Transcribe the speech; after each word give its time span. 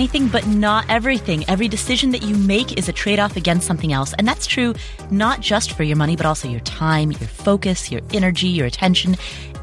anything, 0.00 0.28
but 0.28 0.46
not 0.46 0.86
everything. 0.88 1.44
Every 1.46 1.68
decision 1.68 2.12
that 2.12 2.22
you 2.22 2.34
make 2.34 2.78
is 2.78 2.88
a 2.88 2.92
trade 2.92 3.18
off 3.18 3.36
against 3.36 3.66
something 3.66 3.92
else. 3.92 4.14
And 4.14 4.26
that's 4.26 4.46
true 4.46 4.74
not 5.10 5.40
just 5.40 5.72
for 5.72 5.82
your 5.82 5.98
money, 5.98 6.16
but 6.16 6.24
also 6.24 6.48
your 6.48 6.60
time, 6.60 7.10
your 7.10 7.28
focus, 7.28 7.92
your 7.92 8.00
energy, 8.14 8.48
your 8.48 8.66
attention, 8.66 9.14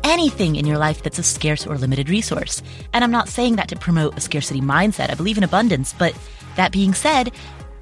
anything 0.03 0.55
in 0.55 0.67
your 0.67 0.77
life 0.77 1.01
that's 1.01 1.17
a 1.17 1.23
scarce 1.23 1.65
or 1.65 1.75
limited 1.75 2.07
resource. 2.07 2.61
And 2.93 3.03
I'm 3.03 3.09
not 3.09 3.29
saying 3.29 3.55
that 3.55 3.67
to 3.69 3.75
promote 3.75 4.15
a 4.15 4.21
scarcity 4.21 4.61
mindset. 4.61 5.09
I 5.09 5.15
believe 5.15 5.39
in 5.39 5.43
abundance. 5.43 5.95
But 5.97 6.15
that 6.55 6.71
being 6.71 6.93
said, 6.93 7.31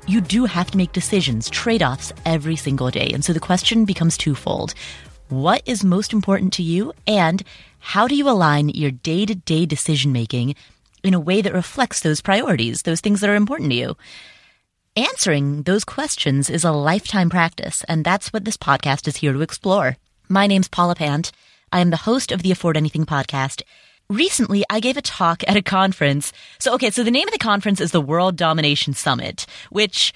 you 0.07 0.21
do 0.21 0.45
have 0.45 0.71
to 0.71 0.77
make 0.77 0.93
decisions, 0.93 1.49
trade 1.49 1.83
offs 1.83 2.13
every 2.25 2.55
single 2.55 2.89
day. 2.89 3.11
And 3.13 3.25
so 3.25 3.33
the 3.33 3.41
question 3.41 3.83
becomes 3.83 4.17
twofold. 4.17 4.73
What 5.27 5.61
is 5.66 5.83
most 5.83 6.13
important 6.13 6.53
to 6.53 6.63
you? 6.63 6.94
And 7.05 7.44
how 7.80 8.08
do 8.08 8.16
you 8.16 8.30
align 8.30 8.69
your 8.69 8.91
day 8.91 9.25
to 9.25 9.35
day 9.35 9.66
decision 9.66 10.13
making 10.13 10.55
in 11.05 11.14
a 11.14 11.20
way 11.20 11.41
that 11.41 11.54
reflects 11.54 12.00
those 12.00 12.22
priorities, 12.22 12.82
those 12.82 13.00
things 13.00 13.22
that 13.22 13.30
are 13.30 13.36
important 13.36 13.70
to 13.70 13.76
you? 13.76 13.98
Answering 14.95 15.64
those 15.64 15.86
questions 15.86 16.50
is 16.50 16.64
a 16.64 16.72
lifetime 16.72 17.30
practice, 17.30 17.84
and 17.88 18.04
that's 18.04 18.34
what 18.34 18.44
this 18.44 18.58
podcast 18.58 19.08
is 19.08 19.18
here 19.18 19.34
to 19.34 19.41
explore. 19.41 19.98
My 20.28 20.48
name's 20.48 20.68
Paula 20.68 20.95
Pant. 20.95 21.31
I 21.72 21.81
am 21.81 21.91
the 21.91 21.98
host 21.98 22.31
of 22.31 22.41
the 22.41 22.52
Afford 22.52 22.76
Anything 22.76 23.05
podcast. 23.05 23.62
Recently, 24.09 24.64
I 24.70 24.80
gave 24.80 24.98
a 24.98 25.02
talk 25.02 25.44
at 25.48 25.58
a 25.58 25.62
conference. 25.62 26.34
So, 26.59 26.73
okay, 26.76 26.90
so 26.90 27.04
the 27.04 27.12
name 27.12 27.28
of 27.28 27.34
the 27.34 27.40
conference 27.40 27.80
is 27.80 27.92
the 27.92 28.02
World 28.02 28.36
Domination 28.36 28.94
Summit, 28.94 29.45
which 29.70 30.14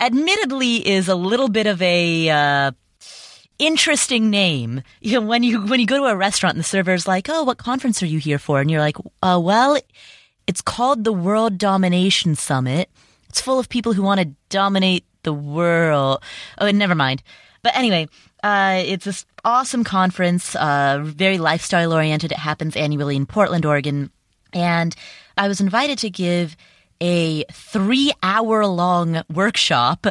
admittedly 0.00 0.86
is 0.88 1.08
a 1.08 1.14
little 1.14 1.48
bit 1.48 1.66
of 1.66 1.80
a, 1.82 2.30
uh, 2.30 2.72
interesting 3.58 4.30
name. 4.30 4.82
You 5.00 5.20
know, 5.20 5.26
when 5.26 5.42
you, 5.42 5.60
when 5.66 5.80
you 5.80 5.86
go 5.86 5.98
to 5.98 6.04
a 6.04 6.16
restaurant 6.16 6.54
and 6.54 6.60
the 6.60 6.68
server's 6.68 7.08
like, 7.08 7.28
oh, 7.28 7.42
what 7.42 7.58
conference 7.58 8.02
are 8.02 8.06
you 8.06 8.18
here 8.18 8.38
for? 8.38 8.60
And 8.60 8.70
you're 8.70 8.80
like, 8.80 8.96
uh, 9.22 9.40
well, 9.42 9.76
it's 10.46 10.62
called 10.62 11.04
the 11.04 11.12
World 11.12 11.58
Domination 11.58 12.34
Summit. 12.34 12.90
It's 13.28 13.40
full 13.40 13.58
of 13.58 13.68
people 13.68 13.92
who 13.92 14.02
want 14.02 14.20
to 14.20 14.30
dominate 14.48 15.04
the 15.22 15.32
world. 15.32 16.22
Oh, 16.58 16.66
and 16.66 16.78
never 16.78 16.94
mind. 16.94 17.22
But 17.62 17.76
anyway, 17.76 18.08
uh, 18.42 18.82
it's 18.84 19.04
this 19.04 19.24
awesome 19.44 19.84
conference, 19.84 20.56
uh, 20.56 21.00
very 21.02 21.38
lifestyle 21.38 21.92
oriented. 21.92 22.32
It 22.32 22.38
happens 22.38 22.76
annually 22.76 23.16
in 23.16 23.26
Portland, 23.26 23.64
Oregon. 23.64 24.10
And 24.52 24.94
I 25.36 25.48
was 25.48 25.60
invited 25.60 25.98
to 25.98 26.10
give 26.10 26.56
a 27.00 27.44
three 27.52 28.12
hour 28.22 28.66
long 28.66 29.22
workshop 29.32 30.06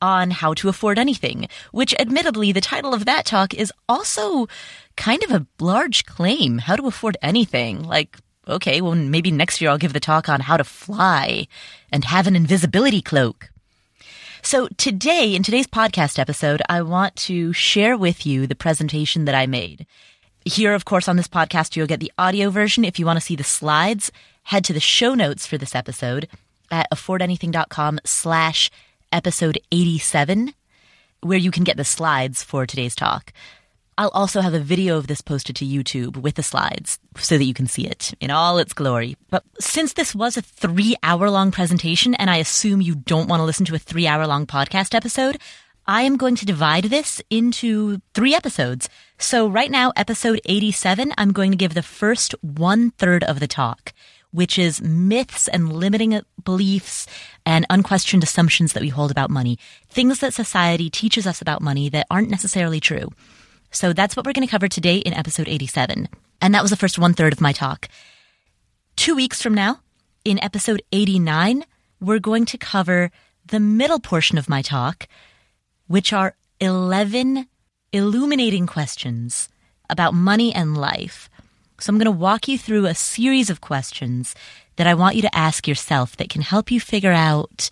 on 0.00 0.30
how 0.30 0.54
to 0.54 0.68
afford 0.68 0.98
anything, 0.98 1.48
which 1.70 1.94
admittedly, 1.98 2.52
the 2.52 2.60
title 2.60 2.94
of 2.94 3.04
that 3.04 3.24
talk 3.24 3.54
is 3.54 3.72
also 3.88 4.48
kind 4.96 5.22
of 5.22 5.30
a 5.30 5.46
large 5.60 6.04
claim. 6.06 6.58
How 6.58 6.76
to 6.76 6.86
afford 6.86 7.16
anything. 7.22 7.82
Like, 7.82 8.18
okay, 8.46 8.80
well, 8.80 8.94
maybe 8.94 9.30
next 9.30 9.60
year 9.60 9.70
I'll 9.70 9.78
give 9.78 9.92
the 9.92 10.00
talk 10.00 10.28
on 10.28 10.40
how 10.40 10.56
to 10.56 10.64
fly 10.64 11.46
and 11.90 12.04
have 12.04 12.26
an 12.26 12.36
invisibility 12.36 13.02
cloak. 13.02 13.50
So 14.42 14.68
today, 14.76 15.34
in 15.34 15.44
today's 15.44 15.68
podcast 15.68 16.18
episode, 16.18 16.62
I 16.68 16.82
want 16.82 17.14
to 17.16 17.52
share 17.52 17.96
with 17.96 18.26
you 18.26 18.46
the 18.46 18.56
presentation 18.56 19.24
that 19.26 19.36
I 19.36 19.46
made. 19.46 19.86
Here, 20.44 20.74
of 20.74 20.84
course, 20.84 21.06
on 21.06 21.16
this 21.16 21.28
podcast, 21.28 21.76
you'll 21.76 21.86
get 21.86 22.00
the 22.00 22.12
audio 22.18 22.50
version. 22.50 22.84
If 22.84 22.98
you 22.98 23.06
want 23.06 23.18
to 23.18 23.24
see 23.24 23.36
the 23.36 23.44
slides, 23.44 24.10
head 24.42 24.64
to 24.64 24.72
the 24.72 24.80
show 24.80 25.14
notes 25.14 25.46
for 25.46 25.58
this 25.58 25.76
episode 25.76 26.28
at 26.72 26.90
affordanything.com 26.90 28.00
slash 28.04 28.68
episode 29.12 29.58
87, 29.70 30.54
where 31.20 31.38
you 31.38 31.52
can 31.52 31.62
get 31.62 31.76
the 31.76 31.84
slides 31.84 32.42
for 32.42 32.66
today's 32.66 32.96
talk. 32.96 33.32
I'll 33.98 34.10
also 34.10 34.40
have 34.40 34.54
a 34.54 34.58
video 34.58 34.96
of 34.96 35.06
this 35.06 35.20
posted 35.20 35.56
to 35.56 35.66
YouTube 35.66 36.16
with 36.16 36.36
the 36.36 36.42
slides 36.42 36.98
so 37.18 37.36
that 37.36 37.44
you 37.44 37.52
can 37.52 37.66
see 37.66 37.86
it 37.86 38.14
in 38.20 38.30
all 38.30 38.58
its 38.58 38.72
glory. 38.72 39.16
But 39.28 39.44
since 39.60 39.92
this 39.92 40.14
was 40.14 40.36
a 40.36 40.42
three 40.42 40.96
hour 41.02 41.28
long 41.28 41.50
presentation, 41.50 42.14
and 42.14 42.30
I 42.30 42.36
assume 42.36 42.80
you 42.80 42.94
don't 42.94 43.28
want 43.28 43.40
to 43.40 43.44
listen 43.44 43.66
to 43.66 43.74
a 43.74 43.78
three 43.78 44.06
hour 44.06 44.26
long 44.26 44.46
podcast 44.46 44.94
episode, 44.94 45.38
I 45.86 46.02
am 46.02 46.16
going 46.16 46.36
to 46.36 46.46
divide 46.46 46.84
this 46.84 47.20
into 47.28 48.00
three 48.14 48.34
episodes. 48.34 48.88
So 49.18 49.46
right 49.46 49.70
now, 49.70 49.92
episode 49.94 50.40
87, 50.46 51.12
I'm 51.18 51.32
going 51.32 51.50
to 51.50 51.56
give 51.56 51.74
the 51.74 51.82
first 51.82 52.34
one 52.40 52.92
third 52.92 53.24
of 53.24 53.40
the 53.40 53.48
talk, 53.48 53.92
which 54.30 54.58
is 54.58 54.80
myths 54.80 55.48
and 55.48 55.72
limiting 55.72 56.18
beliefs 56.42 57.06
and 57.44 57.66
unquestioned 57.68 58.22
assumptions 58.22 58.72
that 58.72 58.82
we 58.82 58.88
hold 58.88 59.10
about 59.10 59.28
money. 59.28 59.58
Things 59.90 60.20
that 60.20 60.32
society 60.32 60.88
teaches 60.88 61.26
us 61.26 61.42
about 61.42 61.60
money 61.60 61.90
that 61.90 62.06
aren't 62.10 62.30
necessarily 62.30 62.80
true. 62.80 63.10
So 63.72 63.92
that's 63.92 64.14
what 64.14 64.24
we're 64.26 64.34
going 64.34 64.46
to 64.46 64.50
cover 64.50 64.68
today 64.68 64.98
in 64.98 65.14
episode 65.14 65.48
87. 65.48 66.08
And 66.40 66.54
that 66.54 66.62
was 66.62 66.70
the 66.70 66.76
first 66.76 66.98
one 66.98 67.14
third 67.14 67.32
of 67.32 67.40
my 67.40 67.52
talk. 67.52 67.88
Two 68.96 69.16
weeks 69.16 69.40
from 69.40 69.54
now, 69.54 69.80
in 70.24 70.42
episode 70.44 70.82
89, 70.92 71.64
we're 72.00 72.18
going 72.18 72.44
to 72.46 72.58
cover 72.58 73.10
the 73.46 73.58
middle 73.58 73.98
portion 73.98 74.38
of 74.38 74.48
my 74.48 74.62
talk, 74.62 75.08
which 75.86 76.12
are 76.12 76.36
11 76.60 77.48
illuminating 77.92 78.66
questions 78.66 79.48
about 79.90 80.14
money 80.14 80.54
and 80.54 80.76
life. 80.76 81.28
So 81.80 81.90
I'm 81.90 81.98
going 81.98 82.04
to 82.04 82.12
walk 82.12 82.48
you 82.48 82.58
through 82.58 82.86
a 82.86 82.94
series 82.94 83.50
of 83.50 83.60
questions 83.60 84.34
that 84.76 84.86
I 84.86 84.94
want 84.94 85.16
you 85.16 85.22
to 85.22 85.36
ask 85.36 85.66
yourself 85.66 86.16
that 86.16 86.30
can 86.30 86.42
help 86.42 86.70
you 86.70 86.80
figure 86.80 87.12
out 87.12 87.70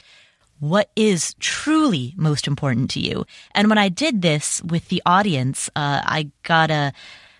what 0.60 0.91
is 0.94 1.34
truly 1.41 2.15
most 2.16 2.47
important 2.47 2.91
to 2.91 3.00
you. 3.00 3.25
And 3.54 3.69
when 3.69 3.78
I 3.78 3.88
did 3.88 4.22
this 4.22 4.62
with 4.62 4.88
the 4.88 5.03
audience, 5.04 5.69
uh, 5.75 6.03
I 6.04 6.31
got 6.43 6.71
a 6.71 6.93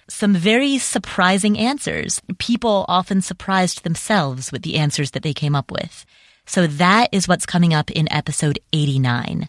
some 0.09 0.35
very 0.35 0.77
surprising 0.79 1.57
answers. 1.57 2.21
People 2.39 2.85
often 2.89 3.23
surprised 3.23 3.85
themselves 3.85 4.51
with 4.51 4.63
the 4.63 4.77
answers 4.77 5.13
that 5.13 5.23
they 5.23 5.33
came 5.33 5.55
up 5.55 5.71
with. 5.71 6.05
So 6.47 6.67
that 6.67 7.11
is 7.13 7.29
what's 7.29 7.47
coming 7.47 7.73
up 7.73 7.93
in 7.93 8.13
episode 8.13 8.59
89. 8.73 9.49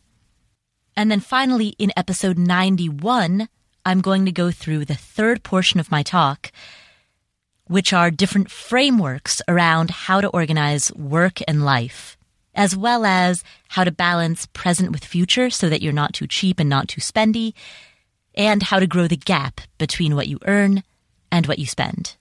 And 0.96 1.10
then 1.10 1.20
finally, 1.20 1.70
in 1.80 1.92
episode 1.98 2.38
91, 2.38 3.50
I'm 3.86 4.02
going 4.02 4.26
to 4.26 4.32
go 4.32 4.52
through 4.52 4.86
the 4.86 4.94
third 4.94 5.42
portion 5.42 5.80
of 5.80 5.90
my 5.90 6.04
talk, 6.04 6.52
which 7.66 7.92
are 7.92 8.12
different 8.12 8.52
frameworks 8.52 9.42
around 9.48 9.90
how 9.90 10.22
to 10.22 10.28
organize 10.28 10.94
work 10.94 11.40
and 11.48 11.66
life 11.66 12.18
as 12.54 12.76
well 12.76 13.06
as 13.06 13.44
how 13.70 13.84
to 13.84 13.92
balance 13.92 14.48
present 14.48 14.92
with 14.92 15.06
future 15.06 15.50
so 15.50 15.70
that 15.70 15.82
you're 15.82 15.94
not 15.94 16.14
too 16.14 16.28
cheap 16.28 16.60
and 16.60 16.70
not 16.70 16.88
too 16.88 17.02
spendy, 17.02 17.54
and 18.36 18.64
how 18.64 18.80
to 18.80 18.88
grow 18.88 19.08
the 19.08 19.18
gap 19.18 19.62
between 19.78 20.16
what 20.16 20.28
you 20.28 20.40
earn 20.46 20.84
and 21.32 21.48
what 21.48 21.60
you 21.60 21.66
spend. 21.66 22.16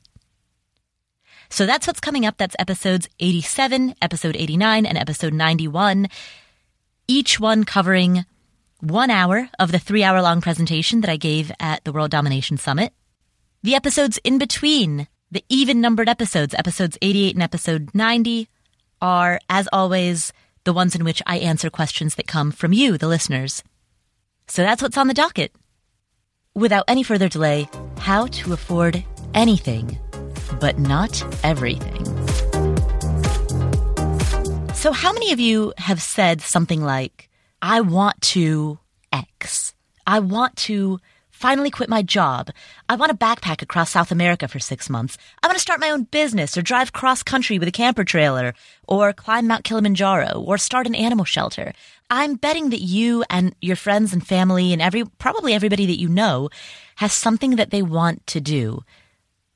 So 1.48 1.66
that's 1.66 1.86
what's 1.86 2.00
coming 2.00 2.24
up. 2.24 2.36
That's 2.38 2.54
episodes 2.58 3.08
87, 3.18 3.96
episode 4.00 4.36
89, 4.36 4.86
and 4.86 4.96
episode 4.96 5.34
91, 5.34 6.08
each 7.08 7.41
one 7.41 7.64
covering 7.64 8.24
one 8.78 9.10
hour 9.10 9.50
of 9.58 9.72
the 9.72 9.78
three 9.78 10.04
hour 10.04 10.22
long 10.22 10.41
presentation 10.41 11.00
that 11.00 11.10
I 11.10 11.16
gave 11.16 11.52
at 11.58 11.84
the 11.84 11.92
World 11.92 12.12
Domination 12.12 12.56
Summit. 12.56 12.92
The 13.62 13.74
episodes 13.74 14.18
in 14.24 14.38
between, 14.38 15.08
the 15.30 15.44
even 15.48 15.80
numbered 15.80 16.08
episodes, 16.08 16.54
episodes 16.54 16.97
88 17.02 17.34
and 17.34 17.42
episode 17.42 17.91
90, 17.94 18.48
are, 19.00 19.40
as 19.48 19.68
always, 19.72 20.32
the 20.64 20.72
ones 20.72 20.94
in 20.94 21.04
which 21.04 21.22
I 21.26 21.38
answer 21.38 21.70
questions 21.70 22.14
that 22.14 22.26
come 22.26 22.50
from 22.50 22.72
you, 22.72 22.98
the 22.98 23.08
listeners. 23.08 23.62
So 24.46 24.62
that's 24.62 24.82
what's 24.82 24.98
on 24.98 25.08
the 25.08 25.14
docket. 25.14 25.52
Without 26.54 26.84
any 26.88 27.02
further 27.02 27.28
delay, 27.28 27.68
how 27.98 28.26
to 28.26 28.52
afford 28.52 29.04
anything, 29.34 29.98
but 30.60 30.78
not 30.78 31.22
everything. 31.44 32.04
So, 34.74 34.92
how 34.92 35.12
many 35.12 35.32
of 35.32 35.38
you 35.38 35.72
have 35.76 36.00
said 36.00 36.40
something 36.40 36.82
like, 36.82 37.28
I 37.60 37.82
want 37.82 38.20
to 38.32 38.78
X? 39.12 39.74
I 40.06 40.20
want 40.20 40.56
to 40.56 40.98
finally 41.41 41.71
quit 41.71 41.89
my 41.89 42.03
job. 42.03 42.51
I 42.87 42.97
want 42.97 43.10
to 43.10 43.16
backpack 43.16 43.63
across 43.63 43.91
South 43.91 44.13
America 44.13 44.47
for 44.47 44.59
six 44.59 44.91
months. 44.91 45.16
I 45.42 45.47
want 45.47 45.57
to 45.57 45.63
start 45.63 45.81
my 45.81 45.91
own 45.91 46.03
business 46.04 46.57
or 46.57 46.63
drive 46.63 46.92
cross 46.92 47.22
country 47.22 47.59
with 47.59 47.66
a 47.66 47.72
camper 47.72 48.04
trailer 48.04 48.53
or 48.87 49.15
climb 49.15 49.47
Mount 49.47 49.65
Kilimanjaro 49.65 50.39
or 50.39 50.59
start 50.59 50.87
an 50.87 50.95
animal 50.95 51.25
shelter. 51.25 51.72
I'm 52.10 52.34
betting 52.34 52.71
that 52.71 52.83
you 52.83 53.25
and 53.31 53.54
your 53.63 53.77
friends 53.77 54.13
and 54.13 54.25
family 54.25 54.75
and 54.75 54.83
every, 54.83 55.04
probably 55.19 55.54
everybody 55.54 55.87
that 55.87 55.98
you 55.98 56.10
know 56.10 56.51
has 56.97 57.15
something 57.15 57.57
that 57.57 57.71
they 57.71 57.81
want 57.83 58.27
to 58.28 58.41
do, 58.41 58.84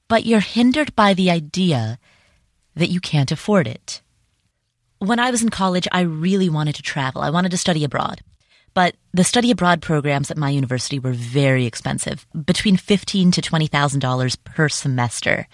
but 0.08 0.24
you're 0.24 0.40
hindered 0.40 0.96
by 0.96 1.12
the 1.12 1.30
idea 1.30 1.98
that 2.74 2.90
you 2.90 3.00
can't 3.00 3.30
afford 3.30 3.68
it. 3.68 4.00
When 5.00 5.18
I 5.18 5.30
was 5.30 5.42
in 5.42 5.50
college, 5.50 5.86
I 5.92 6.00
really 6.00 6.48
wanted 6.48 6.76
to 6.76 6.82
travel. 6.82 7.20
I 7.20 7.28
wanted 7.28 7.50
to 7.50 7.58
study 7.58 7.84
abroad. 7.84 8.22
But 8.74 8.96
the 9.12 9.24
study 9.24 9.50
abroad 9.50 9.80
programs 9.80 10.30
at 10.30 10.36
my 10.36 10.50
university 10.50 10.98
were 10.98 11.12
very 11.12 11.64
expensive, 11.64 12.26
between 12.44 12.76
fifteen 12.76 13.30
to 13.30 13.40
twenty 13.40 13.68
thousand 13.68 14.00
dollars 14.00 14.36
per 14.36 14.68
semester. 14.68 15.46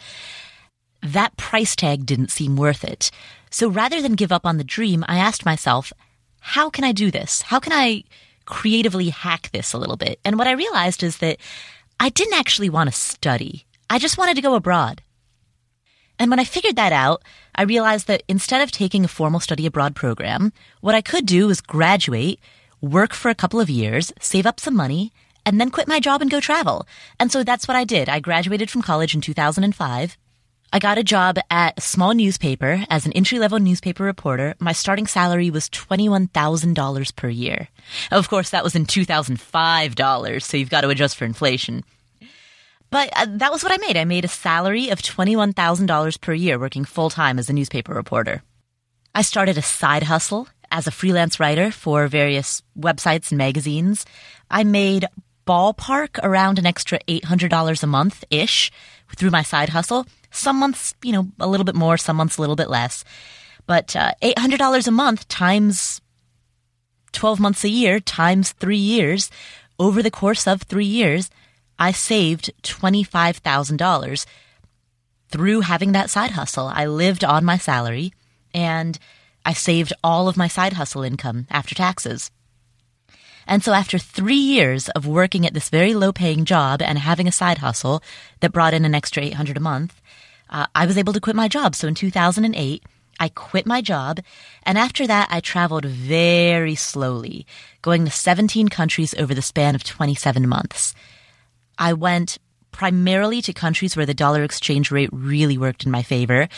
That 1.02 1.37
price 1.37 1.76
tag 1.76 2.06
didn't 2.06 2.31
seem 2.31 2.56
worth 2.56 2.82
it. 2.84 3.11
So 3.50 3.69
rather 3.69 4.00
than 4.00 4.14
give 4.14 4.32
up 4.32 4.46
on 4.46 4.58
the 4.58 4.64
dream, 4.64 5.05
I 5.08 5.19
asked 5.19 5.44
myself, 5.44 5.93
how 6.40 6.70
can 6.70 6.84
I 6.84 6.93
do 6.93 7.11
this? 7.11 7.43
How 7.43 7.58
can 7.58 7.72
I 7.72 8.05
creatively 8.46 9.11
hack 9.11 9.50
this 9.52 9.72
a 9.72 9.78
little 9.78 9.96
bit? 9.96 10.19
And 10.25 10.38
what 10.38 10.46
I 10.46 10.52
realized 10.52 11.02
is 11.02 11.19
that 11.19 11.38
I 11.99 12.08
didn't 12.08 12.38
actually 12.38 12.70
want 12.70 12.88
to 12.88 12.96
study. 12.96 13.67
I 13.88 13.99
just 13.99 14.19
wanted 14.19 14.37
to 14.37 14.43
go 14.43 14.55
abroad. 14.55 15.02
And 16.19 16.31
when 16.31 16.40
I 16.40 16.44
figured 16.44 16.76
that 16.76 16.93
out, 16.93 17.22
I 17.55 17.62
realized 17.62 18.06
that 18.06 18.22
instead 18.28 18.62
of 18.62 18.70
taking 18.70 19.05
a 19.05 19.08
formal 19.08 19.40
study 19.40 19.67
abroad 19.67 19.94
program, 19.96 20.52
what 20.81 20.94
I 20.94 21.00
could 21.00 21.26
do 21.26 21.46
was 21.46 21.61
graduate, 21.61 22.40
work 22.81 23.12
for 23.12 23.31
a 23.31 23.35
couple 23.35 23.61
of 23.61 23.71
years, 23.71 24.12
save 24.21 24.47
up 24.47 24.61
some 24.61 24.77
money, 24.77 25.12
and 25.44 25.61
then 25.61 25.71
quit 25.71 25.88
my 25.88 26.00
job 26.00 26.21
and 26.23 26.31
go 26.31 26.41
travel. 26.41 26.87
And 27.19 27.32
so 27.32 27.43
that's 27.44 27.67
what 27.67 27.77
I 27.77 27.85
did. 27.85 28.09
I 28.09 28.21
graduated 28.21 28.71
from 28.71 28.82
college 28.82 29.15
in 29.15 29.21
2005. 29.21 30.17
I 30.73 30.79
got 30.79 30.99
a 30.99 31.03
job 31.03 31.37
at 31.50 31.79
a 31.79 31.81
small 31.81 32.15
newspaper 32.15 32.85
as 32.88 33.05
an 33.05 33.12
entry 33.12 33.41
level 33.41 33.59
newspaper 33.59 34.05
reporter. 34.05 34.55
My 34.61 34.73
starting 34.73 35.09
salary 35.09 35.50
was 35.50 35.69
$21,000 35.69 37.17
per 37.17 37.29
year. 37.29 37.69
Of 38.12 38.29
course, 38.29 38.50
that 38.50 38.62
was 38.62 38.77
in 38.77 38.87
2005 38.87 39.94
dollars, 39.97 40.47
so 40.47 40.56
you've 40.56 40.71
got 40.71 40.82
to 40.82 40.88
adjust 40.88 41.17
for 41.17 41.25
inflation. 41.25 41.82
But 42.91 43.11
uh, 43.17 43.27
that 43.29 43.53
was 43.53 43.62
what 43.65 43.73
I 43.73 43.79
made. 43.79 43.97
I 43.97 44.05
made 44.05 44.25
a 44.25 44.29
salary 44.29 44.91
of 44.91 45.00
$21,000 45.03 46.21
per 46.21 46.32
year 46.32 46.59
working 46.59 46.85
full 46.85 47.11
time 47.11 47.38
as 47.38 47.49
a 47.50 47.53
newspaper 47.53 47.93
reporter. 47.94 48.43
I 49.12 49.23
started 49.23 49.59
a 49.59 49.62
side 49.62 50.05
hustle 50.05 50.49
as 50.70 50.87
a 50.87 50.90
freelance 50.90 51.40
writer 51.40 51.70
for 51.70 52.06
various 52.08 52.62
websites 52.78 53.31
and 53.31 53.38
magazines. 53.38 54.06
I 54.50 54.64
made 54.64 55.06
ballpark 55.46 56.19
around 56.22 56.58
an 56.58 56.67
extra 56.67 56.99
$800 57.08 57.82
a 57.82 57.87
month 57.87 58.25
ish 58.31 58.70
through 59.17 59.31
my 59.31 59.43
side 59.43 59.70
hustle. 59.70 60.06
Some 60.31 60.56
months, 60.61 60.94
you 61.02 61.12
know, 61.12 61.28
a 61.40 61.49
little 61.49 61.64
bit 61.64 61.75
more, 61.75 61.96
some 61.96 62.17
months 62.17 62.37
a 62.37 62.40
little 62.40 62.56
bit 62.56 62.70
less. 62.70 63.05
But 63.67 63.96
uh, 63.96 64.12
$800 64.22 64.87
a 64.87 64.90
month 64.90 65.28
times 65.28 66.00
12 67.12 67.40
months 67.40 67.64
a 67.64 67.69
year 67.69 67.99
times 67.99 68.52
three 68.52 68.76
years 68.76 69.31
over 69.78 70.02
the 70.02 70.11
course 70.11 70.46
of 70.46 70.62
three 70.62 70.84
years 70.84 71.31
I 71.78 71.93
saved 71.93 72.52
$25,000 72.62 74.26
through 75.31 75.61
having 75.62 75.93
that 75.93 76.11
side 76.11 76.32
hustle. 76.32 76.67
I 76.67 76.87
lived 76.87 77.25
on 77.25 77.44
my 77.44 77.56
salary 77.56 78.12
and 78.52 78.99
I 79.44 79.52
saved 79.52 79.92
all 80.02 80.28
of 80.28 80.37
my 80.37 80.48
side 80.48 80.75
hustle 80.75 81.02
income 81.02 81.46
after 81.50 81.75
taxes. 81.75 82.31
And 83.46 83.64
so 83.64 83.72
after 83.72 83.98
three 83.98 84.34
years 84.37 84.88
of 84.90 85.06
working 85.06 85.46
at 85.46 85.54
this 85.54 85.70
very 85.70 85.94
low 85.94 86.12
paying 86.12 86.44
job 86.44 86.82
and 86.82 86.98
having 86.98 87.26
a 87.26 87.32
side 87.32 87.58
hustle 87.58 88.02
that 88.40 88.52
brought 88.52 88.75
in 88.75 88.84
an 88.84 88.94
extra 88.94 89.25
800 89.25 89.56
a 89.56 89.60
month, 89.60 90.00
uh, 90.50 90.66
I 90.75 90.87
was 90.87 90.98
able 90.98 91.12
to 91.12 91.20
quit 91.20 91.37
my 91.37 91.48
job. 91.48 91.75
So 91.75 91.88
in 91.88 91.94
2008, 91.94 92.84
I 93.19 93.28
quit 93.28 93.66
my 93.66 93.81
job. 93.82 94.20
And 94.62 94.78
after 94.78 95.06
that, 95.06 95.28
I 95.31 95.40
traveled 95.40 95.84
very 95.84 96.75
slowly, 96.75 97.46
going 97.82 98.04
to 98.04 98.10
17 98.10 98.69
countries 98.69 99.14
over 99.14 99.34
the 99.34 99.43
span 99.43 99.75
of 99.75 99.84
27 99.84 100.48
months. 100.48 100.94
I 101.78 101.93
went 101.93 102.38
primarily 102.72 103.43
to 103.43 103.52
countries 103.52 103.96
where 103.96 104.06
the 104.06 104.14
dollar 104.14 104.43
exchange 104.43 104.90
rate 104.90 105.10
really 105.12 105.58
worked 105.58 105.84
in 105.84 105.90
my 105.90 106.02
favor. 106.02 106.48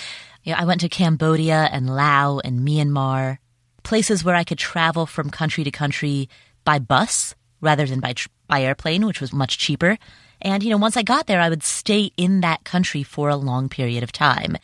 You 0.42 0.52
know, 0.52 0.58
I 0.58 0.64
went 0.64 0.80
to 0.80 0.88
Cambodia 0.88 1.68
and 1.72 1.94
Laos 1.94 2.40
and 2.44 2.60
Myanmar, 2.60 3.38
places 3.82 4.24
where 4.24 4.34
I 4.34 4.44
could 4.44 4.58
travel 4.58 5.06
from 5.06 5.30
country 5.30 5.64
to 5.64 5.70
country 5.70 6.28
by 6.64 6.78
bus 6.78 7.34
rather 7.60 7.86
than 7.86 8.00
by, 8.00 8.14
by 8.48 8.62
airplane, 8.62 9.06
which 9.06 9.20
was 9.20 9.32
much 9.32 9.58
cheaper. 9.58 9.98
And, 10.40 10.62
you 10.62 10.70
know, 10.70 10.78
once 10.78 10.96
I 10.96 11.02
got 11.02 11.28
there, 11.28 11.40
I 11.40 11.48
would 11.48 11.62
stay 11.62 12.10
in 12.16 12.40
that 12.40 12.64
country 12.64 13.04
for 13.04 13.28
a 13.28 13.36
long 13.36 13.68
period 13.68 14.02
of 14.02 14.10
time 14.10 14.56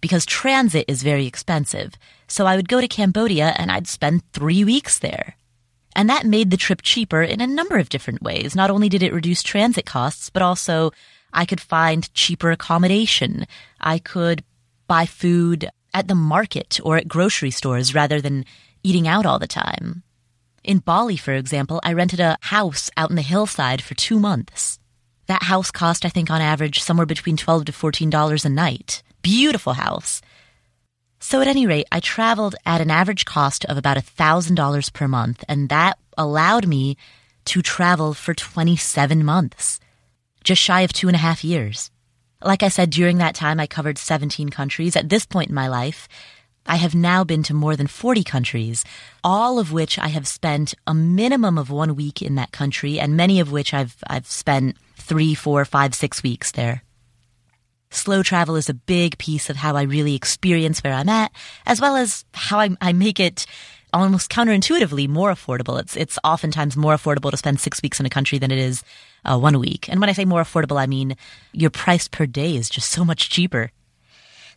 because 0.00 0.24
transit 0.24 0.84
is 0.86 1.02
very 1.02 1.26
expensive. 1.26 1.94
So 2.28 2.46
I 2.46 2.54
would 2.54 2.68
go 2.68 2.80
to 2.80 2.86
Cambodia 2.86 3.54
and 3.56 3.72
I'd 3.72 3.88
spend 3.88 4.22
three 4.32 4.62
weeks 4.62 4.98
there. 5.00 5.36
And 5.96 6.08
that 6.08 6.26
made 6.26 6.50
the 6.50 6.56
trip 6.56 6.82
cheaper 6.82 7.22
in 7.22 7.40
a 7.40 7.46
number 7.46 7.78
of 7.78 7.88
different 7.88 8.22
ways. 8.22 8.54
Not 8.54 8.70
only 8.70 8.88
did 8.88 9.02
it 9.02 9.12
reduce 9.12 9.42
transit 9.42 9.86
costs, 9.86 10.30
but 10.30 10.42
also 10.42 10.92
I 11.32 11.46
could 11.46 11.60
find 11.60 12.12
cheaper 12.14 12.50
accommodation. 12.50 13.46
I 13.80 13.98
could 13.98 14.44
buy 14.86 15.06
food 15.06 15.68
at 15.92 16.08
the 16.08 16.14
market 16.14 16.80
or 16.82 16.96
at 16.96 17.08
grocery 17.08 17.50
stores 17.50 17.94
rather 17.94 18.20
than 18.20 18.44
eating 18.82 19.08
out 19.08 19.26
all 19.26 19.38
the 19.38 19.46
time. 19.46 20.02
In 20.62 20.78
Bali, 20.78 21.16
for 21.16 21.34
example, 21.34 21.80
I 21.84 21.92
rented 21.92 22.20
a 22.20 22.38
house 22.40 22.90
out 22.96 23.10
in 23.10 23.16
the 23.16 23.22
hillside 23.22 23.82
for 23.82 23.94
two 23.94 24.18
months. 24.18 24.78
That 25.26 25.44
house 25.44 25.70
cost, 25.70 26.04
I 26.04 26.08
think, 26.08 26.30
on 26.30 26.40
average, 26.40 26.80
somewhere 26.80 27.06
between 27.06 27.36
12 27.36 27.66
to 27.66 27.72
$14 27.72 28.44
a 28.44 28.48
night. 28.48 29.02
Beautiful 29.22 29.74
house. 29.74 30.20
So 31.20 31.40
at 31.40 31.48
any 31.48 31.66
rate, 31.66 31.86
I 31.90 32.00
traveled 32.00 32.54
at 32.66 32.80
an 32.80 32.90
average 32.90 33.24
cost 33.24 33.64
of 33.64 33.78
about 33.78 33.96
$1,000 33.96 34.92
per 34.92 35.08
month, 35.08 35.44
and 35.48 35.68
that 35.70 35.98
allowed 36.18 36.66
me 36.66 36.96
to 37.46 37.62
travel 37.62 38.14
for 38.14 38.34
27 38.34 39.24
months, 39.24 39.80
just 40.42 40.60
shy 40.60 40.82
of 40.82 40.92
two 40.92 41.08
and 41.08 41.14
a 41.14 41.20
half 41.20 41.44
years. 41.44 41.90
Like 42.44 42.62
I 42.62 42.68
said, 42.68 42.90
during 42.90 43.18
that 43.18 43.34
time, 43.34 43.58
I 43.58 43.66
covered 43.66 43.96
17 43.98 44.50
countries. 44.50 44.96
At 44.96 45.08
this 45.08 45.24
point 45.24 45.48
in 45.48 45.54
my 45.54 45.66
life, 45.66 46.08
I 46.66 46.76
have 46.76 46.94
now 46.94 47.24
been 47.24 47.42
to 47.44 47.54
more 47.54 47.74
than 47.74 47.86
40 47.86 48.22
countries, 48.22 48.84
all 49.22 49.58
of 49.58 49.72
which 49.72 49.98
I 49.98 50.08
have 50.08 50.28
spent 50.28 50.74
a 50.86 50.94
minimum 50.94 51.56
of 51.56 51.70
one 51.70 51.96
week 51.96 52.20
in 52.20 52.34
that 52.34 52.52
country, 52.52 53.00
and 53.00 53.16
many 53.16 53.40
of 53.40 53.50
which 53.50 53.72
I've, 53.72 53.96
I've 54.06 54.26
spent 54.26 54.76
three, 54.96 55.34
four, 55.34 55.64
five, 55.64 55.94
six 55.94 56.22
weeks 56.22 56.52
there 56.52 56.82
slow 57.94 58.22
travel 58.22 58.56
is 58.56 58.68
a 58.68 58.74
big 58.74 59.16
piece 59.18 59.48
of 59.48 59.56
how 59.56 59.76
I 59.76 59.82
really 59.82 60.14
experience 60.14 60.82
where 60.82 60.92
I'm 60.92 61.08
at, 61.08 61.32
as 61.64 61.80
well 61.80 61.96
as 61.96 62.24
how 62.34 62.58
I, 62.58 62.70
I 62.80 62.92
make 62.92 63.20
it 63.20 63.46
almost 63.92 64.30
counterintuitively 64.30 65.08
more 65.08 65.30
affordable. 65.30 65.80
It's 65.80 65.96
it's 65.96 66.18
oftentimes 66.24 66.76
more 66.76 66.94
affordable 66.94 67.30
to 67.30 67.36
spend 67.36 67.60
six 67.60 67.80
weeks 67.82 68.00
in 68.00 68.06
a 68.06 68.10
country 68.10 68.38
than 68.38 68.50
it 68.50 68.58
is 68.58 68.82
uh, 69.24 69.38
one 69.38 69.58
week. 69.58 69.88
And 69.88 70.00
when 70.00 70.08
I 70.08 70.12
say 70.12 70.24
more 70.24 70.42
affordable, 70.42 70.80
I 70.80 70.86
mean 70.86 71.16
your 71.52 71.70
price 71.70 72.08
per 72.08 72.26
day 72.26 72.56
is 72.56 72.68
just 72.68 72.90
so 72.90 73.04
much 73.04 73.30
cheaper. 73.30 73.70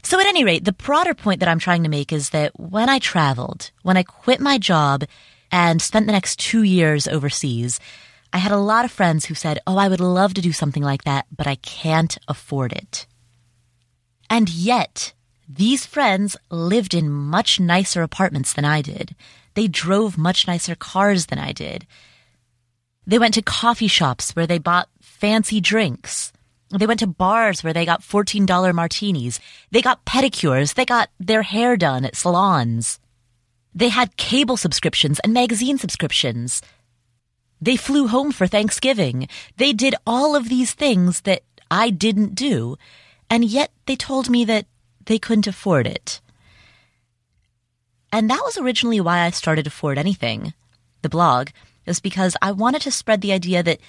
So 0.04 0.20
at 0.20 0.26
any 0.26 0.44
rate, 0.44 0.64
the 0.66 0.74
broader 0.74 1.14
point 1.14 1.40
that 1.40 1.50
I'm 1.50 1.60
trying 1.60 1.84
to 1.84 1.90
make 1.90 2.14
is 2.14 2.30
that 2.30 2.58
when 2.60 2.90
I 2.90 3.00
traveled, 3.00 3.72
when 3.84 3.98
I 3.98 4.04
quit 4.04 4.40
my 4.40 4.58
job 4.58 5.04
and 5.52 5.82
spent 5.82 6.06
the 6.06 6.14
next 6.14 6.40
two 6.40 6.64
years 6.64 7.08
overseas, 7.08 7.80
I 8.32 8.38
had 8.38 8.52
a 8.52 8.58
lot 8.58 8.86
of 8.86 8.92
friends 8.92 9.26
who 9.26 9.36
said, 9.36 9.60
Oh, 9.66 9.78
I 9.78 9.88
would 9.88 10.00
love 10.00 10.34
to 10.36 10.42
do 10.42 10.52
something 10.52 10.84
like 10.84 11.04
that, 11.04 11.26
but 11.36 11.48
I 11.48 11.56
can't 11.56 12.18
afford 12.28 12.74
it. 12.74 13.08
And 14.30 14.50
yet, 14.50 15.14
these 15.48 15.86
friends 15.86 16.36
lived 16.52 16.94
in 16.94 17.10
much 17.10 17.60
nicer 17.60 18.02
apartments 18.02 18.54
than 18.54 18.66
I 18.66 18.82
did. 18.82 19.16
They 19.54 19.68
drove 19.68 20.18
much 20.18 20.46
nicer 20.48 20.76
cars 20.76 21.28
than 21.28 21.40
I 21.40 21.52
did. 21.54 21.88
They 23.08 23.18
went 23.18 23.34
to 23.36 23.42
coffee 23.42 23.88
shops 23.88 24.36
where 24.36 24.46
they 24.46 24.60
bought 24.60 24.90
fancy 25.02 25.62
drinks. 25.62 26.32
They 26.70 26.86
went 26.86 27.00
to 27.00 27.08
bars 27.08 27.64
where 27.64 27.74
they 27.74 27.86
got 27.86 28.02
$14 28.02 28.76
martinis. 28.76 29.40
They 29.72 29.82
got 29.82 30.06
pedicures. 30.06 30.74
They 30.74 30.86
got 30.86 31.10
their 31.20 31.42
hair 31.42 31.78
done 31.78 32.06
at 32.06 32.18
salons. 32.18 33.00
They 33.74 33.90
had 33.90 34.18
cable 34.18 34.58
subscriptions 34.58 35.20
and 35.20 35.34
magazine 35.34 35.78
subscriptions. 35.78 36.62
They 37.62 37.78
flew 37.78 38.08
home 38.08 38.32
for 38.32 38.46
Thanksgiving. 38.46 39.28
They 39.56 39.74
did 39.74 39.96
all 40.06 40.36
of 40.36 40.50
these 40.50 40.74
things 40.74 41.22
that 41.22 41.44
I 41.72 41.90
didn't 41.90 42.36
do 42.36 42.78
and 43.30 43.44
yet 43.44 43.72
they 43.86 43.96
told 43.96 44.30
me 44.30 44.46
that 44.46 44.66
they 45.06 45.20
couldn't 45.20 45.48
afford 45.48 45.88
it. 45.88 46.22
And 48.12 48.30
that 48.30 48.42
was 48.44 48.58
originally 48.58 49.02
why 49.02 49.20
I 49.20 49.32
started 49.32 49.68
Afford 49.68 49.98
Anything, 49.98 50.54
the 51.02 51.10
blog, 51.10 51.50
is 51.88 52.00
because 52.00 52.36
I 52.42 52.52
wanted 52.52 52.82
to 52.84 52.92
spread 52.92 53.22
the 53.22 53.34
idea 53.34 53.64
that 53.64 53.80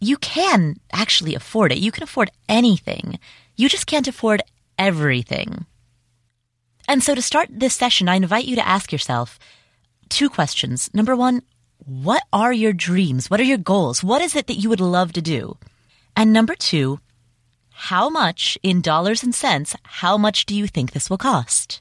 you 0.00 0.16
can 0.18 0.76
actually 0.92 1.34
afford 1.34 1.72
it. 1.72 1.78
You 1.78 1.92
can 1.92 2.02
afford 2.02 2.30
anything. 2.48 3.18
You 3.56 3.68
just 3.68 3.86
can't 3.86 4.08
afford 4.08 4.42
everything. 4.78 5.66
And 6.86 7.02
so 7.02 7.14
to 7.14 7.22
start 7.22 7.48
this 7.50 7.74
session, 7.74 8.08
I 8.08 8.16
invite 8.16 8.44
you 8.44 8.56
to 8.56 8.66
ask 8.66 8.92
yourself 8.92 9.38
two 10.08 10.28
questions. 10.28 10.90
Number 10.92 11.16
one, 11.16 11.42
what 11.78 12.22
are 12.32 12.52
your 12.52 12.72
dreams? 12.72 13.30
What 13.30 13.40
are 13.40 13.44
your 13.44 13.58
goals? 13.58 14.04
What 14.04 14.22
is 14.22 14.36
it 14.36 14.46
that 14.46 14.58
you 14.58 14.68
would 14.68 14.80
love 14.80 15.12
to 15.14 15.22
do? 15.22 15.56
And 16.16 16.32
number 16.32 16.54
two, 16.54 17.00
how 17.70 18.08
much, 18.08 18.56
in 18.62 18.80
dollars 18.80 19.22
and 19.22 19.34
cents, 19.34 19.74
how 19.82 20.16
much 20.16 20.46
do 20.46 20.54
you 20.54 20.66
think 20.66 20.92
this 20.92 21.10
will 21.10 21.18
cost? 21.18 21.80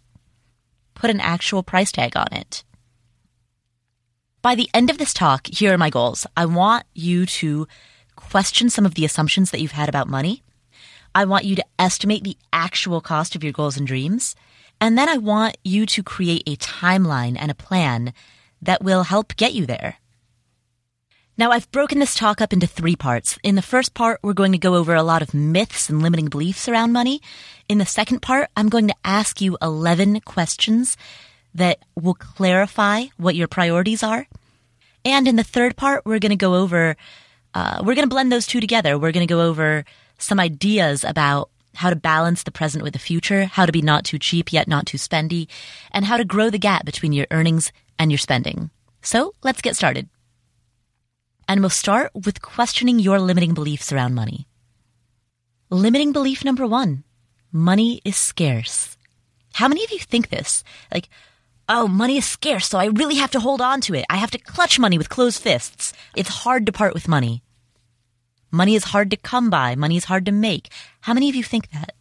Put 0.96 1.10
an 1.10 1.20
actual 1.20 1.64
price 1.64 1.92
tag 1.92 2.18
on 2.18 2.28
it. 2.32 2.64
By 4.44 4.56
the 4.56 4.70
end 4.74 4.90
of 4.90 4.98
this 4.98 5.14
talk, 5.14 5.48
here 5.48 5.74
are 5.74 5.78
my 5.78 5.90
goals. 5.90 6.28
I 6.36 6.46
want 6.46 6.84
you 6.94 7.26
to 7.26 7.66
question 8.18 8.70
some 8.70 8.86
of 8.86 8.96
the 8.96 9.06
assumptions 9.06 9.52
that 9.52 9.62
you've 9.62 9.72
had 9.72 9.88
about 9.88 10.10
money. 10.10 10.44
I 11.16 11.24
want 11.24 11.46
you 11.46 11.56
to 11.56 11.66
estimate 11.80 12.26
the 12.26 12.36
actual 12.52 13.00
cost 13.00 13.38
of 13.38 13.44
your 13.44 13.54
goals 13.54 13.78
and 13.78 13.88
dreams. 13.88 14.36
And 14.82 14.98
then 14.98 15.08
I 15.08 15.16
want 15.16 15.58
you 15.64 15.86
to 15.86 16.04
create 16.04 16.44
a 16.46 16.58
timeline 16.58 17.38
and 17.40 17.52
a 17.52 17.56
plan 17.56 18.14
that 18.62 18.84
will 18.84 19.04
help 19.04 19.38
get 19.38 19.54
you 19.54 19.66
there. 19.66 19.96
Now, 21.38 21.52
I've 21.52 21.72
broken 21.72 22.00
this 22.00 22.14
talk 22.14 22.42
up 22.42 22.52
into 22.52 22.68
three 22.68 22.98
parts. 22.98 23.40
In 23.44 23.56
the 23.56 23.62
first 23.62 23.94
part, 23.94 24.20
we're 24.22 24.34
going 24.34 24.52
to 24.52 24.58
go 24.58 24.76
over 24.76 24.94
a 24.94 25.04
lot 25.04 25.22
of 25.22 25.34
myths 25.34 25.90
and 25.90 26.04
limiting 26.04 26.28
beliefs 26.28 26.68
around 26.68 26.92
money. 26.92 27.22
In 27.70 27.78
the 27.78 27.86
second 27.86 28.22
part, 28.22 28.50
I'm 28.58 28.68
going 28.68 28.90
to 28.90 28.96
ask 29.06 29.40
you 29.40 29.58
11 29.62 30.20
questions 30.22 30.98
that 31.56 31.80
will 31.96 32.14
clarify 32.14 33.06
what 33.18 33.36
your 33.36 33.48
priorities 33.48 34.04
are. 34.04 34.28
And 35.06 35.28
in 35.28 35.36
the 35.36 35.44
third 35.44 35.76
part, 35.76 36.06
we're 36.06 36.20
going 36.20 36.32
to 36.32 36.36
go 36.36 36.56
over, 36.56 36.96
uh, 37.54 37.82
we're 37.84 37.96
going 37.96 38.08
to 38.08 38.14
blend 38.14 38.32
those 38.32 38.48
two 38.48 38.62
together. 38.62 38.98
We're 38.98 39.12
going 39.12 39.28
to 39.28 39.34
go 39.34 39.42
over 39.42 39.86
some 40.18 40.40
ideas 40.40 41.04
about 41.04 41.50
how 41.76 41.90
to 41.90 41.96
balance 41.96 42.44
the 42.44 42.52
present 42.52 42.84
with 42.84 42.94
the 42.94 43.00
future, 43.00 43.46
how 43.46 43.66
to 43.66 43.72
be 43.72 43.82
not 43.82 44.06
too 44.06 44.20
cheap 44.20 44.54
yet 44.54 44.68
not 44.68 44.86
too 44.86 44.98
spendy, 44.98 45.48
and 45.92 46.06
how 46.06 46.18
to 46.18 46.26
grow 46.26 46.50
the 46.50 46.60
gap 46.60 46.86
between 46.86 47.14
your 47.14 47.28
earnings 47.32 47.72
and 47.98 48.12
your 48.12 48.18
spending. 48.18 48.70
So 49.02 49.34
let's 49.44 49.62
get 49.62 49.76
started. 49.76 50.08
And 51.48 51.60
we'll 51.60 51.70
start 51.70 52.12
with 52.14 52.42
questioning 52.42 53.00
your 53.00 53.20
limiting 53.20 53.54
beliefs 53.54 53.92
around 53.92 54.16
money. 54.16 54.48
Limiting 55.70 56.12
belief 56.12 56.46
number 56.46 56.66
one 56.66 57.04
money 57.52 58.02
is 58.04 58.16
scarce. 58.16 58.98
How 59.54 59.68
many 59.68 59.84
of 59.84 59.92
you 59.92 60.00
think 60.00 60.30
this? 60.30 60.64
Like, 60.92 61.10
oh, 61.70 61.88
money 61.88 62.18
is 62.18 62.26
scarce, 62.26 62.68
so 62.68 62.78
I 62.78 62.86
really 62.86 63.16
have 63.16 63.32
to 63.32 63.40
hold 63.40 63.62
on 63.62 63.82
to 63.82 63.96
it. 63.96 64.06
I 64.10 64.18
have 64.18 64.32
to 64.32 64.38
clutch 64.38 64.80
money 64.80 64.98
with 64.98 65.10
closed 65.10 65.42
fists. 65.42 65.94
It's 66.16 66.30
hard 66.30 66.66
to 66.66 66.72
part 66.72 66.94
with 66.94 67.08
money. 67.08 67.44
Money 68.52 68.76
is 68.76 68.86
hard 68.86 69.10
to 69.12 69.18
come 69.18 69.50
by. 69.50 69.76
Money 69.76 69.98
is 69.98 70.06
hard 70.06 70.26
to 70.28 70.32
make. 70.32 70.70
How 71.02 71.14
many 71.14 71.30
of 71.30 71.36
you 71.36 71.44
think 71.44 71.72
that? 71.72 71.94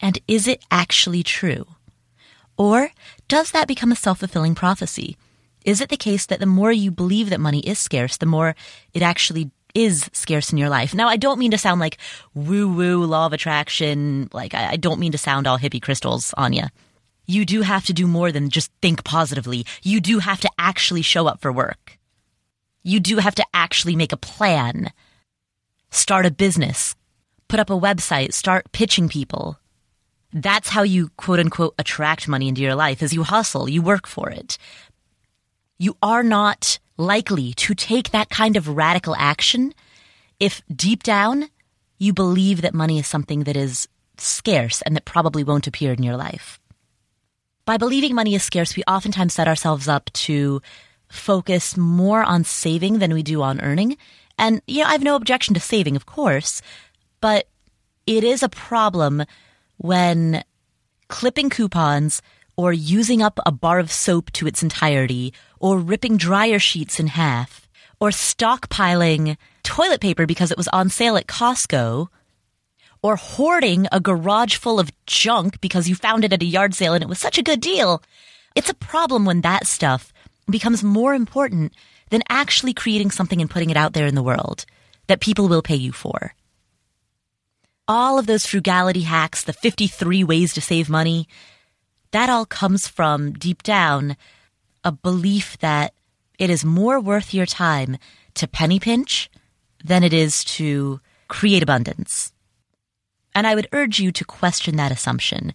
And 0.00 0.18
is 0.26 0.48
it 0.48 0.64
actually 0.70 1.22
true? 1.22 1.66
Or 2.56 2.90
does 3.28 3.50
that 3.52 3.68
become 3.68 3.92
a 3.92 3.96
self 3.96 4.18
fulfilling 4.20 4.54
prophecy? 4.54 5.16
Is 5.64 5.80
it 5.80 5.90
the 5.90 5.96
case 5.96 6.26
that 6.26 6.40
the 6.40 6.46
more 6.46 6.72
you 6.72 6.90
believe 6.90 7.30
that 7.30 7.40
money 7.40 7.60
is 7.60 7.78
scarce, 7.78 8.16
the 8.16 8.26
more 8.26 8.54
it 8.92 9.02
actually 9.02 9.50
is 9.74 10.10
scarce 10.12 10.52
in 10.52 10.58
your 10.58 10.68
life? 10.68 10.94
Now, 10.94 11.08
I 11.08 11.16
don't 11.16 11.38
mean 11.38 11.52
to 11.52 11.58
sound 11.58 11.80
like 11.80 11.98
woo 12.34 12.72
woo 12.72 13.04
law 13.04 13.26
of 13.26 13.32
attraction. 13.32 14.28
Like, 14.32 14.54
I, 14.54 14.76
don't 14.76 15.00
mean 15.00 15.12
to 15.12 15.18
sound 15.18 15.46
all 15.46 15.58
hippie 15.58 15.80
crystals 15.80 16.34
on 16.36 16.52
you. 16.52 16.64
You 17.26 17.44
do 17.44 17.62
have 17.62 17.84
to 17.86 17.92
do 17.92 18.06
more 18.06 18.32
than 18.32 18.50
just 18.50 18.70
think 18.80 19.04
positively. 19.04 19.64
You 19.82 20.00
do 20.00 20.18
have 20.18 20.40
to 20.40 20.50
actually 20.58 21.02
show 21.02 21.26
up 21.26 21.40
for 21.40 21.52
work. 21.52 21.98
You 22.82 23.00
do 23.00 23.18
have 23.18 23.34
to 23.36 23.46
actually 23.54 23.96
make 23.96 24.12
a 24.12 24.16
plan, 24.16 24.92
start 25.90 26.26
a 26.26 26.30
business, 26.30 26.96
put 27.48 27.60
up 27.60 27.70
a 27.70 27.78
website, 27.78 28.32
start 28.32 28.72
pitching 28.72 29.08
people. 29.08 29.58
That's 30.32 30.70
how 30.70 30.82
you 30.82 31.10
quote 31.16 31.38
unquote 31.38 31.74
attract 31.78 32.26
money 32.26 32.48
into 32.48 32.62
your 32.62 32.74
life 32.74 33.02
is 33.02 33.12
you 33.12 33.22
hustle, 33.22 33.68
you 33.68 33.82
work 33.82 34.06
for 34.06 34.30
it 34.30 34.58
you 35.82 35.96
are 36.00 36.22
not 36.22 36.78
likely 36.96 37.52
to 37.54 37.74
take 37.74 38.12
that 38.12 38.30
kind 38.30 38.54
of 38.54 38.68
radical 38.68 39.16
action 39.16 39.74
if 40.38 40.62
deep 40.72 41.02
down 41.02 41.48
you 41.98 42.12
believe 42.12 42.62
that 42.62 42.72
money 42.72 43.00
is 43.00 43.08
something 43.08 43.42
that 43.44 43.56
is 43.56 43.88
scarce 44.16 44.80
and 44.82 44.94
that 44.94 45.04
probably 45.04 45.42
won't 45.42 45.66
appear 45.66 45.92
in 45.92 46.04
your 46.04 46.16
life. 46.16 46.60
By 47.64 47.76
believing 47.76 48.14
money 48.14 48.34
is 48.34 48.42
scarce, 48.42 48.76
we 48.76 48.82
oftentimes 48.88 49.34
set 49.34 49.46
ourselves 49.46 49.86
up 49.86 50.10
to 50.12 50.60
focus 51.08 51.76
more 51.76 52.22
on 52.22 52.44
saving 52.44 52.98
than 52.98 53.14
we 53.14 53.22
do 53.22 53.42
on 53.42 53.60
earning. 53.60 53.96
And, 54.38 54.60
you 54.66 54.82
know, 54.82 54.88
I 54.88 54.92
have 54.92 55.02
no 55.02 55.14
objection 55.14 55.54
to 55.54 55.60
saving, 55.60 55.94
of 55.94 56.06
course, 56.06 56.60
but 57.20 57.48
it 58.06 58.24
is 58.24 58.42
a 58.42 58.48
problem 58.48 59.24
when 59.76 60.42
clipping 61.08 61.50
coupons 61.50 62.20
or 62.56 62.72
using 62.72 63.22
up 63.22 63.38
a 63.46 63.52
bar 63.52 63.78
of 63.78 63.92
soap 63.92 64.30
to 64.32 64.46
its 64.46 64.62
entirety, 64.62 65.32
or 65.58 65.78
ripping 65.78 66.16
dryer 66.16 66.58
sheets 66.58 67.00
in 67.00 67.06
half, 67.06 67.68
or 68.00 68.10
stockpiling 68.10 69.36
toilet 69.62 70.00
paper 70.00 70.26
because 70.26 70.50
it 70.50 70.58
was 70.58 70.68
on 70.68 70.90
sale 70.90 71.16
at 71.16 71.26
Costco, 71.26 72.08
or 73.02 73.16
hoarding 73.16 73.86
a 73.90 74.00
garage 74.00 74.56
full 74.56 74.78
of 74.78 74.92
junk 75.06 75.60
because 75.60 75.88
you 75.88 75.94
found 75.94 76.24
it 76.24 76.32
at 76.32 76.42
a 76.42 76.46
yard 76.46 76.74
sale 76.74 76.94
and 76.94 77.02
it 77.02 77.08
was 77.08 77.18
such 77.18 77.36
a 77.36 77.42
good 77.42 77.60
deal. 77.60 78.02
It's 78.54 78.70
a 78.70 78.74
problem 78.74 79.24
when 79.24 79.40
that 79.40 79.66
stuff 79.66 80.12
becomes 80.48 80.84
more 80.84 81.14
important 81.14 81.72
than 82.10 82.22
actually 82.28 82.74
creating 82.74 83.10
something 83.10 83.40
and 83.40 83.50
putting 83.50 83.70
it 83.70 83.76
out 83.76 83.92
there 83.92 84.06
in 84.06 84.14
the 84.14 84.22
world 84.22 84.64
that 85.08 85.20
people 85.20 85.48
will 85.48 85.62
pay 85.62 85.76
you 85.76 85.92
for. 85.92 86.34
All 87.88 88.18
of 88.18 88.26
those 88.26 88.46
frugality 88.46 89.00
hacks, 89.00 89.42
the 89.42 89.52
53 89.52 90.22
ways 90.22 90.54
to 90.54 90.60
save 90.60 90.88
money, 90.88 91.26
that 92.12 92.30
all 92.30 92.46
comes 92.46 92.86
from 92.86 93.32
deep 93.32 93.62
down 93.62 94.16
a 94.84 94.92
belief 94.92 95.58
that 95.58 95.94
it 96.38 96.50
is 96.50 96.64
more 96.64 97.00
worth 97.00 97.34
your 97.34 97.46
time 97.46 97.96
to 98.34 98.48
penny 98.48 98.78
pinch 98.78 99.30
than 99.84 100.04
it 100.04 100.12
is 100.12 100.44
to 100.44 101.00
create 101.28 101.62
abundance. 101.62 102.32
And 103.34 103.46
I 103.46 103.54
would 103.54 103.68
urge 103.72 103.98
you 103.98 104.12
to 104.12 104.24
question 104.24 104.76
that 104.76 104.92
assumption. 104.92 105.52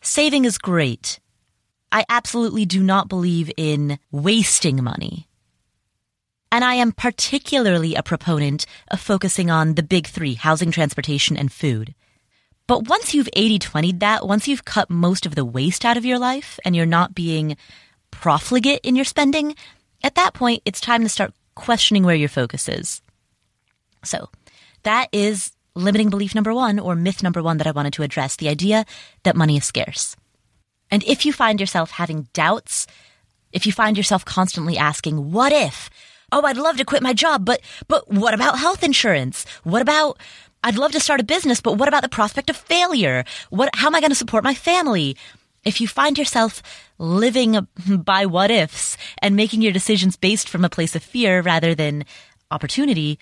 Saving 0.00 0.44
is 0.44 0.58
great. 0.58 1.20
I 1.92 2.04
absolutely 2.08 2.64
do 2.64 2.82
not 2.82 3.08
believe 3.08 3.50
in 3.56 3.98
wasting 4.10 4.82
money. 4.82 5.28
And 6.52 6.64
I 6.64 6.74
am 6.74 6.92
particularly 6.92 7.94
a 7.94 8.02
proponent 8.02 8.66
of 8.90 9.00
focusing 9.00 9.50
on 9.50 9.74
the 9.74 9.82
big 9.82 10.06
three 10.06 10.34
housing, 10.34 10.70
transportation, 10.70 11.36
and 11.36 11.52
food. 11.52 11.94
But 12.66 12.88
once 12.88 13.14
you've 13.14 13.28
80 13.34 13.58
20 13.58 13.92
that, 13.94 14.26
once 14.26 14.46
you've 14.46 14.64
cut 14.64 14.90
most 14.90 15.26
of 15.26 15.34
the 15.34 15.44
waste 15.44 15.84
out 15.84 15.96
of 15.96 16.04
your 16.04 16.18
life 16.18 16.58
and 16.64 16.74
you're 16.74 16.86
not 16.86 17.14
being 17.14 17.56
profligate 18.10 18.80
in 18.82 18.96
your 18.96 19.04
spending, 19.04 19.54
at 20.02 20.14
that 20.14 20.34
point, 20.34 20.62
it's 20.64 20.80
time 20.80 21.02
to 21.02 21.08
start 21.08 21.34
questioning 21.54 22.04
where 22.04 22.14
your 22.14 22.28
focus 22.28 22.68
is. 22.68 23.02
So 24.04 24.28
that 24.84 25.08
is 25.12 25.52
limiting 25.74 26.10
belief 26.10 26.34
number 26.34 26.52
one 26.54 26.78
or 26.78 26.94
myth 26.94 27.22
number 27.22 27.42
one 27.42 27.58
that 27.58 27.66
I 27.66 27.72
wanted 27.72 27.92
to 27.94 28.02
address 28.02 28.36
the 28.36 28.48
idea 28.48 28.84
that 29.22 29.36
money 29.36 29.56
is 29.56 29.64
scarce. 29.64 30.16
And 30.90 31.04
if 31.04 31.24
you 31.24 31.32
find 31.32 31.60
yourself 31.60 31.92
having 31.92 32.28
doubts, 32.32 32.86
if 33.52 33.66
you 33.66 33.72
find 33.72 33.96
yourself 33.96 34.24
constantly 34.24 34.76
asking, 34.76 35.32
what 35.32 35.52
if? 35.52 35.90
Oh, 36.32 36.44
I'd 36.44 36.56
love 36.56 36.76
to 36.76 36.84
quit 36.84 37.02
my 37.02 37.12
job, 37.12 37.44
but, 37.44 37.60
but 37.88 38.10
what 38.10 38.34
about 38.34 38.58
health 38.58 38.82
insurance? 38.84 39.44
What 39.64 39.82
about 39.82 40.18
I'd 40.62 40.76
love 40.76 40.92
to 40.92 41.00
start 41.00 41.20
a 41.20 41.24
business, 41.24 41.60
but 41.60 41.78
what 41.78 41.88
about 41.88 42.02
the 42.02 42.08
prospect 42.08 42.50
of 42.50 42.56
failure? 42.56 43.24
What, 43.48 43.70
how 43.74 43.86
am 43.86 43.94
I 43.94 44.00
going 44.00 44.10
to 44.10 44.16
support 44.16 44.44
my 44.44 44.54
family? 44.54 45.16
If 45.64 45.80
you 45.80 45.88
find 45.88 46.18
yourself 46.18 46.62
living 46.98 47.66
by 48.04 48.26
what 48.26 48.50
ifs 48.50 48.96
and 49.22 49.36
making 49.36 49.62
your 49.62 49.72
decisions 49.72 50.16
based 50.16 50.48
from 50.48 50.64
a 50.64 50.70
place 50.70 50.94
of 50.94 51.02
fear 51.02 51.40
rather 51.40 51.74
than 51.74 52.04
opportunity, 52.50 53.18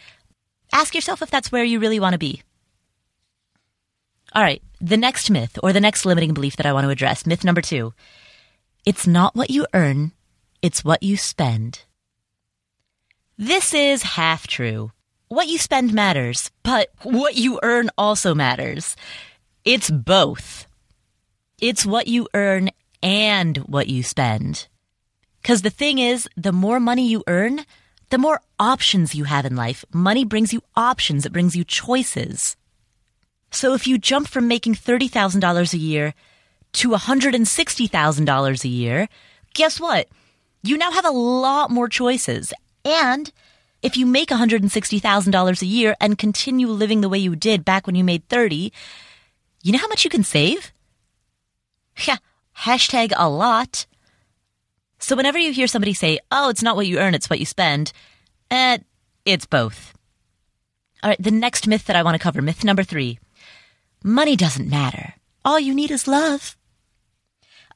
ask 0.72 0.94
yourself 0.94 1.22
if 1.22 1.30
that's 1.30 1.52
where 1.52 1.64
you 1.64 1.80
really 1.80 2.00
want 2.00 2.14
to 2.14 2.18
be. 2.18 2.42
All 4.34 4.42
right. 4.42 4.62
The 4.80 4.96
next 4.96 5.30
myth 5.30 5.58
or 5.62 5.72
the 5.72 5.80
next 5.80 6.04
limiting 6.04 6.34
belief 6.34 6.56
that 6.56 6.66
I 6.66 6.72
want 6.72 6.84
to 6.84 6.90
address, 6.90 7.26
myth 7.26 7.44
number 7.44 7.60
two. 7.60 7.92
It's 8.84 9.06
not 9.06 9.34
what 9.34 9.50
you 9.50 9.66
earn. 9.74 10.12
It's 10.62 10.84
what 10.84 11.02
you 11.02 11.16
spend. 11.16 11.82
This 13.36 13.74
is 13.74 14.02
half 14.02 14.46
true 14.46 14.92
what 15.28 15.48
you 15.48 15.58
spend 15.58 15.92
matters, 15.92 16.50
but 16.62 16.88
what 17.02 17.36
you 17.36 17.60
earn 17.62 17.90
also 17.96 18.34
matters. 18.34 18.96
It's 19.64 19.90
both. 19.90 20.66
It's 21.60 21.84
what 21.84 22.08
you 22.08 22.28
earn 22.34 22.70
and 23.02 23.58
what 23.58 23.88
you 23.88 24.02
spend. 24.02 24.66
Because 25.42 25.62
the 25.62 25.70
thing 25.70 25.98
is, 25.98 26.28
the 26.36 26.52
more 26.52 26.80
money 26.80 27.06
you 27.06 27.22
earn, 27.26 27.64
the 28.10 28.18
more 28.18 28.40
options 28.58 29.14
you 29.14 29.24
have 29.24 29.44
in 29.44 29.56
life. 29.56 29.84
Money 29.92 30.24
brings 30.24 30.52
you 30.52 30.62
options, 30.76 31.26
it 31.26 31.32
brings 31.32 31.54
you 31.56 31.64
choices. 31.64 32.56
So 33.50 33.74
if 33.74 33.86
you 33.86 33.98
jump 33.98 34.28
from 34.28 34.48
making 34.48 34.74
$30,000 34.74 35.72
a 35.72 35.78
year 35.78 36.14
to 36.74 36.90
$160,000 36.90 38.64
a 38.64 38.68
year, 38.68 39.08
guess 39.54 39.80
what? 39.80 40.08
You 40.62 40.76
now 40.76 40.90
have 40.90 41.06
a 41.06 41.10
lot 41.10 41.70
more 41.70 41.88
choices 41.88 42.52
and 42.84 43.32
if 43.80 43.96
you 43.96 44.06
make 44.06 44.28
$160,000 44.30 45.62
a 45.62 45.66
year 45.66 45.96
and 46.00 46.18
continue 46.18 46.66
living 46.66 47.00
the 47.00 47.08
way 47.08 47.18
you 47.18 47.36
did 47.36 47.64
back 47.64 47.86
when 47.86 47.94
you 47.94 48.02
made 48.02 48.28
30, 48.28 48.72
you 49.62 49.72
know 49.72 49.78
how 49.78 49.88
much 49.88 50.04
you 50.04 50.10
can 50.10 50.24
save? 50.24 50.72
Yeah, 52.06 52.18
hashtag 52.56 53.12
a 53.16 53.28
lot. 53.28 53.86
So 54.98 55.16
whenever 55.16 55.38
you 55.38 55.52
hear 55.52 55.66
somebody 55.66 55.94
say, 55.94 56.18
oh, 56.30 56.50
it's 56.50 56.62
not 56.62 56.76
what 56.76 56.86
you 56.86 56.98
earn, 56.98 57.14
it's 57.14 57.30
what 57.30 57.38
you 57.38 57.46
spend, 57.46 57.92
eh, 58.50 58.78
it's 59.24 59.46
both. 59.46 59.94
All 61.02 61.10
right, 61.10 61.22
the 61.22 61.30
next 61.30 61.68
myth 61.68 61.86
that 61.86 61.96
I 61.96 62.02
want 62.02 62.14
to 62.16 62.22
cover, 62.22 62.42
myth 62.42 62.64
number 62.64 62.82
three. 62.82 63.18
Money 64.02 64.36
doesn't 64.36 64.68
matter. 64.68 65.14
All 65.44 65.60
you 65.60 65.74
need 65.74 65.90
is 65.90 66.08
love. 66.08 66.56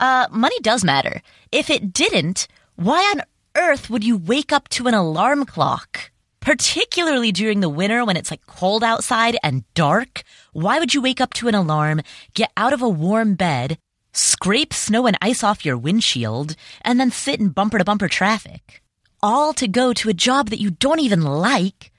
Uh, 0.01 0.27
money 0.31 0.59
does 0.61 0.83
matter. 0.85 1.23
If 1.53 1.71
it 1.71 1.93
didn't, 1.93 2.49
why 2.77 3.01
on 3.15 3.23
earth 3.57 3.89
would 3.89 4.03
you 4.03 4.17
wake 4.17 4.53
up 4.53 4.69
to 4.71 4.89
an 4.89 4.95
alarm 4.95 5.47
clock? 5.47 6.11
Particularly 6.41 7.31
during 7.31 7.61
the 7.61 7.69
winter 7.69 8.05
when 8.05 8.17
it's 8.17 8.31
like 8.31 8.45
cold 8.47 8.83
outside 8.83 9.39
and 9.45 9.63
dark. 9.75 10.25
Why 10.53 10.81
would 10.81 10.93
you 10.93 11.01
wake 11.01 11.21
up 11.21 11.33
to 11.35 11.47
an 11.47 11.55
alarm, 11.55 12.01
get 12.35 12.51
out 12.57 12.73
of 12.73 12.83
a 12.83 12.89
warm 12.89 13.35
bed, 13.35 13.79
scrape 14.13 14.73
snow 14.73 15.07
and 15.07 15.17
ice 15.21 15.43
off 15.43 15.65
your 15.65 15.77
windshield, 15.77 16.57
and 16.83 16.99
then 17.01 17.11
sit 17.11 17.41
in 17.41 17.49
bumper 17.51 17.79
to 17.79 17.85
bumper 17.85 18.09
traffic? 18.09 18.83
All 19.23 19.53
to 19.55 19.69
go 19.69 19.93
to 19.93 20.09
a 20.09 20.15
job 20.15 20.51
that 20.51 20.61
you 20.61 20.71
don't 20.71 21.01
even 21.01 21.23
like 21.23 21.93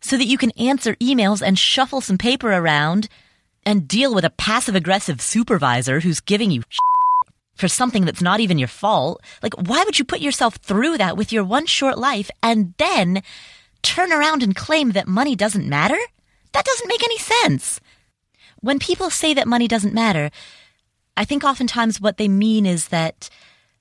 so 0.00 0.16
that 0.16 0.26
you 0.26 0.36
can 0.36 0.50
answer 0.52 0.96
emails 0.96 1.40
and 1.40 1.58
shuffle 1.58 2.00
some 2.00 2.18
paper 2.18 2.52
around 2.52 3.08
and 3.64 3.88
deal 3.88 4.14
with 4.14 4.24
a 4.24 4.30
passive 4.30 4.74
aggressive 4.74 5.20
supervisor 5.20 6.00
who's 6.00 6.20
giving 6.20 6.50
you 6.50 6.62
for 7.54 7.68
something 7.68 8.04
that's 8.04 8.22
not 8.22 8.40
even 8.40 8.58
your 8.58 8.68
fault. 8.68 9.22
Like, 9.42 9.54
why 9.54 9.84
would 9.84 9.98
you 9.98 10.04
put 10.04 10.20
yourself 10.20 10.56
through 10.56 10.98
that 10.98 11.16
with 11.16 11.32
your 11.32 11.44
one 11.44 11.66
short 11.66 11.98
life 11.98 12.30
and 12.42 12.74
then 12.78 13.22
turn 13.82 14.12
around 14.12 14.42
and 14.42 14.56
claim 14.56 14.90
that 14.90 15.06
money 15.06 15.36
doesn't 15.36 15.68
matter? 15.68 15.98
That 16.52 16.64
doesn't 16.64 16.88
make 16.88 17.04
any 17.04 17.18
sense. 17.18 17.80
When 18.60 18.78
people 18.78 19.10
say 19.10 19.34
that 19.34 19.48
money 19.48 19.68
doesn't 19.68 19.94
matter, 19.94 20.30
I 21.16 21.24
think 21.24 21.44
oftentimes 21.44 22.00
what 22.00 22.16
they 22.16 22.28
mean 22.28 22.64
is 22.66 22.88
that 22.88 23.28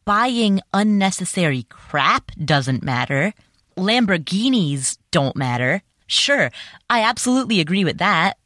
buying 0.06 0.62
unnecessary 0.74 1.64
crap 1.70 2.32
doesn't 2.44 2.84
matter. 2.84 3.34
Lamborghinis 3.78 4.98
don't 5.12 5.36
matter. 5.36 5.82
Sure, 6.08 6.52
I 6.90 7.04
absolutely 7.04 7.62
agree 7.62 7.86
with 7.86 8.00
that. 8.00 8.38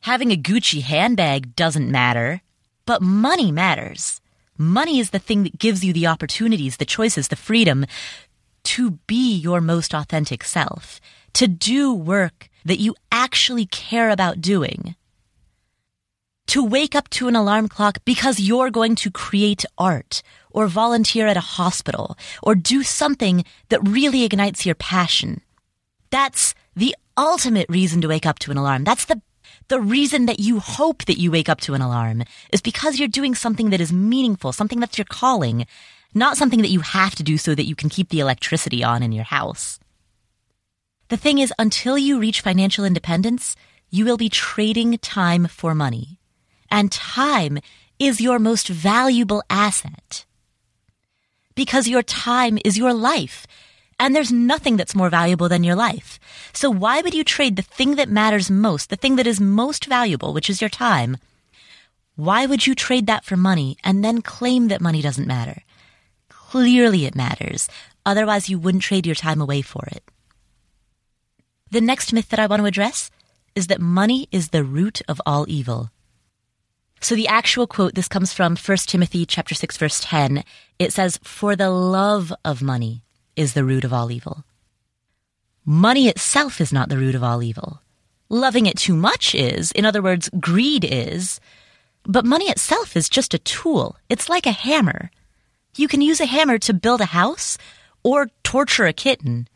Having 0.00 0.32
a 0.32 0.36
Gucci 0.36 0.82
handbag 0.82 1.54
doesn't 1.54 1.90
matter. 1.90 2.42
But 2.84 3.00
money 3.00 3.52
matters. 3.52 4.20
Money 4.58 4.98
is 4.98 5.10
the 5.10 5.20
thing 5.20 5.44
that 5.44 5.58
gives 5.58 5.84
you 5.84 5.92
the 5.92 6.08
opportunities, 6.08 6.76
the 6.76 6.84
choices, 6.84 7.28
the 7.28 7.36
freedom 7.36 7.86
to 8.64 8.92
be 9.06 9.34
your 9.34 9.60
most 9.60 9.94
authentic 9.94 10.44
self, 10.44 11.00
to 11.34 11.46
do 11.46 11.94
work 11.94 12.48
that 12.64 12.80
you 12.80 12.94
actually 13.10 13.66
care 13.66 14.10
about 14.10 14.40
doing 14.40 14.94
to 16.48 16.64
wake 16.64 16.94
up 16.94 17.08
to 17.10 17.28
an 17.28 17.36
alarm 17.36 17.68
clock 17.68 17.98
because 18.04 18.40
you're 18.40 18.70
going 18.70 18.94
to 18.96 19.10
create 19.10 19.64
art 19.78 20.22
or 20.50 20.66
volunteer 20.66 21.26
at 21.26 21.36
a 21.36 21.40
hospital 21.40 22.16
or 22.42 22.54
do 22.54 22.82
something 22.82 23.44
that 23.68 23.86
really 23.86 24.24
ignites 24.24 24.66
your 24.66 24.74
passion. 24.74 25.40
That's 26.10 26.54
the 26.76 26.94
ultimate 27.16 27.68
reason 27.68 28.00
to 28.02 28.08
wake 28.08 28.26
up 28.26 28.38
to 28.40 28.50
an 28.50 28.58
alarm. 28.58 28.84
That's 28.84 29.06
the 29.06 29.20
the 29.68 29.80
reason 29.80 30.26
that 30.26 30.40
you 30.40 30.60
hope 30.60 31.04
that 31.04 31.18
you 31.18 31.30
wake 31.30 31.48
up 31.48 31.60
to 31.60 31.74
an 31.74 31.80
alarm 31.80 32.24
is 32.52 32.60
because 32.60 32.98
you're 32.98 33.08
doing 33.08 33.34
something 33.34 33.70
that 33.70 33.80
is 33.80 33.92
meaningful, 33.92 34.52
something 34.52 34.80
that's 34.80 34.98
your 34.98 35.04
calling, 35.04 35.66
not 36.14 36.36
something 36.36 36.62
that 36.62 36.70
you 36.70 36.80
have 36.80 37.14
to 37.14 37.22
do 37.22 37.38
so 37.38 37.54
that 37.54 37.66
you 37.66 37.74
can 37.74 37.88
keep 37.88 38.08
the 38.08 38.20
electricity 38.20 38.82
on 38.82 39.02
in 39.02 39.12
your 39.12 39.24
house. 39.24 39.78
The 41.08 41.16
thing 41.16 41.38
is, 41.38 41.52
until 41.58 41.96
you 41.96 42.18
reach 42.18 42.40
financial 42.40 42.84
independence, 42.84 43.56
you 43.90 44.04
will 44.04 44.16
be 44.16 44.28
trading 44.28 44.98
time 44.98 45.46
for 45.46 45.74
money 45.74 46.18
and 46.72 46.90
time 46.90 47.58
is 47.98 48.20
your 48.20 48.38
most 48.38 48.66
valuable 48.66 49.44
asset. 49.50 50.24
Because 51.54 51.86
your 51.86 52.02
time 52.02 52.58
is 52.64 52.78
your 52.78 52.94
life. 52.94 53.46
And 54.00 54.16
there's 54.16 54.32
nothing 54.32 54.78
that's 54.78 54.94
more 54.94 55.10
valuable 55.10 55.50
than 55.50 55.62
your 55.62 55.76
life. 55.76 56.18
So 56.54 56.70
why 56.70 57.02
would 57.02 57.14
you 57.14 57.22
trade 57.22 57.56
the 57.56 57.62
thing 57.62 57.96
that 57.96 58.08
matters 58.08 58.50
most, 58.50 58.88
the 58.88 58.96
thing 58.96 59.16
that 59.16 59.26
is 59.26 59.38
most 59.40 59.84
valuable, 59.84 60.32
which 60.32 60.48
is 60.48 60.60
your 60.62 60.70
time? 60.70 61.18
Why 62.16 62.46
would 62.46 62.66
you 62.66 62.74
trade 62.74 63.06
that 63.06 63.24
for 63.24 63.36
money 63.36 63.76
and 63.84 64.02
then 64.02 64.22
claim 64.22 64.68
that 64.68 64.80
money 64.80 65.02
doesn't 65.02 65.28
matter? 65.28 65.62
Clearly 66.30 67.04
it 67.04 67.14
matters. 67.14 67.68
Otherwise 68.04 68.48
you 68.48 68.58
wouldn't 68.58 68.82
trade 68.82 69.06
your 69.06 69.14
time 69.14 69.42
away 69.42 69.60
for 69.60 69.86
it. 69.92 70.02
The 71.70 71.82
next 71.82 72.12
myth 72.12 72.30
that 72.30 72.40
I 72.40 72.46
want 72.46 72.60
to 72.60 72.66
address 72.66 73.10
is 73.54 73.66
that 73.66 73.80
money 73.80 74.26
is 74.32 74.48
the 74.48 74.64
root 74.64 75.02
of 75.06 75.20
all 75.26 75.44
evil. 75.48 75.90
So 77.02 77.16
the 77.16 77.26
actual 77.26 77.66
quote, 77.66 77.96
this 77.96 78.06
comes 78.06 78.32
from 78.32 78.56
1 78.56 78.76
Timothy 78.86 79.26
chapter 79.26 79.56
6 79.56 79.76
verse 79.76 80.00
10. 80.04 80.44
It 80.78 80.92
says, 80.92 81.18
For 81.24 81.56
the 81.56 81.68
love 81.68 82.32
of 82.44 82.62
money 82.62 83.02
is 83.34 83.54
the 83.54 83.64
root 83.64 83.82
of 83.82 83.92
all 83.92 84.12
evil. 84.12 84.44
Money 85.64 86.06
itself 86.06 86.60
is 86.60 86.72
not 86.72 86.88
the 86.88 86.96
root 86.96 87.16
of 87.16 87.24
all 87.24 87.42
evil. 87.42 87.80
Loving 88.28 88.66
it 88.66 88.78
too 88.78 88.94
much 88.94 89.34
is, 89.34 89.72
in 89.72 89.84
other 89.84 90.00
words, 90.00 90.30
greed 90.38 90.84
is, 90.84 91.40
but 92.04 92.24
money 92.24 92.46
itself 92.46 92.96
is 92.96 93.08
just 93.08 93.34
a 93.34 93.38
tool. 93.38 93.96
It's 94.08 94.28
like 94.28 94.46
a 94.46 94.52
hammer. 94.52 95.10
You 95.76 95.88
can 95.88 96.02
use 96.02 96.20
a 96.20 96.26
hammer 96.26 96.58
to 96.58 96.72
build 96.72 97.00
a 97.00 97.06
house 97.06 97.58
or 98.04 98.30
torture 98.44 98.86
a 98.86 98.92
kitten. 98.92 99.48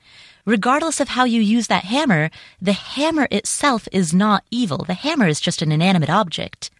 Regardless 0.46 0.98
of 0.98 1.10
how 1.10 1.24
you 1.24 1.40
use 1.40 1.68
that 1.68 1.84
hammer, 1.84 2.28
the 2.60 2.72
hammer 2.72 3.28
itself 3.30 3.86
is 3.92 4.12
not 4.12 4.44
evil. 4.50 4.78
The 4.78 4.94
hammer 4.94 5.28
is 5.28 5.40
just 5.40 5.62
an 5.62 5.70
inanimate 5.70 6.10
object. 6.10 6.70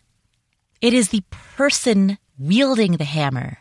It 0.81 0.93
is 0.93 1.09
the 1.09 1.23
person 1.57 2.19
wielding 2.39 2.93
the 2.93 3.05
hammer 3.05 3.59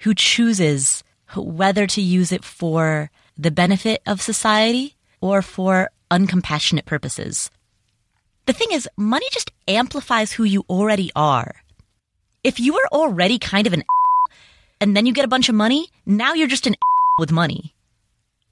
who 0.00 0.14
chooses 0.14 1.02
whether 1.34 1.86
to 1.86 2.02
use 2.02 2.32
it 2.32 2.44
for 2.44 3.10
the 3.38 3.50
benefit 3.50 4.02
of 4.06 4.20
society 4.20 4.96
or 5.20 5.40
for 5.40 5.90
uncompassionate 6.10 6.84
purposes. 6.84 7.50
The 8.46 8.52
thing 8.52 8.72
is, 8.72 8.88
money 8.96 9.26
just 9.30 9.52
amplifies 9.68 10.32
who 10.32 10.44
you 10.44 10.64
already 10.68 11.10
are. 11.16 11.56
If 12.44 12.60
you 12.60 12.76
are 12.76 12.88
already 12.92 13.38
kind 13.38 13.66
of 13.66 13.72
an 13.72 13.84
and 14.80 14.96
then 14.96 15.06
you 15.06 15.12
get 15.12 15.24
a 15.24 15.28
bunch 15.28 15.48
of 15.48 15.54
money, 15.54 15.88
now 16.04 16.34
you're 16.34 16.48
just 16.48 16.66
an 16.66 16.76
with 17.18 17.32
money. 17.32 17.74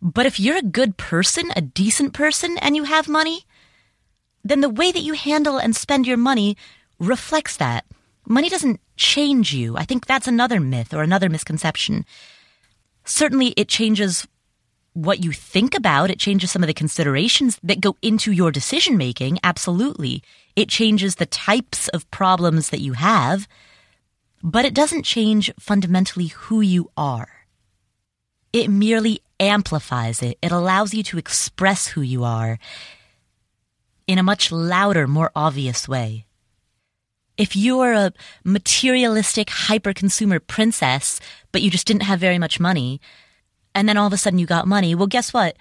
But 0.00 0.26
if 0.26 0.38
you're 0.38 0.56
a 0.56 0.62
good 0.62 0.96
person, 0.96 1.50
a 1.56 1.60
decent 1.60 2.14
person, 2.14 2.56
and 2.58 2.76
you 2.76 2.84
have 2.84 3.08
money, 3.08 3.44
then 4.44 4.60
the 4.60 4.70
way 4.70 4.92
that 4.92 5.02
you 5.02 5.14
handle 5.14 5.58
and 5.58 5.74
spend 5.74 6.06
your 6.06 6.16
money 6.16 6.56
reflects 7.00 7.56
that 7.56 7.84
money 8.28 8.48
doesn't 8.48 8.80
change 8.96 9.52
you. 9.52 9.76
I 9.76 9.84
think 9.84 10.06
that's 10.06 10.28
another 10.28 10.60
myth 10.60 10.92
or 10.92 11.02
another 11.02 11.28
misconception. 11.28 12.04
Certainly, 13.04 13.48
it 13.56 13.68
changes 13.68 14.26
what 14.92 15.24
you 15.24 15.32
think 15.32 15.74
about. 15.74 16.10
It 16.10 16.18
changes 16.18 16.50
some 16.50 16.62
of 16.62 16.66
the 16.66 16.74
considerations 16.74 17.58
that 17.62 17.80
go 17.80 17.96
into 18.02 18.32
your 18.32 18.50
decision 18.50 18.96
making. 18.96 19.38
Absolutely. 19.42 20.22
It 20.56 20.68
changes 20.68 21.14
the 21.14 21.26
types 21.26 21.88
of 21.88 22.10
problems 22.10 22.70
that 22.70 22.80
you 22.80 22.94
have, 22.94 23.48
but 24.42 24.64
it 24.64 24.74
doesn't 24.74 25.04
change 25.04 25.52
fundamentally 25.58 26.26
who 26.26 26.60
you 26.60 26.90
are. 26.96 27.28
It 28.52 28.68
merely 28.68 29.20
amplifies 29.38 30.22
it. 30.22 30.38
It 30.42 30.52
allows 30.52 30.94
you 30.94 31.02
to 31.04 31.18
express 31.18 31.88
who 31.88 32.00
you 32.00 32.24
are 32.24 32.58
in 34.06 34.18
a 34.18 34.22
much 34.22 34.50
louder, 34.50 35.06
more 35.06 35.30
obvious 35.36 35.86
way 35.86 36.24
if 37.38 37.54
you're 37.56 37.92
a 37.92 38.12
materialistic 38.44 39.48
hyper 39.48 39.94
consumer 39.94 40.40
princess, 40.40 41.20
but 41.52 41.62
you 41.62 41.70
just 41.70 41.86
didn't 41.86 42.02
have 42.02 42.20
very 42.20 42.38
much 42.38 42.60
money, 42.60 43.00
and 43.74 43.88
then 43.88 43.96
all 43.96 44.08
of 44.08 44.12
a 44.12 44.18
sudden 44.18 44.40
you 44.40 44.46
got 44.46 44.66
money, 44.66 44.94
well, 44.94 45.06
guess 45.06 45.32
what? 45.32 45.56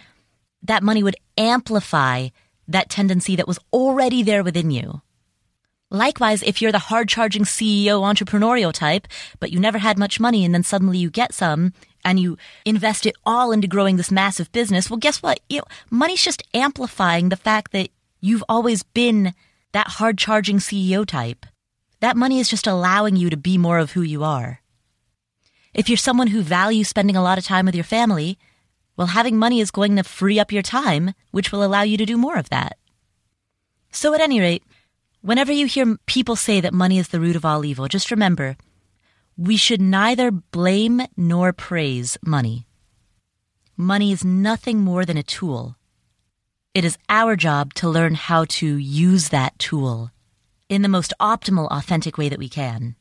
That 0.64 0.84
money 0.84 1.04
would 1.04 1.16
amplify 1.38 2.30
that 2.68 2.90
tendency 2.90 3.36
that 3.36 3.48
was 3.48 3.60
already 3.72 4.24
there 4.24 4.44
within 4.44 4.72
you. 4.72 5.02
Likewise, 5.90 6.44
if 6.44 6.62
you're 6.62 6.74
the 6.74 6.80
hard 6.80 7.08
charging 7.08 7.44
CEO 7.44 8.02
entrepreneurial 8.02 8.74
type, 8.74 9.08
but 9.40 9.52
you 9.54 9.60
never 9.60 9.78
had 9.78 9.98
much 9.98 10.20
money 10.20 10.44
and 10.44 10.54
then 10.54 10.64
suddenly 10.64 10.98
you 10.98 11.10
get 11.10 11.34
some 11.34 11.72
and 12.04 12.20
you 12.20 12.38
invest 12.66 13.06
it 13.06 13.16
all 13.26 13.52
into 13.52 13.68
growing 13.68 13.96
this 13.96 14.12
massive 14.12 14.52
business, 14.52 14.90
well, 14.90 14.98
guess 14.98 15.24
what? 15.24 15.40
You 15.48 15.60
know, 15.60 15.66
money's 15.90 16.24
just 16.24 16.44
amplifying 16.54 17.30
the 17.30 17.38
fact 17.38 17.72
that 17.72 17.90
you've 18.20 18.44
always 18.50 18.84
been 18.84 19.34
that 19.72 19.88
hard 19.88 20.18
charging 20.18 20.58
CEO 20.58 21.06
type. 21.06 21.46
That 22.00 22.18
money 22.18 22.40
is 22.40 22.50
just 22.50 22.68
allowing 22.68 23.16
you 23.16 23.30
to 23.30 23.38
be 23.38 23.58
more 23.58 23.80
of 23.80 23.92
who 23.92 24.02
you 24.02 24.24
are. 24.24 24.62
If 25.74 25.90
you're 25.90 25.98
someone 25.98 26.28
who 26.28 26.42
values 26.42 26.88
spending 26.88 27.16
a 27.16 27.24
lot 27.24 27.38
of 27.38 27.46
time 27.46 27.66
with 27.66 27.76
your 27.76 27.84
family, 27.84 28.38
well, 28.96 29.08
having 29.08 29.38
money 29.38 29.62
is 29.62 29.72
going 29.72 29.96
to 29.96 30.04
free 30.04 30.40
up 30.40 30.52
your 30.52 30.64
time, 30.64 31.14
which 31.32 31.52
will 31.52 31.64
allow 31.64 31.84
you 31.84 31.98
to 31.98 32.06
do 32.06 32.18
more 32.18 32.38
of 32.38 32.50
that. 32.50 32.78
So 33.92 34.14
at 34.14 34.22
any 34.22 34.40
rate, 34.40 34.64
whenever 35.22 35.52
you 35.52 35.66
hear 35.66 35.98
people 36.06 36.36
say 36.36 36.62
that 36.62 36.74
money 36.74 36.98
is 36.98 37.10
the 37.10 37.20
root 37.20 37.36
of 37.36 37.46
all 37.46 37.66
evil, 37.66 37.88
just 37.88 38.12
remember, 38.12 38.58
we 39.36 39.56
should 39.56 39.82
neither 39.82 40.32
blame 40.32 41.02
nor 41.16 41.54
praise 41.54 42.18
money. 42.26 42.66
Money 43.76 44.12
is 44.12 44.26
nothing 44.26 44.80
more 44.80 45.06
than 45.06 45.18
a 45.18 45.24
tool. 45.24 45.76
It 46.74 46.84
is 46.84 46.98
our 47.10 47.36
job 47.36 47.74
to 47.76 47.90
learn 47.90 48.16
how 48.16 48.46
to 48.46 48.78
use 48.78 49.30
that 49.30 49.58
tool 49.60 50.12
in 50.70 50.82
the 50.82 50.90
most 50.90 51.14
optimal, 51.20 51.68
authentic 51.70 52.18
way 52.18 52.30
that 52.30 52.40
we 52.40 52.50
can. 52.50 52.96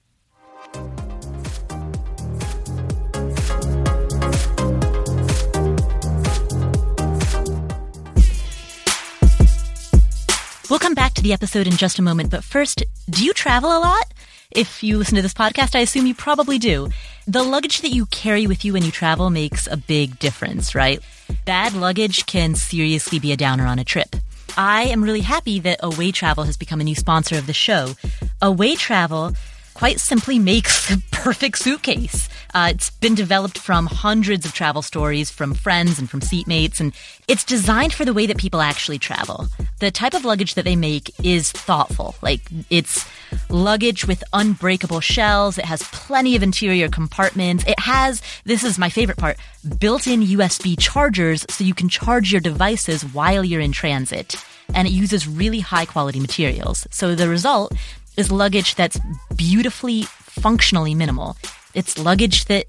We'll 10.68 10.80
come 10.80 10.94
back 10.94 11.14
to 11.14 11.22
the 11.22 11.32
episode 11.32 11.66
in 11.66 11.76
just 11.76 11.98
a 11.98 12.02
moment, 12.02 12.30
but 12.30 12.42
first, 12.42 12.84
do 13.08 13.24
you 13.24 13.32
travel 13.32 13.70
a 13.70 13.78
lot? 13.78 14.12
If 14.50 14.82
you 14.82 14.98
listen 14.98 15.16
to 15.16 15.22
this 15.22 15.34
podcast, 15.34 15.76
I 15.76 15.80
assume 15.80 16.06
you 16.06 16.14
probably 16.14 16.58
do. 16.58 16.88
The 17.26 17.42
luggage 17.42 17.82
that 17.82 17.90
you 17.90 18.06
carry 18.06 18.46
with 18.46 18.64
you 18.64 18.72
when 18.72 18.84
you 18.84 18.90
travel 18.90 19.30
makes 19.30 19.66
a 19.66 19.76
big 19.76 20.18
difference, 20.18 20.74
right? 20.74 21.00
Bad 21.44 21.74
luggage 21.74 22.26
can 22.26 22.54
seriously 22.54 23.18
be 23.18 23.32
a 23.32 23.36
downer 23.36 23.66
on 23.66 23.78
a 23.78 23.84
trip. 23.84 24.16
I 24.56 24.84
am 24.84 25.02
really 25.02 25.20
happy 25.20 25.60
that 25.60 25.80
Away 25.82 26.12
Travel 26.12 26.44
has 26.44 26.56
become 26.56 26.80
a 26.80 26.84
new 26.84 26.94
sponsor 26.94 27.36
of 27.36 27.46
the 27.46 27.52
show. 27.52 27.94
Away 28.40 28.74
Travel 28.74 29.32
quite 29.74 30.00
simply 30.00 30.38
makes 30.38 30.88
the 30.88 31.02
perfect 31.12 31.58
suitcase. 31.58 32.28
Uh, 32.56 32.68
it's 32.70 32.88
been 32.88 33.14
developed 33.14 33.58
from 33.58 33.84
hundreds 33.84 34.46
of 34.46 34.54
travel 34.54 34.80
stories 34.80 35.30
from 35.30 35.52
friends 35.52 35.98
and 35.98 36.08
from 36.08 36.20
seatmates, 36.20 36.80
and 36.80 36.94
it's 37.28 37.44
designed 37.44 37.92
for 37.92 38.06
the 38.06 38.14
way 38.14 38.24
that 38.24 38.38
people 38.38 38.62
actually 38.62 38.98
travel. 38.98 39.46
The 39.80 39.90
type 39.90 40.14
of 40.14 40.24
luggage 40.24 40.54
that 40.54 40.64
they 40.64 40.74
make 40.74 41.10
is 41.22 41.52
thoughtful. 41.52 42.14
Like, 42.22 42.40
it's 42.70 43.06
luggage 43.50 44.06
with 44.06 44.24
unbreakable 44.32 45.00
shells. 45.00 45.58
It 45.58 45.66
has 45.66 45.82
plenty 45.82 46.34
of 46.34 46.42
interior 46.42 46.88
compartments. 46.88 47.62
It 47.66 47.78
has, 47.78 48.22
this 48.46 48.64
is 48.64 48.78
my 48.78 48.88
favorite 48.88 49.18
part, 49.18 49.36
built 49.78 50.06
in 50.06 50.22
USB 50.22 50.76
chargers 50.78 51.44
so 51.50 51.62
you 51.62 51.74
can 51.74 51.90
charge 51.90 52.32
your 52.32 52.40
devices 52.40 53.02
while 53.04 53.44
you're 53.44 53.60
in 53.60 53.72
transit. 53.72 54.34
and 54.74 54.88
it 54.88 54.92
uses 54.92 55.28
really 55.28 55.60
high 55.60 55.84
quality 55.84 56.20
materials. 56.20 56.86
So 56.90 57.14
the 57.14 57.28
result 57.28 57.72
is 58.16 58.32
luggage 58.32 58.74
that's 58.76 58.98
beautifully 59.36 60.04
functionally 60.04 60.94
minimal. 60.94 61.36
It's 61.76 61.98
luggage 61.98 62.46
that 62.46 62.66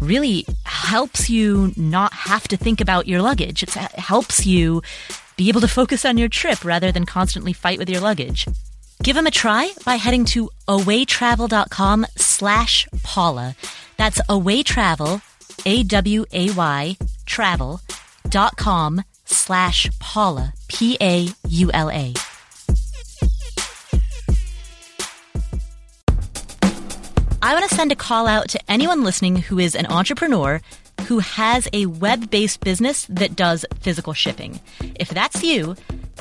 really 0.00 0.46
helps 0.64 1.28
you 1.28 1.72
not 1.76 2.12
have 2.12 2.48
to 2.48 2.56
think 2.56 2.80
about 2.80 3.06
your 3.06 3.20
luggage. 3.22 3.62
It's, 3.62 3.76
it 3.76 3.92
helps 3.92 4.46
you 4.46 4.82
be 5.36 5.48
able 5.48 5.60
to 5.60 5.68
focus 5.68 6.04
on 6.04 6.18
your 6.18 6.28
trip 6.28 6.64
rather 6.64 6.90
than 6.90 7.06
constantly 7.06 7.52
fight 7.52 7.78
with 7.78 7.90
your 7.90 8.00
luggage. 8.00 8.48
Give 9.02 9.14
them 9.14 9.26
a 9.26 9.30
try 9.30 9.72
by 9.84 9.96
heading 9.96 10.24
to 10.26 10.48
awaytravel.com 10.68 12.06
slash 12.16 12.88
Paula. 13.02 13.56
That's 13.96 14.20
awaytravel, 14.22 15.20
A-W-A-Y, 15.66 16.96
travel, 17.26 17.80
dot 18.28 18.56
com 18.56 19.02
slash 19.24 19.90
Paula, 19.98 20.54
P-A-U-L-A. 20.68 22.31
I 27.44 27.54
want 27.54 27.68
to 27.68 27.74
send 27.74 27.90
a 27.90 27.96
call 27.96 28.28
out 28.28 28.48
to 28.50 28.70
anyone 28.70 29.02
listening 29.02 29.34
who 29.34 29.58
is 29.58 29.74
an 29.74 29.86
entrepreneur 29.86 30.60
who 31.08 31.18
has 31.18 31.68
a 31.72 31.86
web 31.86 32.30
based 32.30 32.60
business 32.60 33.04
that 33.10 33.34
does 33.34 33.66
physical 33.80 34.12
shipping. 34.12 34.60
If 34.94 35.08
that's 35.08 35.42
you, 35.42 35.74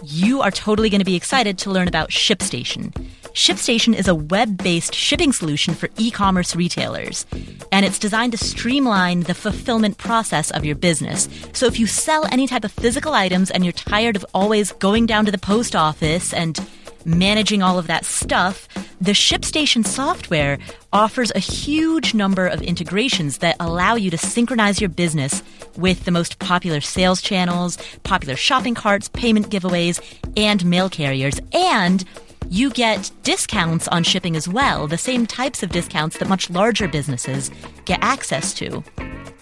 you 0.04 0.42
are 0.42 0.50
totally 0.50 0.90
going 0.90 0.98
to 0.98 1.06
be 1.06 1.16
excited 1.16 1.60
to 1.60 1.70
learn 1.70 1.88
about 1.88 2.10
ShipStation. 2.10 2.92
ShipStation 3.34 3.96
is 3.96 4.08
a 4.08 4.16
web 4.16 4.58
based 4.64 4.96
shipping 4.96 5.32
solution 5.32 5.76
for 5.76 5.90
e 5.96 6.10
commerce 6.10 6.56
retailers, 6.56 7.28
and 7.72 7.86
it's 7.86 8.00
designed 8.00 8.32
to 8.32 8.40
streamline 8.40 9.20
the 9.22 9.36
fulfillment 9.36 10.00
process 10.00 10.50
of 10.50 10.66
your 10.66 10.76
business. 10.76 11.30
So 11.54 11.68
if 11.68 11.80
you 11.80 11.86
sell 11.86 12.26
any 12.32 12.48
type 12.48 12.64
of 12.64 12.72
physical 12.72 13.14
items 13.14 13.52
and 13.52 13.64
you're 13.64 13.74
tired 13.74 14.16
of 14.16 14.26
always 14.34 14.72
going 14.72 15.06
down 15.06 15.26
to 15.26 15.32
the 15.32 15.38
post 15.38 15.76
office 15.76 16.34
and 16.34 16.60
managing 17.06 17.62
all 17.62 17.80
of 17.80 17.88
that 17.88 18.06
stuff, 18.06 18.68
the 19.00 19.12
ShipStation 19.12 19.86
software 19.86 20.58
offers 20.94 21.32
a 21.36 21.40
huge 21.40 22.14
number 22.14 22.48
of 22.48 22.62
integrations 22.62 23.40
that 23.40 23.56
allow 23.60 23.96
you 23.96 24.12
to 24.12 24.18
synchronize 24.18 24.80
your 24.80 24.90
business 24.90 25.42
with 25.78 26.06
the 26.06 26.12
most 26.12 26.40
popular 26.40 26.82
sales 26.82 27.22
channels, 27.22 27.78
popular 28.04 28.36
shopping 28.36 28.76
carts, 28.76 29.10
payment 29.10 29.50
gateways, 29.50 30.00
and 30.36 30.66
mail 30.66 30.90
carriers. 30.90 31.40
And 31.54 32.04
you 32.50 32.70
get 32.70 33.12
discounts 33.24 33.88
on 33.88 34.04
shipping 34.04 34.36
as 34.36 34.48
well, 34.48 34.88
the 34.88 34.98
same 34.98 35.26
types 35.26 35.64
of 35.64 35.70
discounts 35.70 36.18
that 36.18 36.28
much 36.28 36.50
larger 36.50 36.88
businesses 36.88 37.50
get 37.86 38.00
access 38.02 38.54
to. 38.56 38.84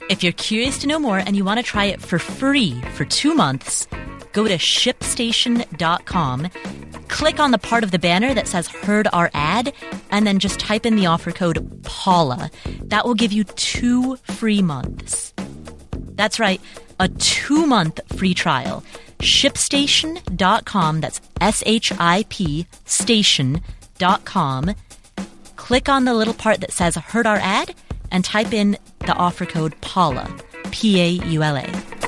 If 0.10 0.24
you're 0.24 0.34
curious 0.34 0.78
to 0.80 0.88
know 0.88 1.00
more 1.00 1.17
and 1.19 1.36
you 1.36 1.43
want 1.43 1.60
to 1.60 1.63
try 1.63 1.86
it 1.86 2.02
for 2.02 2.19
free 2.19 2.82
for 2.93 3.06
two 3.06 3.36
months, 3.36 3.88
go 4.32 4.48
to 4.48 4.56
shipstation.com 4.56 6.50
click 7.10 7.39
on 7.39 7.52
the 7.52 7.58
part 7.58 7.84
of 7.84 7.91
the 7.91 8.00
banner 8.00 8.34
that 8.34 8.48
says 8.48 8.67
heard 8.67 9.08
our 9.12 9.30
ad 9.34 9.74
and 10.12 10.26
then 10.26 10.39
just 10.39 10.60
type 10.60 10.86
in 10.86 10.95
the 10.95 11.08
offer 11.08 11.32
code 11.32 11.84
Paula. 11.84 12.50
That 12.86 13.06
will 13.06 13.15
give 13.15 13.34
you 13.34 13.43
two 13.43 14.15
free 14.17 14.62
months. 14.62 15.34
That's 16.15 16.39
right, 16.39 16.62
a 17.00 17.10
two 17.10 17.65
month 17.65 18.00
free 18.15 18.34
trial. 18.34 18.84
ShipStation.com, 19.19 21.02
that's 21.02 21.22
S 21.41 21.63
H 21.65 21.91
I 22.00 22.24
P 22.30 22.65
station.com. 22.86 24.76
Click 25.58 25.89
on 25.89 26.06
the 26.06 26.13
little 26.13 26.34
part 26.34 26.62
that 26.62 26.72
says 26.72 26.95
heard 26.95 27.28
our 27.28 27.38
ad 27.38 27.76
and 28.12 28.24
type 28.24 28.54
in 28.54 28.78
the 29.00 29.13
offer 29.13 29.45
code 29.45 29.80
Paula, 29.82 30.34
P 30.72 31.02
A 31.02 31.10
U 31.28 31.43
L 31.43 31.58
A. 31.58 31.98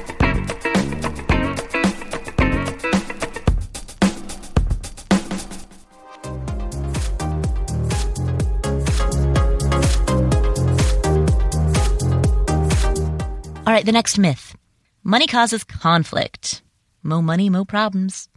All 13.67 13.73
right, 13.73 13.85
the 13.85 13.91
next 13.91 14.17
myth. 14.17 14.55
Money 15.03 15.27
causes 15.27 15.63
conflict. 15.63 16.63
Mo 17.03 17.21
money, 17.21 17.47
mo 17.47 17.63
problems. 17.63 18.27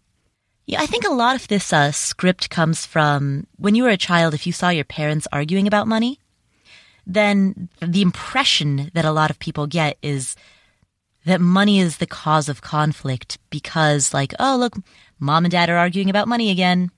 Yeah, 0.66 0.82
I 0.82 0.86
think 0.86 1.04
a 1.06 1.12
lot 1.12 1.34
of 1.34 1.48
this 1.48 1.72
uh, 1.72 1.92
script 1.92 2.50
comes 2.50 2.84
from 2.84 3.46
when 3.56 3.74
you 3.74 3.84
were 3.84 3.88
a 3.88 3.96
child, 3.96 4.34
if 4.34 4.46
you 4.46 4.52
saw 4.52 4.68
your 4.68 4.84
parents 4.84 5.26
arguing 5.32 5.66
about 5.66 5.88
money, 5.88 6.20
then 7.06 7.70
the 7.80 8.02
impression 8.02 8.90
that 8.92 9.06
a 9.06 9.12
lot 9.12 9.30
of 9.30 9.38
people 9.38 9.66
get 9.66 9.96
is 10.02 10.36
that 11.24 11.40
money 11.40 11.80
is 11.80 11.96
the 11.96 12.06
cause 12.06 12.50
of 12.50 12.60
conflict 12.60 13.38
because, 13.48 14.12
like, 14.12 14.34
oh, 14.38 14.56
look, 14.58 14.74
mom 15.18 15.46
and 15.46 15.52
dad 15.52 15.70
are 15.70 15.78
arguing 15.78 16.10
about 16.10 16.28
money 16.28 16.50
again. 16.50 16.90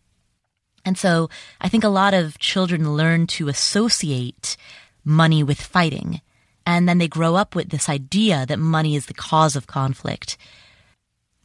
And 0.84 0.98
so 0.98 1.30
I 1.60 1.68
think 1.68 1.84
a 1.84 1.88
lot 1.88 2.12
of 2.12 2.38
children 2.38 2.96
learn 2.96 3.28
to 3.28 3.48
associate 3.48 4.56
money 5.04 5.44
with 5.44 5.60
fighting. 5.60 6.20
And 6.66 6.88
then 6.88 6.98
they 6.98 7.08
grow 7.08 7.36
up 7.36 7.54
with 7.54 7.70
this 7.70 7.88
idea 7.88 8.44
that 8.44 8.58
money 8.58 8.96
is 8.96 9.06
the 9.06 9.14
cause 9.14 9.54
of 9.54 9.68
conflict. 9.68 10.36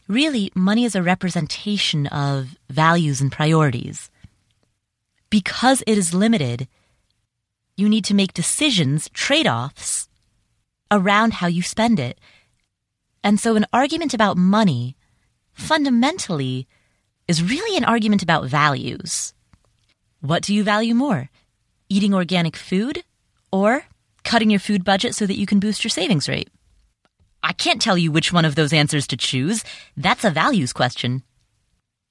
Really, 0.08 0.52
money 0.56 0.84
is 0.84 0.96
a 0.96 1.04
representation 1.04 2.08
of 2.08 2.58
values 2.70 3.22
and 3.22 3.32
priorities. 3.32 4.10
Because 5.30 5.84
it 5.86 5.98
is 5.98 6.14
limited, 6.14 6.68
you 7.78 7.88
need 7.88 8.04
to 8.06 8.16
make 8.16 8.34
decisions, 8.34 9.10
trade 9.10 9.48
offs, 9.48 10.10
around 10.90 11.34
how 11.36 11.48
you 11.48 11.62
spend 11.62 12.00
it. 12.00 12.20
And 13.24 13.40
so 13.40 13.56
an 13.56 13.68
argument 13.72 14.14
about 14.14 14.38
money 14.38 14.98
fundamentally 15.54 16.68
is 17.28 17.44
really 17.44 17.78
an 17.78 17.86
argument 17.86 18.24
about 18.24 18.48
values. 18.48 19.34
What 20.20 20.44
do 20.44 20.54
you 20.54 20.64
value 20.64 20.96
more? 20.96 21.30
Eating 21.88 22.14
organic 22.14 22.56
food 22.56 23.04
or 23.52 23.86
cutting 24.24 24.50
your 24.50 24.60
food 24.60 24.84
budget 24.84 25.16
so 25.16 25.26
that 25.26 25.38
you 25.38 25.46
can 25.46 25.60
boost 25.60 25.84
your 25.84 25.90
savings 25.90 26.30
rate? 26.30 26.50
I 27.44 27.54
can't 27.54 27.82
tell 27.82 27.98
you 27.98 28.12
which 28.12 28.32
one 28.32 28.46
of 28.46 28.56
those 28.56 28.74
answers 28.74 29.08
to 29.08 29.18
choose. 29.18 29.64
That's 29.98 30.24
a 30.24 30.30
values 30.30 30.74
question. 30.74 31.24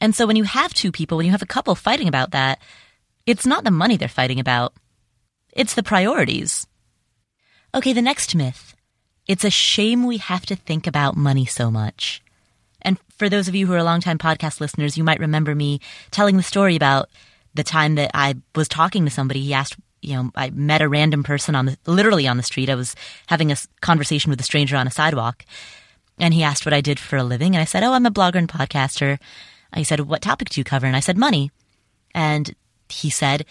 And 0.00 0.14
so 0.14 0.26
when 0.26 0.36
you 0.36 0.44
have 0.44 0.74
two 0.74 0.90
people, 0.90 1.18
when 1.18 1.26
you 1.26 1.32
have 1.32 1.42
a 1.42 1.46
couple 1.46 1.74
fighting 1.74 2.08
about 2.08 2.32
that, 2.32 2.60
it's 3.26 3.46
not 3.46 3.64
the 3.64 3.70
money 3.70 3.96
they're 3.96 4.08
fighting 4.08 4.40
about. 4.40 4.72
It's 5.52 5.74
the 5.74 5.82
priorities. 5.82 6.66
Okay, 7.74 7.92
the 7.92 8.02
next 8.02 8.34
myth. 8.34 8.74
It's 9.28 9.44
a 9.44 9.50
shame 9.50 10.06
we 10.06 10.16
have 10.16 10.46
to 10.46 10.56
think 10.56 10.86
about 10.86 11.16
money 11.16 11.46
so 11.46 11.70
much. 11.70 12.22
And 12.82 12.98
for 13.16 13.28
those 13.28 13.46
of 13.46 13.54
you 13.54 13.66
who 13.66 13.74
are 13.74 13.82
longtime 13.82 14.18
podcast 14.18 14.60
listeners, 14.60 14.96
you 14.96 15.04
might 15.04 15.20
remember 15.20 15.54
me 15.54 15.80
telling 16.10 16.36
the 16.36 16.42
story 16.42 16.74
about 16.74 17.08
the 17.54 17.62
time 17.62 17.96
that 17.96 18.10
I 18.14 18.36
was 18.54 18.68
talking 18.68 19.04
to 19.04 19.10
somebody. 19.10 19.42
He 19.42 19.54
asked 19.54 19.76
you 20.02 20.14
know, 20.14 20.30
I 20.34 20.50
met 20.50 20.82
a 20.82 20.88
random 20.88 21.22
person 21.22 21.54
on 21.54 21.66
the, 21.66 21.78
literally 21.86 22.26
on 22.26 22.36
the 22.36 22.42
street. 22.42 22.70
I 22.70 22.74
was 22.74 22.96
having 23.26 23.52
a 23.52 23.56
conversation 23.80 24.30
with 24.30 24.40
a 24.40 24.44
stranger 24.44 24.76
on 24.76 24.86
a 24.86 24.90
sidewalk 24.90 25.44
and 26.20 26.34
he 26.34 26.42
asked 26.42 26.66
what 26.66 26.74
I 26.74 26.80
did 26.80 27.00
for 27.00 27.16
a 27.16 27.24
living. 27.24 27.54
And 27.54 27.62
I 27.62 27.64
said, 27.64 27.82
Oh, 27.82 27.92
I'm 27.92 28.06
a 28.06 28.10
blogger 28.10 28.36
and 28.36 28.48
podcaster. 28.48 29.18
He 29.74 29.84
said, 29.84 30.00
What 30.00 30.22
topic 30.22 30.50
do 30.50 30.60
you 30.60 30.64
cover? 30.64 30.86
And 30.86 30.96
I 30.96 31.00
said, 31.00 31.16
Money. 31.16 31.50
And 32.14 32.54
he 32.88 33.10
said, 33.10 33.44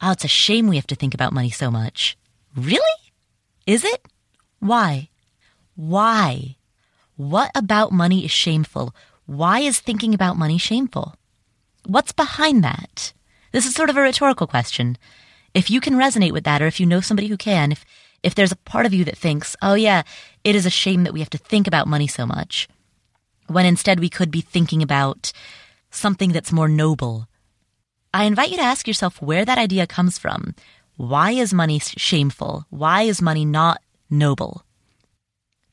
Oh, 0.00 0.12
it's 0.12 0.24
a 0.24 0.28
shame 0.28 0.68
we 0.68 0.76
have 0.76 0.86
to 0.88 0.94
think 0.94 1.14
about 1.14 1.32
money 1.32 1.50
so 1.50 1.70
much. 1.70 2.16
Really? 2.56 2.80
Is 3.66 3.84
it? 3.84 4.06
Why? 4.58 5.08
Why? 5.74 6.56
What 7.16 7.50
about 7.54 7.92
money 7.92 8.24
is 8.24 8.30
shameful? 8.30 8.94
Why 9.26 9.60
is 9.60 9.80
thinking 9.80 10.12
about 10.12 10.36
money 10.36 10.58
shameful? 10.58 11.14
What's 11.86 12.12
behind 12.12 12.62
that? 12.64 13.12
This 13.52 13.66
is 13.66 13.74
sort 13.74 13.90
of 13.90 13.96
a 13.96 14.00
rhetorical 14.00 14.46
question. 14.46 14.98
If 15.54 15.70
you 15.70 15.80
can 15.80 15.94
resonate 15.94 16.32
with 16.32 16.44
that, 16.44 16.62
or 16.62 16.66
if 16.66 16.80
you 16.80 16.86
know 16.86 17.00
somebody 17.00 17.28
who 17.28 17.36
can, 17.36 17.72
if, 17.72 17.84
if 18.22 18.34
there's 18.34 18.52
a 18.52 18.56
part 18.56 18.86
of 18.86 18.94
you 18.94 19.04
that 19.04 19.18
thinks, 19.18 19.56
oh 19.62 19.74
yeah, 19.74 20.02
it 20.44 20.54
is 20.54 20.66
a 20.66 20.70
shame 20.70 21.04
that 21.04 21.12
we 21.12 21.20
have 21.20 21.30
to 21.30 21.38
think 21.38 21.66
about 21.66 21.86
money 21.86 22.06
so 22.06 22.26
much, 22.26 22.68
when 23.48 23.66
instead 23.66 24.00
we 24.00 24.08
could 24.08 24.30
be 24.30 24.40
thinking 24.40 24.82
about 24.82 25.32
something 25.90 26.32
that's 26.32 26.52
more 26.52 26.68
noble. 26.68 27.28
I 28.14 28.24
invite 28.24 28.50
you 28.50 28.56
to 28.56 28.62
ask 28.62 28.86
yourself 28.86 29.20
where 29.20 29.44
that 29.44 29.58
idea 29.58 29.86
comes 29.86 30.18
from. 30.18 30.54
Why 30.96 31.32
is 31.32 31.54
money 31.54 31.78
shameful? 31.78 32.66
Why 32.70 33.02
is 33.02 33.22
money 33.22 33.44
not 33.44 33.80
noble? 34.10 34.64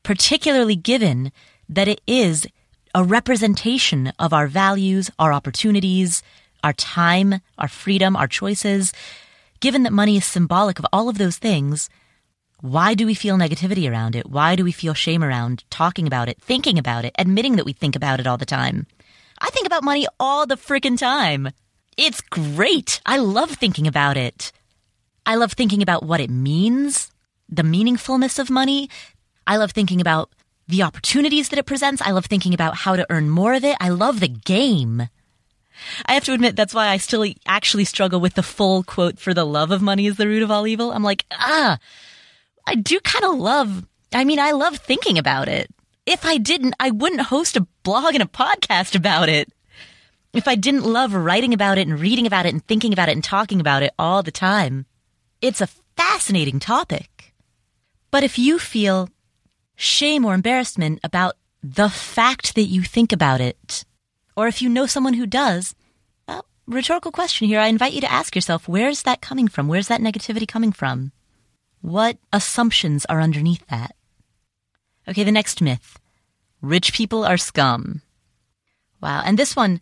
Particularly 0.02 0.76
given 0.76 1.32
that 1.68 1.88
it 1.88 2.00
is 2.06 2.46
a 2.94 3.04
representation 3.04 4.12
of 4.18 4.32
our 4.32 4.46
values, 4.46 5.10
our 5.18 5.32
opportunities, 5.32 6.22
our 6.64 6.72
time, 6.72 7.40
our 7.58 7.68
freedom, 7.68 8.16
our 8.16 8.26
choices, 8.26 8.92
given 9.60 9.82
that 9.84 9.92
money 9.92 10.16
is 10.16 10.24
symbolic 10.24 10.78
of 10.78 10.86
all 10.92 11.08
of 11.08 11.18
those 11.18 11.38
things, 11.38 11.88
why 12.60 12.94
do 12.94 13.06
we 13.06 13.14
feel 13.14 13.36
negativity 13.36 13.90
around 13.90 14.14
it? 14.16 14.28
Why 14.28 14.56
do 14.56 14.64
we 14.64 14.72
feel 14.72 14.92
shame 14.92 15.24
around 15.24 15.64
talking 15.70 16.06
about 16.06 16.28
it, 16.28 16.40
thinking 16.40 16.78
about 16.78 17.04
it, 17.04 17.14
admitting 17.18 17.56
that 17.56 17.64
we 17.64 17.72
think 17.72 17.96
about 17.96 18.20
it 18.20 18.26
all 18.26 18.36
the 18.36 18.44
time? 18.44 18.86
I 19.38 19.50
think 19.50 19.66
about 19.66 19.84
money 19.84 20.06
all 20.18 20.46
the 20.46 20.56
freaking 20.56 20.98
time. 20.98 21.50
It's 21.96 22.20
great. 22.20 23.00
I 23.06 23.16
love 23.16 23.52
thinking 23.52 23.86
about 23.86 24.16
it. 24.16 24.52
I 25.24 25.36
love 25.36 25.52
thinking 25.52 25.82
about 25.82 26.02
what 26.02 26.20
it 26.20 26.30
means, 26.30 27.10
the 27.48 27.62
meaningfulness 27.62 28.38
of 28.38 28.50
money. 28.50 28.90
I 29.46 29.56
love 29.56 29.72
thinking 29.72 30.00
about 30.00 30.30
the 30.68 30.82
opportunities 30.82 31.48
that 31.48 31.58
it 31.58 31.66
presents. 31.66 32.02
I 32.02 32.10
love 32.10 32.26
thinking 32.26 32.54
about 32.54 32.76
how 32.76 32.96
to 32.96 33.06
earn 33.10 33.30
more 33.30 33.54
of 33.54 33.64
it. 33.64 33.76
I 33.80 33.88
love 33.88 34.20
the 34.20 34.28
game. 34.28 35.08
I 36.06 36.14
have 36.14 36.24
to 36.24 36.32
admit 36.32 36.56
that's 36.56 36.74
why 36.74 36.88
I 36.88 36.96
still 36.96 37.24
actually 37.46 37.84
struggle 37.84 38.20
with 38.20 38.34
the 38.34 38.42
full 38.42 38.82
quote 38.82 39.18
for 39.18 39.34
the 39.34 39.44
love 39.44 39.70
of 39.70 39.82
money 39.82 40.06
is 40.06 40.16
the 40.16 40.26
root 40.26 40.42
of 40.42 40.50
all 40.50 40.66
evil. 40.66 40.92
I'm 40.92 41.02
like, 41.02 41.24
ah, 41.30 41.78
I 42.66 42.74
do 42.74 43.00
kind 43.00 43.24
of 43.24 43.38
love, 43.38 43.86
I 44.12 44.24
mean, 44.24 44.38
I 44.38 44.52
love 44.52 44.76
thinking 44.76 45.18
about 45.18 45.48
it. 45.48 45.70
If 46.06 46.24
I 46.24 46.38
didn't, 46.38 46.74
I 46.80 46.90
wouldn't 46.90 47.22
host 47.22 47.56
a 47.56 47.66
blog 47.82 48.14
and 48.14 48.22
a 48.22 48.26
podcast 48.26 48.94
about 48.94 49.28
it. 49.28 49.52
If 50.32 50.46
I 50.46 50.54
didn't 50.54 50.84
love 50.84 51.14
writing 51.14 51.52
about 51.52 51.78
it 51.78 51.86
and 51.86 51.98
reading 51.98 52.26
about 52.26 52.46
it 52.46 52.52
and 52.52 52.64
thinking 52.64 52.92
about 52.92 53.08
it 53.08 53.12
and 53.12 53.24
talking 53.24 53.60
about 53.60 53.82
it 53.82 53.92
all 53.98 54.22
the 54.22 54.30
time. 54.30 54.86
It's 55.40 55.60
a 55.60 55.68
fascinating 55.96 56.60
topic. 56.60 57.34
But 58.10 58.24
if 58.24 58.38
you 58.38 58.58
feel 58.58 59.08
shame 59.76 60.24
or 60.24 60.34
embarrassment 60.34 61.00
about 61.02 61.36
the 61.62 61.88
fact 61.88 62.54
that 62.54 62.64
you 62.64 62.82
think 62.82 63.12
about 63.12 63.40
it, 63.40 63.84
or 64.40 64.48
if 64.48 64.62
you 64.62 64.70
know 64.70 64.86
someone 64.86 65.12
who 65.12 65.26
does, 65.26 65.74
well, 66.26 66.46
rhetorical 66.66 67.12
question 67.12 67.46
here. 67.46 67.60
I 67.60 67.66
invite 67.66 67.92
you 67.92 68.00
to 68.00 68.10
ask 68.10 68.34
yourself, 68.34 68.66
where's 68.66 69.02
that 69.02 69.20
coming 69.20 69.48
from? 69.48 69.68
Where's 69.68 69.88
that 69.88 70.00
negativity 70.00 70.48
coming 70.48 70.72
from? 70.72 71.12
What 71.82 72.16
assumptions 72.32 73.04
are 73.04 73.20
underneath 73.20 73.66
that? 73.66 73.94
Okay, 75.06 75.24
the 75.24 75.30
next 75.30 75.60
myth. 75.60 75.98
Rich 76.62 76.94
people 76.94 77.22
are 77.22 77.36
scum. 77.36 78.00
Wow. 79.02 79.20
And 79.26 79.38
this 79.38 79.54
one, 79.54 79.78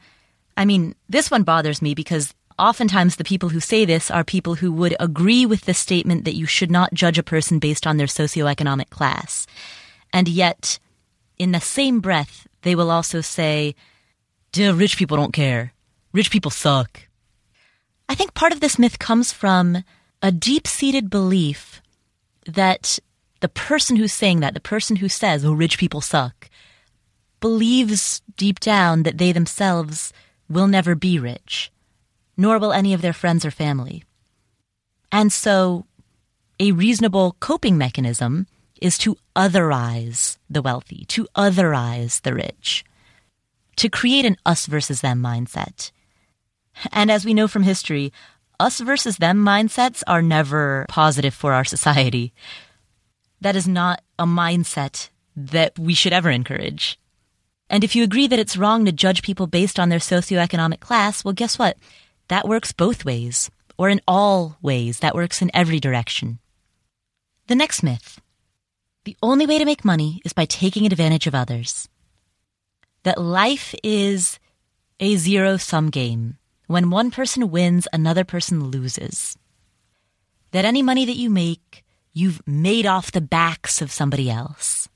I 0.56 0.64
mean, 0.64 0.96
this 1.08 1.30
one 1.30 1.44
bothers 1.44 1.80
me 1.80 1.94
because 1.94 2.34
oftentimes 2.58 3.14
the 3.14 3.22
people 3.22 3.50
who 3.50 3.60
say 3.60 3.84
this 3.84 4.10
are 4.10 4.24
people 4.24 4.56
who 4.56 4.72
would 4.72 4.96
agree 4.98 5.46
with 5.46 5.66
the 5.66 5.74
statement 5.74 6.24
that 6.24 6.34
you 6.34 6.46
should 6.46 6.72
not 6.72 6.92
judge 6.92 7.16
a 7.16 7.22
person 7.22 7.60
based 7.60 7.86
on 7.86 7.96
their 7.96 8.08
socioeconomic 8.08 8.90
class. 8.90 9.46
And 10.12 10.26
yet, 10.26 10.80
in 11.38 11.52
the 11.52 11.60
same 11.60 12.00
breath, 12.00 12.48
they 12.62 12.74
will 12.74 12.90
also 12.90 13.20
say, 13.20 13.76
Duh, 14.52 14.74
rich 14.74 14.96
people 14.96 15.16
don't 15.16 15.32
care. 15.32 15.72
Rich 16.12 16.30
people 16.30 16.50
suck. 16.50 17.02
I 18.08 18.14
think 18.14 18.34
part 18.34 18.52
of 18.52 18.60
this 18.60 18.78
myth 18.78 18.98
comes 18.98 19.32
from 19.32 19.84
a 20.22 20.32
deep 20.32 20.66
seated 20.66 21.10
belief 21.10 21.82
that 22.46 22.98
the 23.40 23.48
person 23.48 23.96
who's 23.96 24.12
saying 24.12 24.40
that, 24.40 24.54
the 24.54 24.60
person 24.60 24.96
who 24.96 25.08
says, 25.08 25.44
oh, 25.44 25.52
rich 25.52 25.78
people 25.78 26.00
suck, 26.00 26.48
believes 27.40 28.22
deep 28.36 28.58
down 28.58 29.02
that 29.02 29.18
they 29.18 29.32
themselves 29.32 30.12
will 30.48 30.66
never 30.66 30.94
be 30.94 31.18
rich, 31.18 31.70
nor 32.36 32.58
will 32.58 32.72
any 32.72 32.94
of 32.94 33.02
their 33.02 33.12
friends 33.12 33.44
or 33.44 33.50
family. 33.50 34.02
And 35.12 35.32
so 35.32 35.86
a 36.58 36.72
reasonable 36.72 37.36
coping 37.38 37.78
mechanism 37.78 38.46
is 38.80 38.96
to 38.98 39.16
otherize 39.36 40.38
the 40.48 40.62
wealthy, 40.62 41.04
to 41.08 41.28
otherize 41.36 42.22
the 42.22 42.34
rich 42.34 42.84
to 43.78 43.88
create 43.88 44.24
an 44.24 44.36
us 44.44 44.66
versus 44.66 45.00
them 45.00 45.22
mindset. 45.22 45.90
And 46.92 47.10
as 47.10 47.24
we 47.24 47.34
know 47.34 47.48
from 47.48 47.62
history, 47.62 48.12
us 48.60 48.80
versus 48.80 49.18
them 49.18 49.38
mindsets 49.38 50.02
are 50.06 50.22
never 50.22 50.84
positive 50.88 51.34
for 51.34 51.52
our 51.52 51.64
society. 51.64 52.32
That 53.40 53.56
is 53.56 53.68
not 53.68 54.02
a 54.18 54.26
mindset 54.26 55.10
that 55.36 55.78
we 55.78 55.94
should 55.94 56.12
ever 56.12 56.30
encourage. 56.30 56.98
And 57.70 57.84
if 57.84 57.94
you 57.94 58.02
agree 58.02 58.26
that 58.26 58.38
it's 58.38 58.56
wrong 58.56 58.84
to 58.84 58.92
judge 58.92 59.22
people 59.22 59.46
based 59.46 59.78
on 59.78 59.90
their 59.90 60.00
socioeconomic 60.00 60.80
class, 60.80 61.24
well, 61.24 61.34
guess 61.34 61.58
what? 61.58 61.76
That 62.28 62.48
works 62.48 62.72
both 62.72 63.04
ways, 63.04 63.50
or 63.76 63.88
in 63.88 64.00
all 64.08 64.56
ways. 64.60 65.00
That 65.00 65.14
works 65.14 65.40
in 65.40 65.50
every 65.54 65.78
direction. 65.78 66.40
The 67.46 67.54
next 67.54 67.82
myth. 67.82 68.20
The 69.04 69.16
only 69.22 69.46
way 69.46 69.58
to 69.58 69.64
make 69.64 69.84
money 69.84 70.20
is 70.24 70.32
by 70.32 70.46
taking 70.46 70.84
advantage 70.84 71.26
of 71.26 71.34
others 71.34 71.88
that 73.02 73.20
life 73.20 73.74
is 73.82 74.38
a 75.00 75.16
zero 75.16 75.56
sum 75.56 75.90
game. 75.90 76.38
When 76.66 76.90
one 76.90 77.10
person 77.10 77.50
wins, 77.50 77.88
another 77.92 78.24
person 78.24 78.70
loses. 78.70 79.36
That 80.50 80.64
any 80.64 80.82
money 80.82 81.04
that 81.04 81.16
you 81.16 81.30
make, 81.30 81.84
you've 82.12 82.46
made 82.46 82.86
off 82.86 83.12
the 83.12 83.20
backs 83.20 83.80
of 83.80 83.92
somebody 83.92 84.30
else. 84.30 84.88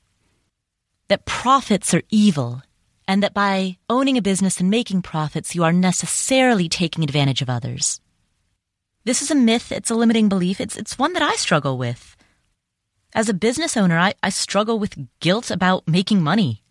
That 1.08 1.24
profits 1.24 1.94
are 1.94 2.02
evil, 2.10 2.62
and 3.06 3.22
that 3.22 3.34
by 3.34 3.78
owning 3.88 4.16
a 4.16 4.22
business 4.22 4.60
and 4.60 4.70
making 4.70 5.02
profits, 5.02 5.54
you 5.54 5.64
are 5.64 5.72
necessarily 5.72 6.68
taking 6.68 7.04
advantage 7.04 7.42
of 7.42 7.50
others. 7.50 8.00
This 9.04 9.20
is 9.20 9.30
a 9.30 9.34
myth, 9.34 9.72
it's 9.72 9.90
a 9.90 9.94
limiting 9.94 10.28
belief, 10.28 10.60
it's, 10.60 10.76
it's 10.76 10.98
one 10.98 11.12
that 11.14 11.22
I 11.22 11.34
struggle 11.34 11.76
with. 11.76 12.16
As 13.14 13.28
a 13.28 13.34
business 13.34 13.76
owner, 13.76 13.98
I, 13.98 14.14
I 14.22 14.30
struggle 14.30 14.78
with 14.78 15.08
guilt 15.20 15.50
about 15.50 15.86
making 15.86 16.22
money. 16.22 16.61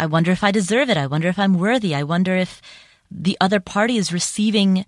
I 0.00 0.06
wonder 0.06 0.30
if 0.30 0.42
I 0.42 0.50
deserve 0.50 0.88
it. 0.88 0.96
I 0.96 1.06
wonder 1.06 1.28
if 1.28 1.38
I'm 1.38 1.58
worthy. 1.58 1.94
I 1.94 2.04
wonder 2.04 2.34
if 2.34 2.62
the 3.10 3.36
other 3.38 3.60
party 3.60 3.98
is 3.98 4.14
receiving 4.14 4.86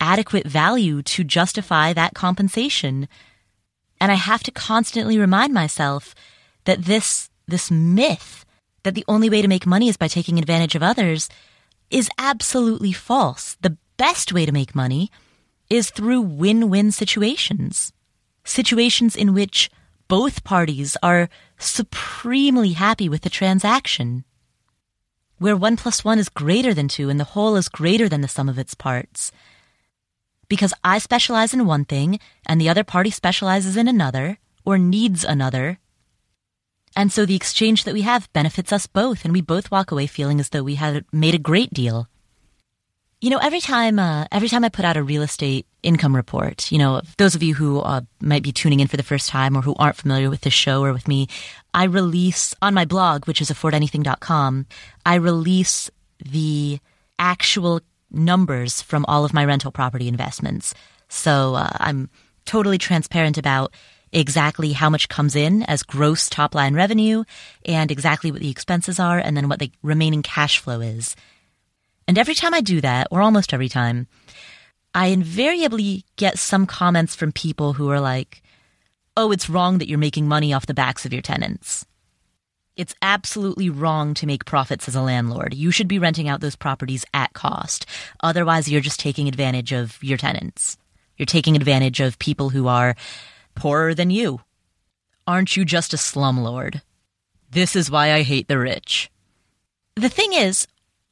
adequate 0.00 0.48
value 0.48 1.00
to 1.00 1.22
justify 1.22 1.92
that 1.92 2.14
compensation. 2.14 3.06
And 4.00 4.10
I 4.10 4.16
have 4.16 4.42
to 4.42 4.50
constantly 4.50 5.16
remind 5.16 5.54
myself 5.54 6.12
that 6.64 6.86
this, 6.86 7.30
this 7.46 7.70
myth 7.70 8.44
that 8.82 8.96
the 8.96 9.04
only 9.06 9.30
way 9.30 9.42
to 9.42 9.46
make 9.46 9.64
money 9.64 9.88
is 9.88 9.96
by 9.96 10.08
taking 10.08 10.38
advantage 10.38 10.74
of 10.74 10.82
others 10.82 11.28
is 11.88 12.10
absolutely 12.18 12.92
false. 12.92 13.56
The 13.60 13.76
best 13.96 14.32
way 14.32 14.44
to 14.44 14.50
make 14.50 14.74
money 14.74 15.08
is 15.70 15.90
through 15.90 16.22
win-win 16.22 16.90
situations. 16.90 17.92
Situations 18.42 19.14
in 19.14 19.34
which 19.34 19.70
both 20.08 20.42
parties 20.42 20.96
are 21.00 21.28
supremely 21.58 22.72
happy 22.72 23.08
with 23.08 23.22
the 23.22 23.30
transaction 23.30 24.24
where 25.38 25.56
one 25.56 25.76
plus 25.76 26.04
one 26.04 26.18
is 26.18 26.28
greater 26.28 26.74
than 26.74 26.88
two 26.88 27.08
and 27.08 27.18
the 27.18 27.32
whole 27.34 27.56
is 27.56 27.68
greater 27.68 28.08
than 28.08 28.20
the 28.20 28.28
sum 28.28 28.48
of 28.48 28.58
its 28.58 28.74
parts. 28.74 29.32
Because 30.48 30.74
I 30.82 30.98
specialize 30.98 31.54
in 31.54 31.66
one 31.66 31.84
thing 31.84 32.20
and 32.46 32.60
the 32.60 32.68
other 32.68 32.84
party 32.84 33.10
specializes 33.10 33.76
in 33.76 33.88
another 33.88 34.38
or 34.64 34.78
needs 34.78 35.24
another. 35.24 35.78
And 36.96 37.12
so 37.12 37.24
the 37.24 37.36
exchange 37.36 37.84
that 37.84 37.94
we 37.94 38.02
have 38.02 38.32
benefits 38.32 38.72
us 38.72 38.86
both 38.86 39.24
and 39.24 39.32
we 39.32 39.40
both 39.40 39.70
walk 39.70 39.90
away 39.90 40.06
feeling 40.06 40.40
as 40.40 40.48
though 40.48 40.62
we 40.62 40.76
had 40.76 41.04
made 41.12 41.34
a 41.34 41.38
great 41.38 41.72
deal. 41.72 42.08
You 43.20 43.30
know, 43.30 43.38
every 43.38 43.60
time, 43.60 43.98
uh, 43.98 44.26
every 44.30 44.48
time 44.48 44.64
I 44.64 44.68
put 44.68 44.84
out 44.84 44.96
a 44.96 45.02
real 45.02 45.22
estate 45.22 45.66
income 45.82 46.14
report, 46.14 46.70
you 46.70 46.78
know, 46.78 47.02
those 47.16 47.34
of 47.34 47.42
you 47.42 47.52
who 47.52 47.80
uh, 47.80 48.02
might 48.20 48.44
be 48.44 48.52
tuning 48.52 48.78
in 48.78 48.86
for 48.86 48.96
the 48.96 49.02
first 49.02 49.28
time 49.28 49.56
or 49.56 49.62
who 49.62 49.74
aren't 49.74 49.96
familiar 49.96 50.30
with 50.30 50.42
this 50.42 50.52
show 50.52 50.84
or 50.84 50.92
with 50.92 51.08
me, 51.08 51.26
I 51.74 51.84
release 51.84 52.54
on 52.62 52.74
my 52.74 52.84
blog, 52.84 53.26
which 53.26 53.40
is 53.40 53.50
affordanything.com, 53.50 54.66
I 55.04 55.16
release 55.16 55.90
the 56.24 56.78
actual 57.18 57.80
numbers 58.12 58.82
from 58.82 59.04
all 59.06 59.24
of 59.24 59.34
my 59.34 59.44
rental 59.44 59.72
property 59.72 60.06
investments. 60.06 60.72
So 61.08 61.56
uh, 61.56 61.70
I'm 61.72 62.10
totally 62.44 62.78
transparent 62.78 63.36
about 63.36 63.74
exactly 64.12 64.72
how 64.72 64.90
much 64.90 65.08
comes 65.08 65.34
in 65.34 65.64
as 65.64 65.82
gross 65.82 66.30
top 66.30 66.54
line 66.54 66.74
revenue 66.74 67.24
and 67.66 67.90
exactly 67.90 68.30
what 68.30 68.40
the 68.40 68.50
expenses 68.50 69.00
are 69.00 69.18
and 69.18 69.36
then 69.36 69.48
what 69.48 69.58
the 69.58 69.72
remaining 69.82 70.22
cash 70.22 70.60
flow 70.60 70.80
is. 70.80 71.16
And 72.08 72.18
every 72.18 72.34
time 72.34 72.54
I 72.54 72.62
do 72.62 72.80
that, 72.80 73.06
or 73.10 73.20
almost 73.20 73.52
every 73.52 73.68
time, 73.68 74.06
I 74.94 75.08
invariably 75.08 76.06
get 76.16 76.38
some 76.38 76.66
comments 76.66 77.14
from 77.14 77.32
people 77.32 77.74
who 77.74 77.90
are 77.90 78.00
like, 78.00 78.42
oh, 79.14 79.30
it's 79.30 79.50
wrong 79.50 79.78
that 79.78 79.88
you're 79.88 79.98
making 79.98 80.26
money 80.26 80.54
off 80.54 80.66
the 80.66 80.74
backs 80.74 81.04
of 81.04 81.12
your 81.12 81.20
tenants. 81.22 81.84
It's 82.76 82.94
absolutely 83.02 83.68
wrong 83.68 84.14
to 84.14 84.26
make 84.26 84.46
profits 84.46 84.88
as 84.88 84.94
a 84.94 85.02
landlord. 85.02 85.52
You 85.52 85.70
should 85.70 85.88
be 85.88 85.98
renting 85.98 86.28
out 86.28 86.40
those 86.40 86.56
properties 86.56 87.04
at 87.12 87.34
cost. 87.34 87.84
Otherwise, 88.22 88.70
you're 88.70 88.80
just 88.80 89.00
taking 89.00 89.28
advantage 89.28 89.72
of 89.72 90.02
your 90.02 90.16
tenants. 90.16 90.78
You're 91.18 91.26
taking 91.26 91.56
advantage 91.56 92.00
of 92.00 92.18
people 92.18 92.50
who 92.50 92.68
are 92.68 92.94
poorer 93.54 93.94
than 93.94 94.10
you. 94.10 94.40
Aren't 95.26 95.56
you 95.56 95.64
just 95.64 95.92
a 95.92 95.98
slumlord? 95.98 96.80
This 97.50 97.76
is 97.76 97.90
why 97.90 98.12
I 98.12 98.22
hate 98.22 98.48
the 98.48 98.58
rich. 98.58 99.10
The 99.96 100.08
thing 100.08 100.32
is, 100.32 100.68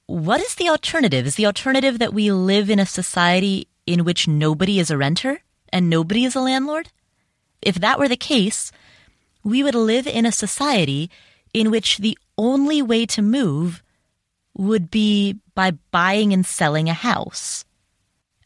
what 0.06 0.40
is 0.40 0.54
the 0.54 0.68
alternative? 0.68 1.26
Is 1.26 1.34
the 1.34 1.46
alternative 1.46 1.98
that 1.98 2.14
we 2.14 2.30
live 2.30 2.70
in 2.70 2.78
a 2.78 2.86
society 2.86 3.68
in 3.86 4.04
which 4.04 4.28
nobody 4.28 4.78
is 4.78 4.90
a 4.90 4.96
renter 4.96 5.42
and 5.72 5.90
nobody 5.90 6.24
is 6.24 6.34
a 6.34 6.40
landlord? 6.40 6.90
If 7.60 7.76
that 7.76 7.98
were 7.98 8.08
the 8.08 8.16
case, 8.16 8.70
we 9.42 9.62
would 9.62 9.74
live 9.74 10.06
in 10.06 10.24
a 10.24 10.32
society 10.32 11.10
in 11.52 11.70
which 11.70 11.98
the 11.98 12.16
only 12.38 12.82
way 12.82 13.06
to 13.06 13.22
move 13.22 13.82
would 14.54 14.90
be 14.90 15.38
by 15.54 15.72
buying 15.90 16.32
and 16.32 16.46
selling 16.46 16.88
a 16.88 16.94
house. 16.94 17.64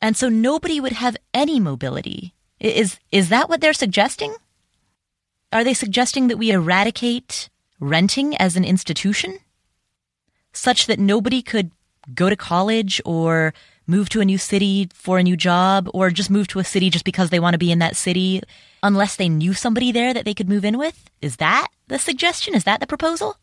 And 0.00 0.16
so 0.16 0.28
nobody 0.28 0.80
would 0.80 0.92
have 0.92 1.16
any 1.34 1.60
mobility. 1.60 2.34
Is, 2.58 2.98
is 3.12 3.28
that 3.28 3.48
what 3.48 3.60
they're 3.60 3.72
suggesting? 3.72 4.34
Are 5.52 5.64
they 5.64 5.74
suggesting 5.74 6.28
that 6.28 6.38
we 6.38 6.50
eradicate 6.50 7.50
renting 7.80 8.36
as 8.36 8.56
an 8.56 8.64
institution? 8.64 9.38
Such 10.52 10.86
that 10.86 10.98
nobody 10.98 11.42
could 11.42 11.70
go 12.14 12.28
to 12.28 12.36
college 12.36 13.00
or 13.04 13.52
move 13.86 14.08
to 14.08 14.20
a 14.20 14.24
new 14.24 14.38
city 14.38 14.88
for 14.94 15.18
a 15.18 15.22
new 15.22 15.36
job 15.36 15.88
or 15.92 16.10
just 16.10 16.30
move 16.30 16.46
to 16.48 16.58
a 16.58 16.64
city 16.64 16.90
just 16.90 17.04
because 17.04 17.30
they 17.30 17.40
want 17.40 17.54
to 17.54 17.58
be 17.58 17.72
in 17.72 17.80
that 17.80 17.96
city 17.96 18.40
unless 18.82 19.16
they 19.16 19.28
knew 19.28 19.52
somebody 19.52 19.92
there 19.92 20.14
that 20.14 20.24
they 20.24 20.34
could 20.34 20.48
move 20.48 20.64
in 20.64 20.78
with? 20.78 21.10
Is 21.20 21.36
that 21.36 21.68
the 21.88 21.98
suggestion? 21.98 22.54
Is 22.54 22.64
that 22.64 22.80
the 22.80 22.86
proposal? 22.86 23.36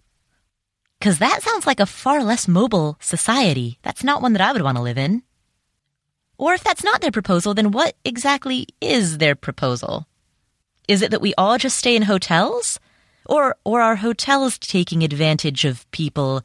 Because 1.00 1.20
that 1.20 1.44
sounds 1.44 1.68
like 1.68 1.80
a 1.80 1.86
far 1.86 2.24
less 2.24 2.48
mobile 2.48 2.98
society. 3.00 3.78
That's 3.84 4.04
not 4.04 4.22
one 4.22 4.34
that 4.34 4.42
I 4.42 4.52
would 4.52 4.62
want 4.62 4.78
to 4.78 4.84
live 4.84 4.98
in. 4.98 5.24
Or 6.38 6.54
if 6.54 6.64
that's 6.64 6.84
not 6.84 7.02
their 7.02 7.12
proposal, 7.12 7.54
then 7.54 7.72
what 7.72 7.96
exactly 8.06 8.68
is 8.80 9.18
their 9.18 9.36
proposal? 9.36 10.08
Is 10.88 11.02
it 11.02 11.12
that 11.12 11.22
we 11.22 11.34
all 11.38 11.58
just 11.58 11.78
stay 11.78 11.96
in 11.96 12.04
hotels? 12.04 12.80
Or, 13.26 13.58
or 13.66 13.82
are 13.82 13.98
hotels 13.98 14.58
taking 14.58 15.04
advantage 15.04 15.66
of 15.66 15.90
people 15.92 16.44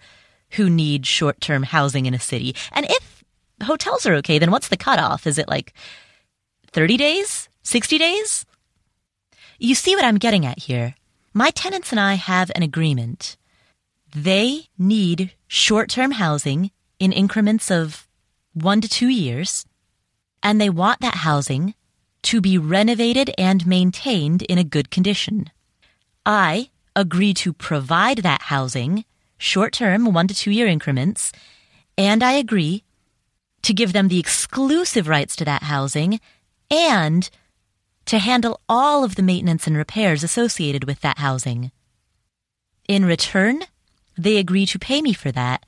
who 0.52 0.70
need 0.70 1.06
short 1.06 1.40
term 1.40 1.62
housing 1.62 2.06
in 2.06 2.14
a 2.14 2.20
city? 2.20 2.54
And 2.72 2.86
if 2.88 3.24
hotels 3.62 4.06
are 4.06 4.14
okay, 4.16 4.38
then 4.38 4.50
what's 4.50 4.68
the 4.68 4.76
cutoff? 4.76 5.26
Is 5.26 5.38
it 5.38 5.48
like 5.48 5.72
30 6.72 6.96
days? 6.96 7.48
60 7.62 7.98
days? 7.98 8.46
You 9.58 9.74
see 9.74 9.94
what 9.94 10.04
I'm 10.04 10.18
getting 10.18 10.44
at 10.44 10.60
here. 10.60 10.94
My 11.32 11.50
tenants 11.50 11.92
and 11.92 12.00
I 12.00 12.14
have 12.14 12.50
an 12.54 12.62
agreement. 12.62 13.36
They 14.14 14.66
need 14.78 15.32
short 15.46 15.88
term 15.88 16.12
housing 16.12 16.70
in 16.98 17.12
increments 17.12 17.70
of 17.70 18.06
one 18.52 18.80
to 18.80 18.88
two 18.88 19.08
years, 19.08 19.64
and 20.42 20.60
they 20.60 20.68
want 20.68 21.00
that 21.00 21.16
housing 21.16 21.74
to 22.24 22.40
be 22.40 22.58
renovated 22.58 23.32
and 23.38 23.66
maintained 23.66 24.42
in 24.42 24.58
a 24.58 24.64
good 24.64 24.90
condition. 24.90 25.50
I 26.24 26.70
agree 26.94 27.34
to 27.34 27.52
provide 27.52 28.18
that 28.18 28.42
housing, 28.42 29.04
short 29.42 29.72
term, 29.72 30.12
one 30.12 30.28
to 30.28 30.34
two 30.34 30.50
year 30.50 30.66
increments, 30.66 31.32
and 31.98 32.22
I 32.22 32.32
agree 32.32 32.84
to 33.62 33.74
give 33.74 33.92
them 33.92 34.08
the 34.08 34.20
exclusive 34.20 35.08
rights 35.08 35.36
to 35.36 35.44
that 35.44 35.64
housing 35.64 36.20
and 36.70 37.28
to 38.06 38.18
handle 38.18 38.60
all 38.68 39.04
of 39.04 39.16
the 39.16 39.22
maintenance 39.22 39.66
and 39.66 39.76
repairs 39.76 40.24
associated 40.24 40.84
with 40.84 41.00
that 41.00 41.18
housing. 41.18 41.70
In 42.88 43.04
return, 43.04 43.62
they 44.16 44.38
agree 44.38 44.66
to 44.66 44.78
pay 44.78 45.02
me 45.02 45.12
for 45.12 45.30
that, 45.32 45.64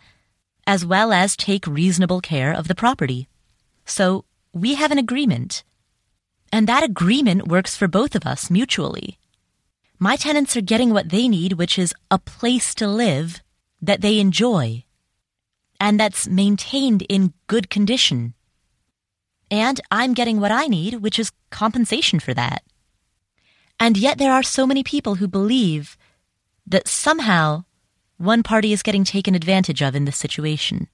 as 0.66 0.84
well 0.86 1.12
as 1.12 1.36
take 1.36 1.66
reasonable 1.66 2.20
care 2.20 2.52
of 2.52 2.68
the 2.68 2.74
property. 2.74 3.28
So 3.84 4.24
we 4.52 4.74
have 4.74 4.90
an 4.90 4.98
agreement. 4.98 5.62
And 6.52 6.66
that 6.66 6.82
agreement 6.82 7.48
works 7.48 7.76
for 7.76 7.88
both 7.88 8.14
of 8.14 8.26
us 8.26 8.50
mutually. 8.50 9.18
My 9.98 10.16
tenants 10.16 10.56
are 10.56 10.60
getting 10.60 10.92
what 10.92 11.10
they 11.10 11.28
need, 11.28 11.54
which 11.54 11.78
is 11.78 11.94
a 12.10 12.18
place 12.18 12.74
to 12.76 12.88
live 12.88 13.43
that 13.86 14.00
they 14.00 14.18
enjoy 14.18 14.84
and 15.80 15.98
that's 15.98 16.28
maintained 16.28 17.02
in 17.08 17.34
good 17.46 17.68
condition. 17.70 18.34
And 19.50 19.80
I'm 19.90 20.14
getting 20.14 20.40
what 20.40 20.50
I 20.50 20.66
need, 20.66 20.94
which 20.96 21.18
is 21.18 21.32
compensation 21.50 22.18
for 22.18 22.34
that. 22.34 22.62
And 23.78 23.96
yet 23.96 24.18
there 24.18 24.32
are 24.32 24.42
so 24.42 24.66
many 24.66 24.82
people 24.82 25.16
who 25.16 25.28
believe 25.28 25.96
that 26.66 26.88
somehow 26.88 27.64
one 28.16 28.42
party 28.42 28.72
is 28.72 28.82
getting 28.82 29.04
taken 29.04 29.34
advantage 29.34 29.82
of 29.82 29.94
in 29.94 30.04
this 30.04 30.16
situation. 30.16 30.88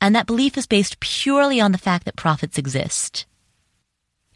And 0.00 0.14
that 0.14 0.26
belief 0.26 0.56
is 0.56 0.66
based 0.66 1.00
purely 1.00 1.60
on 1.60 1.72
the 1.72 1.78
fact 1.78 2.04
that 2.04 2.16
profits 2.16 2.58
exist. 2.58 3.26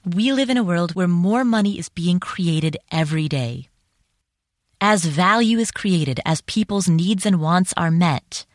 We 0.05 0.33
live 0.33 0.51
in 0.51 0.57
a 0.57 0.65
world 0.65 0.95
where 0.95 1.07
more 1.07 1.45
money 1.45 1.79
is 1.79 1.91
being 1.91 2.19
created 2.19 2.77
every 2.91 3.29
day. 3.29 3.70
As 4.81 5.05
value 5.05 5.59
is 5.59 5.71
created, 5.71 6.21
as 6.25 6.41
people's 6.43 6.89
needs 6.89 7.27
and 7.27 7.41
wants 7.41 7.75
are 7.77 7.91
met, 7.91 8.47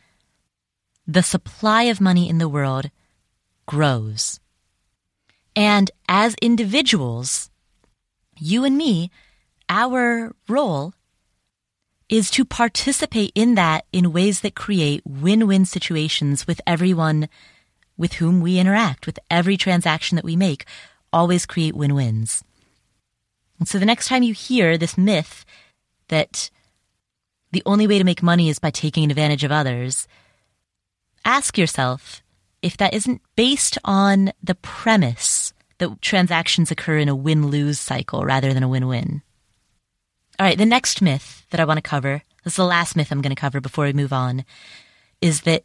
the 1.06 1.22
supply 1.22 1.84
of 1.84 2.00
money 2.00 2.28
in 2.28 2.38
the 2.38 2.48
world 2.48 2.90
grows. 3.66 4.40
And 5.54 5.90
as 6.08 6.34
individuals, 6.42 7.50
you 8.38 8.64
and 8.64 8.76
me, 8.76 9.10
our 9.68 10.34
role 10.48 10.94
is 12.08 12.30
to 12.32 12.44
participate 12.44 13.32
in 13.34 13.54
that 13.54 13.84
in 13.92 14.12
ways 14.12 14.40
that 14.40 14.54
create 14.54 15.02
win-win 15.06 15.64
situations 15.64 16.46
with 16.46 16.60
everyone 16.66 17.28
with 17.96 18.14
whom 18.14 18.40
we 18.40 18.58
interact, 18.58 19.06
with 19.06 19.18
every 19.30 19.56
transaction 19.56 20.16
that 20.16 20.24
we 20.24 20.36
make, 20.36 20.66
always 21.12 21.46
create 21.46 21.74
win-wins. 21.74 22.44
And 23.58 23.66
so 23.66 23.78
the 23.78 23.86
next 23.86 24.08
time 24.08 24.22
you 24.22 24.34
hear 24.34 24.76
this 24.76 24.98
myth 24.98 25.44
that 26.08 26.50
the 27.52 27.62
only 27.66 27.86
way 27.86 27.98
to 27.98 28.04
make 28.04 28.22
money 28.22 28.48
is 28.48 28.58
by 28.58 28.70
taking 28.70 29.10
advantage 29.10 29.44
of 29.44 29.52
others, 29.52 30.08
ask 31.24 31.56
yourself 31.56 32.22
if 32.62 32.76
that 32.76 32.94
isn't 32.94 33.22
based 33.36 33.78
on 33.84 34.32
the 34.42 34.54
premise 34.56 35.52
that 35.78 36.00
transactions 36.00 36.70
occur 36.70 36.98
in 36.98 37.08
a 37.08 37.14
win 37.14 37.48
lose 37.48 37.78
cycle 37.78 38.24
rather 38.24 38.52
than 38.52 38.62
a 38.62 38.68
win 38.68 38.88
win. 38.88 39.22
All 40.38 40.46
right, 40.46 40.58
the 40.58 40.66
next 40.66 41.00
myth 41.00 41.46
that 41.50 41.60
I 41.60 41.64
want 41.64 41.78
to 41.78 41.82
cover, 41.82 42.22
this 42.44 42.54
is 42.54 42.56
the 42.56 42.64
last 42.64 42.96
myth 42.96 43.10
I'm 43.10 43.22
going 43.22 43.34
to 43.34 43.40
cover 43.40 43.60
before 43.60 43.84
we 43.84 43.92
move 43.92 44.12
on, 44.12 44.44
is 45.20 45.42
that 45.42 45.64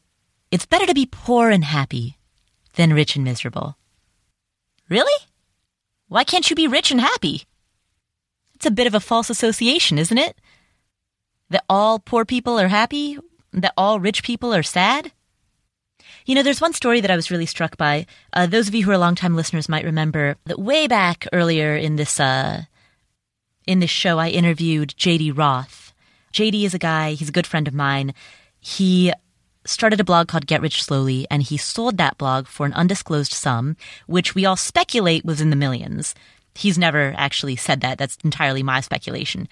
it's 0.50 0.66
better 0.66 0.86
to 0.86 0.94
be 0.94 1.06
poor 1.10 1.50
and 1.50 1.64
happy 1.64 2.18
than 2.76 2.94
rich 2.94 3.16
and 3.16 3.26
miserable. 3.26 3.78
Really? 4.90 5.26
Why 6.08 6.24
can't 6.24 6.50
you 6.50 6.56
be 6.56 6.68
rich 6.68 6.92
and 6.92 7.02
happy? 7.02 7.44
It's 8.62 8.68
a 8.68 8.70
bit 8.70 8.86
of 8.86 8.94
a 8.94 9.00
false 9.00 9.32
association, 9.32 9.98
isn't 9.98 10.20
it? 10.20 10.40
That 11.50 11.66
all 11.68 11.98
poor 11.98 12.26
people 12.26 12.60
are 12.60 12.68
happy? 12.68 13.18
That 13.52 13.74
all 13.76 14.00
rich 14.00 14.22
people 14.22 14.54
are 14.54 14.62
sad? 14.62 15.14
You 16.28 16.36
know, 16.36 16.44
there's 16.44 16.62
one 16.62 16.74
story 16.74 17.02
that 17.02 17.10
I 17.10 17.16
was 17.16 17.32
really 17.32 17.48
struck 17.48 17.76
by. 17.76 18.06
Uh, 18.32 18.46
those 18.46 18.68
of 18.68 18.76
you 18.76 18.86
who 18.86 18.92
are 18.92 19.00
longtime 19.00 19.36
listeners 19.36 19.68
might 19.68 19.84
remember 19.84 20.36
that 20.46 20.60
way 20.60 20.86
back 20.86 21.26
earlier 21.34 21.76
in 21.76 21.96
this 21.96 22.20
uh, 22.20 22.66
in 23.66 23.80
this 23.80 23.90
show, 23.90 24.20
I 24.20 24.30
interviewed 24.30 24.90
JD 24.90 25.36
Roth. 25.36 25.92
JD 26.32 26.64
is 26.64 26.76
a 26.76 26.78
guy; 26.78 27.14
he's 27.14 27.30
a 27.30 27.38
good 27.38 27.48
friend 27.48 27.68
of 27.68 27.74
mine. 27.74 28.14
He 28.60 29.12
started 29.66 30.00
a 30.00 30.04
blog 30.04 30.28
called 30.28 30.46
Get 30.46 30.62
Rich 30.62 30.84
Slowly, 30.84 31.26
and 31.32 31.42
he 31.42 31.58
sold 31.58 31.98
that 31.98 32.20
blog 32.20 32.46
for 32.46 32.68
an 32.68 32.74
undisclosed 32.74 33.34
sum, 33.34 33.76
which 34.06 34.36
we 34.36 34.46
all 34.46 34.56
speculate 34.56 35.26
was 35.26 35.42
in 35.42 35.50
the 35.50 35.56
millions. 35.56 36.14
He's 36.56 36.78
never 36.78 37.14
actually 37.18 37.56
said 37.56 37.82
that. 37.82 37.98
That's 37.98 38.18
entirely 38.24 38.64
my 38.64 38.82
speculation. 38.82 39.48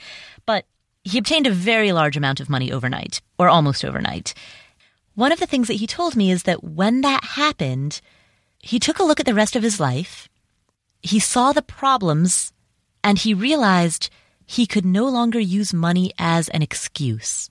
But 0.46 0.66
he 1.04 1.18
obtained 1.18 1.48
a 1.48 1.52
very 1.52 1.92
large 1.92 2.18
amount 2.18 2.40
of 2.40 2.50
money 2.50 2.72
overnight, 2.72 3.22
or 3.38 3.50
almost 3.50 3.86
overnight. 3.86 4.34
One 5.16 5.32
of 5.32 5.40
the 5.40 5.48
things 5.48 5.68
that 5.68 5.76
he 5.76 5.88
told 5.88 6.16
me 6.16 6.32
is 6.32 6.44
that 6.44 6.64
when 6.64 7.02
that 7.02 7.24
happened, 7.24 8.02
he 8.60 8.80
took 8.80 9.00
a 9.00 9.04
look 9.04 9.20
at 9.20 9.26
the 9.26 9.34
rest 9.34 9.56
of 9.56 9.64
his 9.64 9.80
life. 9.80 10.30
He 11.02 11.20
saw 11.20 11.52
the 11.52 11.62
problems 11.62 12.54
and 13.04 13.18
he 13.18 13.34
realized 13.34 14.10
he 14.46 14.66
could 14.66 14.86
no 14.86 15.08
longer 15.08 15.40
use 15.40 15.74
money 15.74 16.12
as 16.18 16.50
an 16.50 16.62
excuse. 16.62 17.50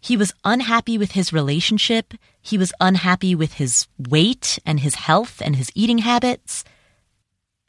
He 0.00 0.16
was 0.16 0.32
unhappy 0.44 0.96
with 0.96 1.12
his 1.12 1.32
relationship. 1.32 2.14
He 2.40 2.56
was 2.56 2.72
unhappy 2.80 3.34
with 3.34 3.54
his 3.54 3.88
weight 3.98 4.58
and 4.64 4.80
his 4.80 4.94
health 4.94 5.42
and 5.44 5.56
his 5.56 5.72
eating 5.74 5.98
habits. 5.98 6.64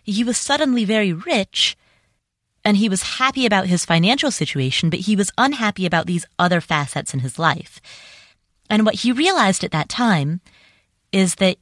He 0.04 0.24
was 0.24 0.38
suddenly 0.38 0.86
very 0.86 1.14
rich 1.14 1.78
and 2.66 2.78
he 2.78 2.90
was 2.90 3.18
happy 3.18 3.46
about 3.46 3.68
his 3.68 3.86
financial 3.86 4.32
situation, 4.32 4.90
but 4.90 5.02
he 5.02 5.16
was 5.16 5.32
unhappy 5.38 5.86
about 5.86 6.08
these 6.08 6.26
other 6.38 6.62
facets 6.62 7.14
in 7.14 7.22
his 7.22 7.40
life. 7.40 7.80
And 8.70 8.86
what 8.86 8.96
he 8.96 9.12
realized 9.12 9.64
at 9.64 9.72
that 9.72 9.90
time 9.90 10.42
is 11.12 11.36
that 11.36 11.58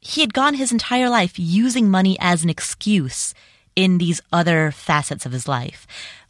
he 0.00 0.20
had 0.20 0.34
gone 0.34 0.54
his 0.54 0.72
entire 0.72 1.08
life 1.08 1.38
using 1.38 1.88
money 1.88 2.16
as 2.20 2.42
an 2.42 2.50
excuse 2.50 3.34
in 3.76 3.98
these 3.98 4.20
other 4.32 4.70
facets 4.70 5.26
of 5.26 5.32
his 5.32 5.46
life. 5.46 5.86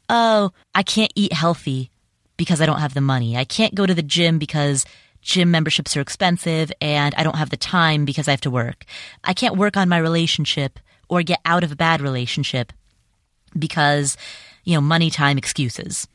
Oh, 0.08 0.52
I 0.74 0.82
can't 0.82 1.12
eat 1.14 1.32
healthy 1.32 1.90
because 2.36 2.60
I 2.60 2.66
don't 2.66 2.80
have 2.80 2.94
the 2.94 3.00
money. 3.00 3.36
I 3.36 3.44
can't 3.44 3.74
go 3.74 3.86
to 3.86 3.94
the 3.94 4.02
gym 4.02 4.38
because 4.38 4.84
gym 5.22 5.50
memberships 5.50 5.96
are 5.96 6.00
expensive 6.00 6.72
and 6.80 7.14
I 7.14 7.22
don't 7.22 7.36
have 7.36 7.50
the 7.50 7.56
time 7.56 8.04
because 8.04 8.28
I 8.28 8.32
have 8.32 8.40
to 8.42 8.50
work. 8.50 8.84
I 9.22 9.32
can't 9.32 9.56
work 9.56 9.76
on 9.76 9.88
my 9.88 9.98
relationship 9.98 10.80
or 11.12 11.22
get 11.22 11.40
out 11.44 11.62
of 11.62 11.70
a 11.70 11.76
bad 11.76 12.00
relationship 12.00 12.72
because, 13.58 14.16
you 14.64 14.74
know, 14.74 14.80
money 14.80 15.10
time 15.10 15.36
excuses. 15.36 16.08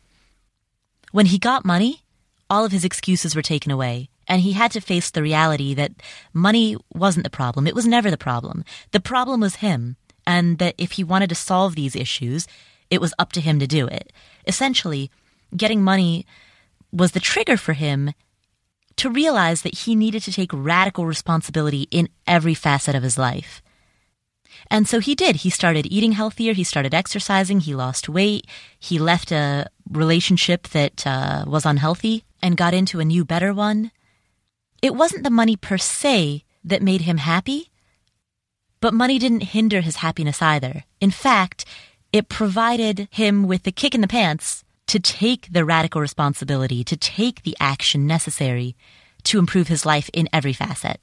When 1.12 1.28
he 1.28 1.38
got 1.38 1.64
money, 1.64 2.02
all 2.50 2.66
of 2.66 2.72
his 2.72 2.84
excuses 2.84 3.36
were 3.36 3.44
taken 3.44 3.72
away, 3.72 4.10
and 4.28 4.42
he 4.42 4.54
had 4.54 4.72
to 4.72 4.82
face 4.82 5.12
the 5.12 5.22
reality 5.22 5.76
that 5.76 5.92
money 6.34 6.76
wasn't 6.96 7.26
the 7.26 7.30
problem. 7.30 7.68
It 7.68 7.76
was 7.76 7.86
never 7.86 8.10
the 8.10 8.18
problem. 8.18 8.66
The 8.90 9.00
problem 9.00 9.42
was 9.42 9.58
him, 9.58 9.98
and 10.26 10.58
that 10.58 10.74
if 10.80 10.94
he 10.94 11.04
wanted 11.04 11.30
to 11.30 11.36
solve 11.36 11.76
these 11.76 11.96
issues, 11.96 12.48
it 12.90 13.00
was 13.00 13.14
up 13.20 13.32
to 13.34 13.42
him 13.42 13.60
to 13.60 13.68
do 13.68 13.86
it. 13.86 14.12
Essentially, 14.48 15.12
getting 15.56 15.84
money 15.84 16.26
was 16.92 17.12
the 17.12 17.20
trigger 17.20 17.56
for 17.56 17.74
him 17.74 18.14
to 18.96 19.12
realize 19.12 19.62
that 19.62 19.76
he 19.76 19.94
needed 19.94 20.24
to 20.24 20.32
take 20.32 20.50
radical 20.52 21.06
responsibility 21.06 21.88
in 21.92 22.10
every 22.26 22.56
facet 22.56 22.96
of 22.96 23.04
his 23.04 23.20
life. 23.20 23.62
And 24.70 24.88
so 24.88 25.00
he 25.00 25.16
did. 25.16 25.38
He 25.38 25.50
started 25.50 25.86
eating 25.92 26.14
healthier. 26.14 26.54
He 26.54 26.64
started 26.64 26.94
exercising. 26.94 27.62
He 27.62 27.76
lost 27.76 28.10
weight. 28.10 28.46
He 28.80 29.00
left 29.00 29.32
a 29.32 29.68
relationship 29.90 30.68
that 30.70 31.06
uh, 31.06 31.46
was 31.48 31.66
unhealthy 31.66 32.24
and 32.42 32.58
got 32.58 32.74
into 32.74 33.00
a 33.00 33.06
new, 33.06 33.24
better 33.26 33.54
one. 33.54 33.92
It 34.82 34.96
wasn't 34.96 35.24
the 35.24 35.30
money 35.30 35.56
per 35.56 35.78
se 35.78 36.44
that 36.64 36.84
made 36.84 37.02
him 37.02 37.18
happy, 37.18 37.72
but 38.80 38.94
money 38.94 39.18
didn't 39.18 39.42
hinder 39.42 39.82
his 39.82 39.98
happiness 39.98 40.42
either. 40.42 40.84
In 41.02 41.12
fact, 41.12 41.66
it 42.14 42.30
provided 42.30 43.08
him 43.12 43.48
with 43.48 43.64
the 43.64 43.72
kick 43.72 43.96
in 43.96 44.02
the 44.02 44.08
pants 44.08 44.64
to 44.88 45.00
take 45.00 45.52
the 45.52 45.66
radical 45.66 46.02
responsibility, 46.02 46.84
to 46.84 46.96
take 46.96 47.44
the 47.44 47.58
action 47.60 48.08
necessary 48.08 48.76
to 49.24 49.40
improve 49.40 49.68
his 49.68 49.86
life 49.86 50.10
in 50.14 50.30
every 50.32 50.54
facet. 50.54 51.02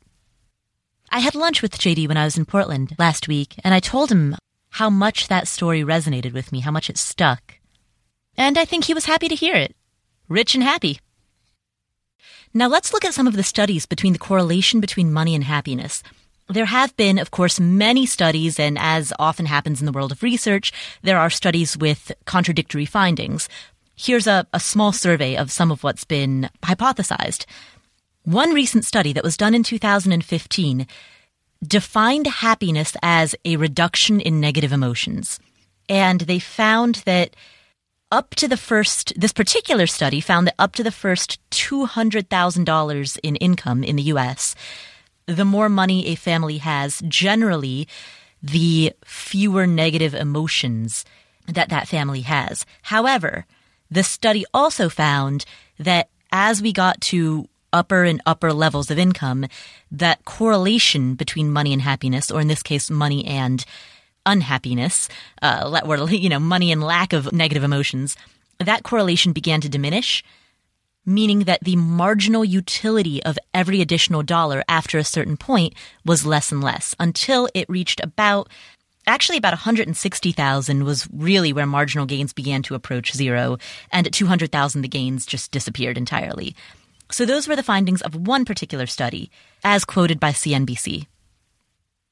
I 1.14 1.20
had 1.20 1.36
lunch 1.36 1.62
with 1.62 1.78
JD 1.78 2.08
when 2.08 2.16
I 2.16 2.24
was 2.24 2.36
in 2.36 2.44
Portland 2.44 2.96
last 2.98 3.28
week, 3.28 3.54
and 3.62 3.72
I 3.72 3.78
told 3.78 4.10
him 4.10 4.34
how 4.70 4.90
much 4.90 5.28
that 5.28 5.46
story 5.46 5.82
resonated 5.82 6.32
with 6.32 6.50
me, 6.50 6.58
how 6.58 6.72
much 6.72 6.90
it 6.90 6.98
stuck. 6.98 7.54
And 8.36 8.58
I 8.58 8.64
think 8.64 8.82
he 8.82 8.94
was 8.94 9.04
happy 9.04 9.28
to 9.28 9.36
hear 9.36 9.54
it. 9.54 9.76
Rich 10.28 10.56
and 10.56 10.64
happy. 10.64 10.98
Now 12.52 12.66
let's 12.66 12.92
look 12.92 13.04
at 13.04 13.14
some 13.14 13.28
of 13.28 13.36
the 13.36 13.44
studies 13.44 13.86
between 13.86 14.12
the 14.12 14.18
correlation 14.18 14.80
between 14.80 15.12
money 15.12 15.36
and 15.36 15.44
happiness. 15.44 16.02
There 16.48 16.64
have 16.64 16.96
been, 16.96 17.20
of 17.20 17.30
course, 17.30 17.60
many 17.60 18.06
studies, 18.06 18.58
and 18.58 18.76
as 18.76 19.12
often 19.16 19.46
happens 19.46 19.78
in 19.78 19.86
the 19.86 19.92
world 19.92 20.10
of 20.10 20.24
research, 20.24 20.72
there 21.02 21.20
are 21.20 21.30
studies 21.30 21.76
with 21.76 22.10
contradictory 22.24 22.86
findings. 22.86 23.48
Here's 23.94 24.26
a, 24.26 24.48
a 24.52 24.58
small 24.58 24.90
survey 24.90 25.36
of 25.36 25.52
some 25.52 25.70
of 25.70 25.84
what's 25.84 26.02
been 26.02 26.50
hypothesized. 26.64 27.46
One 28.24 28.54
recent 28.54 28.86
study 28.86 29.12
that 29.12 29.22
was 29.22 29.36
done 29.36 29.54
in 29.54 29.62
2015 29.62 30.86
defined 31.62 32.26
happiness 32.26 32.96
as 33.02 33.34
a 33.44 33.56
reduction 33.56 34.18
in 34.18 34.40
negative 34.40 34.72
emotions. 34.72 35.38
And 35.90 36.22
they 36.22 36.38
found 36.38 36.96
that 37.04 37.36
up 38.10 38.34
to 38.36 38.48
the 38.48 38.56
first, 38.56 39.12
this 39.14 39.34
particular 39.34 39.86
study 39.86 40.20
found 40.20 40.46
that 40.46 40.54
up 40.58 40.74
to 40.76 40.82
the 40.82 40.90
first 40.90 41.38
$200,000 41.50 43.18
in 43.22 43.36
income 43.36 43.84
in 43.84 43.96
the 43.96 44.02
US, 44.14 44.54
the 45.26 45.44
more 45.44 45.68
money 45.68 46.06
a 46.06 46.14
family 46.14 46.58
has, 46.58 47.02
generally, 47.06 47.86
the 48.42 48.94
fewer 49.04 49.66
negative 49.66 50.14
emotions 50.14 51.04
that 51.46 51.68
that 51.68 51.88
family 51.88 52.22
has. 52.22 52.64
However, 52.82 53.44
the 53.90 54.02
study 54.02 54.46
also 54.54 54.88
found 54.88 55.44
that 55.78 56.08
as 56.32 56.62
we 56.62 56.72
got 56.72 57.02
to 57.02 57.48
upper 57.74 58.04
and 58.04 58.22
upper 58.24 58.52
levels 58.52 58.90
of 58.90 58.98
income, 58.98 59.46
that 59.90 60.24
correlation 60.24 61.16
between 61.16 61.52
money 61.52 61.74
and 61.74 61.82
happiness, 61.82 62.30
or 62.30 62.40
in 62.40 62.48
this 62.48 62.62
case, 62.62 62.88
money 62.88 63.26
and 63.26 63.66
unhappiness, 64.24 65.08
uh, 65.42 65.80
or, 65.84 66.08
you 66.10 66.30
know, 66.30 66.38
money 66.38 66.72
and 66.72 66.82
lack 66.82 67.12
of 67.12 67.32
negative 67.32 67.64
emotions, 67.64 68.16
that 68.58 68.84
correlation 68.84 69.32
began 69.32 69.60
to 69.60 69.68
diminish, 69.68 70.24
meaning 71.04 71.40
that 71.40 71.62
the 71.62 71.76
marginal 71.76 72.44
utility 72.44 73.22
of 73.24 73.38
every 73.52 73.80
additional 73.80 74.22
dollar 74.22 74.64
after 74.68 74.96
a 74.96 75.04
certain 75.04 75.36
point 75.36 75.74
was 76.04 76.24
less 76.24 76.50
and 76.52 76.62
less 76.62 76.94
until 76.98 77.48
it 77.52 77.68
reached 77.68 78.00
about 78.02 78.48
actually 79.06 79.36
about 79.36 79.52
160,000 79.52 80.84
was 80.84 81.06
really 81.12 81.52
where 81.52 81.66
marginal 81.66 82.06
gains 82.06 82.32
began 82.32 82.62
to 82.62 82.74
approach 82.74 83.12
zero 83.12 83.58
and 83.92 84.06
at 84.06 84.14
200,000 84.14 84.80
the 84.80 84.88
gains 84.88 85.26
just 85.26 85.50
disappeared 85.50 85.98
entirely. 85.98 86.56
So 87.10 87.24
those 87.24 87.46
were 87.46 87.56
the 87.56 87.62
findings 87.62 88.02
of 88.02 88.26
one 88.26 88.44
particular 88.44 88.86
study 88.86 89.30
as 89.62 89.84
quoted 89.84 90.18
by 90.18 90.30
CNBC. 90.30 91.06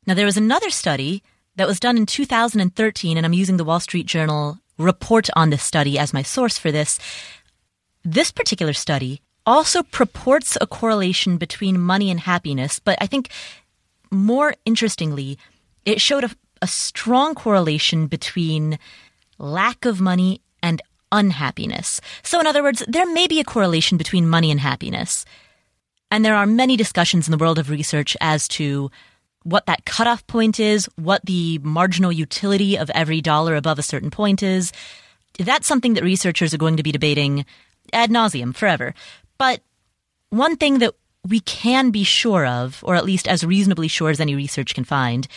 Now 0.06 0.14
there 0.14 0.26
was 0.26 0.36
another 0.36 0.70
study 0.70 1.22
that 1.56 1.68
was 1.68 1.80
done 1.80 1.96
in 1.96 2.06
2013 2.06 3.16
and 3.16 3.26
I'm 3.26 3.32
using 3.32 3.56
the 3.56 3.64
Wall 3.64 3.80
Street 3.80 4.06
Journal 4.06 4.58
report 4.78 5.28
on 5.36 5.50
this 5.50 5.62
study 5.62 5.98
as 5.98 6.12
my 6.12 6.22
source 6.22 6.58
for 6.58 6.70
this. 6.70 6.98
This 8.04 8.30
particular 8.30 8.72
study 8.72 9.20
also 9.46 9.82
purports 9.82 10.56
a 10.60 10.66
correlation 10.66 11.36
between 11.36 11.80
money 11.80 12.10
and 12.10 12.20
happiness, 12.20 12.78
but 12.78 12.98
I 13.00 13.06
think 13.06 13.30
more 14.10 14.54
interestingly, 14.64 15.38
it 15.84 16.00
showed 16.00 16.24
a, 16.24 16.30
a 16.60 16.66
strong 16.66 17.34
correlation 17.34 18.06
between 18.06 18.78
lack 19.38 19.84
of 19.84 20.00
money 20.00 20.41
unhappiness. 21.12 22.00
So, 22.24 22.40
in 22.40 22.46
other 22.48 22.62
words, 22.62 22.82
there 22.88 23.06
may 23.06 23.28
be 23.28 23.38
a 23.38 23.44
correlation 23.44 23.98
between 23.98 24.28
money 24.28 24.50
and 24.50 24.58
happiness. 24.58 25.24
And 26.10 26.24
there 26.24 26.34
are 26.34 26.46
many 26.46 26.76
discussions 26.76 27.28
in 27.28 27.30
the 27.30 27.38
world 27.38 27.58
of 27.58 27.70
research 27.70 28.16
as 28.20 28.48
to 28.48 28.90
what 29.44 29.66
that 29.66 29.84
cutoff 29.84 30.26
point 30.26 30.58
is, 30.58 30.88
what 30.96 31.24
the 31.24 31.58
marginal 31.58 32.12
utility 32.12 32.76
of 32.76 32.90
every 32.90 33.20
dollar 33.20 33.54
above 33.56 33.78
a 33.78 33.82
certain 33.82 34.10
point 34.10 34.42
is. 34.42 34.72
That's 35.38 35.66
something 35.66 35.94
that 35.94 36.04
researchers 36.04 36.52
are 36.52 36.58
going 36.58 36.76
to 36.76 36.82
be 36.82 36.92
debating 36.92 37.44
ad 37.92 38.10
nauseum 38.10 38.54
forever. 38.54 38.94
But 39.38 39.62
one 40.30 40.56
thing 40.56 40.78
that 40.78 40.94
we 41.26 41.40
can 41.40 41.90
be 41.90 42.04
sure 42.04 42.46
of, 42.46 42.82
or 42.84 42.94
at 42.94 43.04
least 43.04 43.28
as 43.28 43.44
reasonably 43.44 43.88
sure 43.88 44.10
as 44.10 44.20
any 44.20 44.34
research 44.34 44.74
can 44.74 44.84
find, 44.84 45.28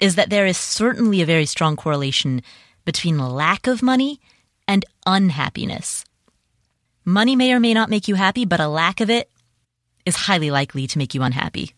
is 0.00 0.16
that 0.16 0.30
there 0.30 0.46
is 0.46 0.56
certainly 0.56 1.22
a 1.22 1.26
very 1.26 1.46
strong 1.46 1.76
correlation 1.76 2.42
between 2.84 3.18
lack 3.18 3.66
of 3.66 3.82
money 3.82 4.20
and 4.66 4.84
unhappiness. 5.06 6.04
Money 7.04 7.36
may 7.36 7.52
or 7.52 7.60
may 7.60 7.74
not 7.74 7.90
make 7.90 8.08
you 8.08 8.14
happy, 8.14 8.44
but 8.44 8.60
a 8.60 8.68
lack 8.68 9.00
of 9.00 9.10
it 9.10 9.30
is 10.06 10.16
highly 10.16 10.50
likely 10.50 10.86
to 10.86 10.98
make 10.98 11.14
you 11.14 11.22
unhappy. 11.22 11.74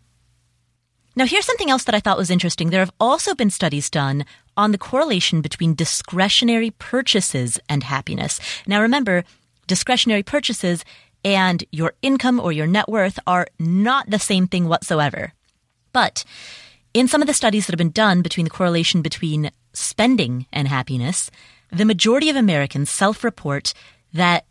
Now, 1.17 1.25
here's 1.25 1.47
something 1.47 1.71
else 1.71 1.85
that 1.85 1.95
I 1.95 2.01
thought 2.01 2.19
was 2.19 2.31
interesting. 2.31 2.71
There 2.71 2.81
have 2.81 2.93
also 3.01 3.35
been 3.35 3.51
studies 3.51 3.89
done 3.89 4.27
on 4.57 4.71
the 4.71 4.79
correlation 4.79 5.41
between 5.41 5.75
discretionary 5.75 6.73
purchases 6.73 7.59
and 7.69 7.83
happiness. 7.83 8.39
Now, 8.67 8.83
remember, 8.83 9.25
discretionary 9.67 10.23
purchases 10.23 10.85
and 11.25 11.65
your 11.73 11.95
income 12.03 12.39
or 12.39 12.53
your 12.53 12.67
net 12.67 12.89
worth 12.89 13.19
are 13.27 13.49
not 13.59 14.11
the 14.11 14.19
same 14.19 14.47
thing 14.47 14.69
whatsoever. 14.69 15.33
But 15.93 16.25
in 16.93 17.09
some 17.09 17.23
of 17.23 17.27
the 17.27 17.35
studies 17.35 17.67
that 17.67 17.73
have 17.73 17.79
been 17.79 17.91
done 17.91 18.23
between 18.23 18.45
the 18.45 18.51
correlation 18.51 19.01
between 19.03 19.51
spending 19.73 20.47
and 20.53 20.69
happiness, 20.69 21.31
the 21.71 21.85
majority 21.85 22.31
of 22.31 22.37
Americans 22.37 22.91
self 22.91 23.25
report 23.25 23.75
that 24.13 24.47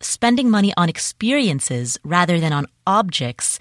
spending 0.00 0.50
money 0.50 0.72
on 0.76 0.88
experiences 0.88 1.98
rather 2.04 2.40
than 2.40 2.52
on 2.52 2.66
objects 2.86 3.58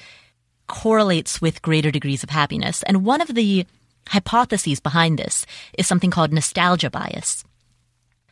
correlates 0.67 1.41
with 1.41 1.61
greater 1.61 1.91
degrees 1.91 2.23
of 2.23 2.29
happiness. 2.29 2.83
And 2.83 3.03
one 3.03 3.21
of 3.21 3.33
the 3.35 3.65
hypotheses 4.07 4.79
behind 4.79 5.19
this 5.19 5.45
is 5.77 5.87
something 5.87 6.11
called 6.11 6.31
nostalgia 6.31 6.89
bias. 6.89 7.43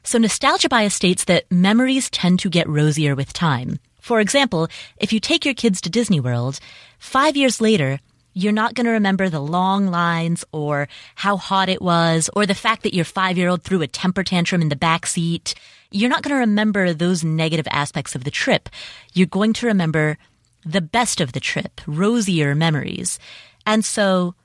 So 0.04 0.18
nostalgia 0.18 0.70
bias 0.70 0.94
states 0.96 1.26
that 1.26 1.52
memories 1.52 2.10
tend 2.10 2.40
to 2.40 2.50
get 2.50 2.70
rosier 2.70 3.16
with 3.16 3.34
time. 3.34 3.80
For 4.00 4.22
example, 4.22 4.70
if 4.98 5.12
you 5.12 5.20
take 5.20 5.44
your 5.44 5.54
kids 5.54 5.82
to 5.82 5.90
Disney 5.90 6.22
World, 6.22 6.60
five 6.98 7.36
years 7.36 7.60
later, 7.60 8.00
you're 8.38 8.54
not 8.54 8.76
going 8.76 8.86
to 8.86 8.92
remember 8.92 9.30
the 9.30 9.40
long 9.40 9.88
lines 9.88 10.46
or 10.52 10.88
how 11.16 11.38
hot 11.38 11.70
it 11.70 11.82
was 11.82 12.30
or 12.36 12.46
the 12.46 12.54
fact 12.54 12.84
that 12.84 12.94
your 12.94 13.04
five 13.04 13.36
year 13.36 13.50
old 13.50 13.64
threw 13.64 13.82
a 13.82 13.88
temper 13.88 14.24
tantrum 14.24 14.62
in 14.62 14.70
the 14.70 14.76
back 14.76 15.08
seat. 15.08 15.56
You're 15.90 16.10
not 16.10 16.22
going 16.22 16.36
to 16.36 16.40
remember 16.42 16.94
those 16.94 17.24
negative 17.24 17.68
aspects 17.72 18.14
of 18.14 18.26
the 18.26 18.32
trip. 18.32 18.70
You're 19.14 19.26
going 19.26 19.54
to 19.54 19.66
remember 19.66 20.20
the 20.64 20.82
best 20.82 21.20
of 21.20 21.32
the 21.32 21.40
trip, 21.40 21.82
rosier 21.88 22.54
memories. 22.54 23.18
And 23.66 23.84
so, 23.84 24.36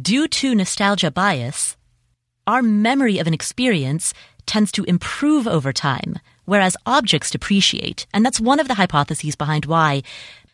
due 0.00 0.28
to 0.28 0.54
nostalgia 0.54 1.10
bias, 1.10 1.76
our 2.46 2.62
memory 2.62 3.18
of 3.18 3.26
an 3.26 3.34
experience 3.34 4.14
tends 4.46 4.70
to 4.72 4.84
improve 4.84 5.48
over 5.48 5.72
time, 5.72 6.20
whereas 6.44 6.76
objects 6.86 7.30
depreciate. 7.30 8.06
And 8.14 8.24
that's 8.24 8.40
one 8.40 8.60
of 8.60 8.68
the 8.68 8.74
hypotheses 8.74 9.34
behind 9.34 9.66
why 9.66 10.02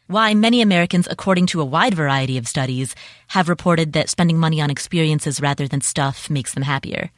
why 0.06 0.34
many 0.34 0.60
Americans, 0.60 1.08
according 1.10 1.46
to 1.46 1.60
a 1.60 1.64
wide 1.64 1.94
variety 1.94 2.36
of 2.36 2.46
studies, 2.46 2.94
have 3.28 3.48
reported 3.48 3.92
that 3.92 4.10
spending 4.10 4.38
money 4.38 4.60
on 4.60 4.70
experiences 4.70 5.40
rather 5.40 5.66
than 5.66 5.80
stuff 5.80 6.28
makes 6.28 6.52
them 6.52 6.62
happier. 6.62 7.10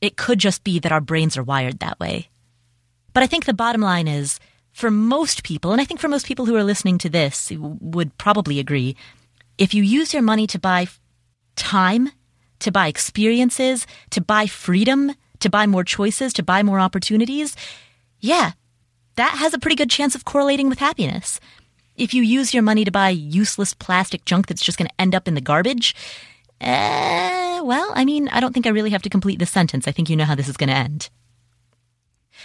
It 0.00 0.16
could 0.16 0.38
just 0.38 0.64
be 0.64 0.78
that 0.80 0.92
our 0.92 1.00
brains 1.00 1.36
are 1.36 1.42
wired 1.42 1.78
that 1.78 2.00
way. 2.00 2.28
But 3.12 3.22
I 3.22 3.26
think 3.26 3.44
the 3.44 3.54
bottom 3.54 3.80
line 3.80 4.08
is 4.08 4.40
for 4.72 4.90
most 4.90 5.42
people, 5.42 5.72
and 5.72 5.80
I 5.80 5.84
think 5.84 6.00
for 6.00 6.08
most 6.08 6.26
people 6.26 6.44
who 6.44 6.56
are 6.56 6.64
listening 6.64 6.98
to 6.98 7.08
this 7.08 7.50
would 7.56 8.18
probably 8.18 8.58
agree, 8.58 8.96
if 9.56 9.72
you 9.72 9.82
use 9.82 10.12
your 10.12 10.22
money 10.22 10.46
to 10.48 10.58
buy 10.58 10.88
time, 11.54 12.10
to 12.58 12.70
buy 12.70 12.88
experiences, 12.88 13.86
to 14.10 14.20
buy 14.20 14.46
freedom, 14.46 15.14
to 15.40 15.48
buy 15.48 15.66
more 15.66 15.84
choices, 15.84 16.32
to 16.34 16.42
buy 16.42 16.62
more 16.62 16.80
opportunities, 16.80 17.56
yeah, 18.20 18.52
that 19.14 19.36
has 19.38 19.54
a 19.54 19.58
pretty 19.58 19.76
good 19.76 19.90
chance 19.90 20.14
of 20.14 20.24
correlating 20.24 20.68
with 20.68 20.78
happiness. 20.78 21.40
If 21.96 22.14
you 22.14 22.22
use 22.22 22.52
your 22.52 22.62
money 22.62 22.84
to 22.84 22.90
buy 22.90 23.10
useless 23.10 23.74
plastic 23.74 24.24
junk 24.24 24.46
that's 24.46 24.64
just 24.64 24.78
going 24.78 24.88
to 24.88 25.00
end 25.00 25.14
up 25.14 25.26
in 25.26 25.34
the 25.34 25.40
garbage, 25.40 25.94
eh, 26.60 27.60
well, 27.60 27.90
I 27.94 28.04
mean, 28.04 28.28
I 28.28 28.40
don't 28.40 28.52
think 28.52 28.66
I 28.66 28.70
really 28.70 28.90
have 28.90 29.02
to 29.02 29.10
complete 29.10 29.38
this 29.38 29.50
sentence. 29.50 29.88
I 29.88 29.92
think 29.92 30.10
you 30.10 30.16
know 30.16 30.24
how 30.24 30.34
this 30.34 30.48
is 30.48 30.56
going 30.56 30.68
to 30.68 30.76
end. 30.76 31.08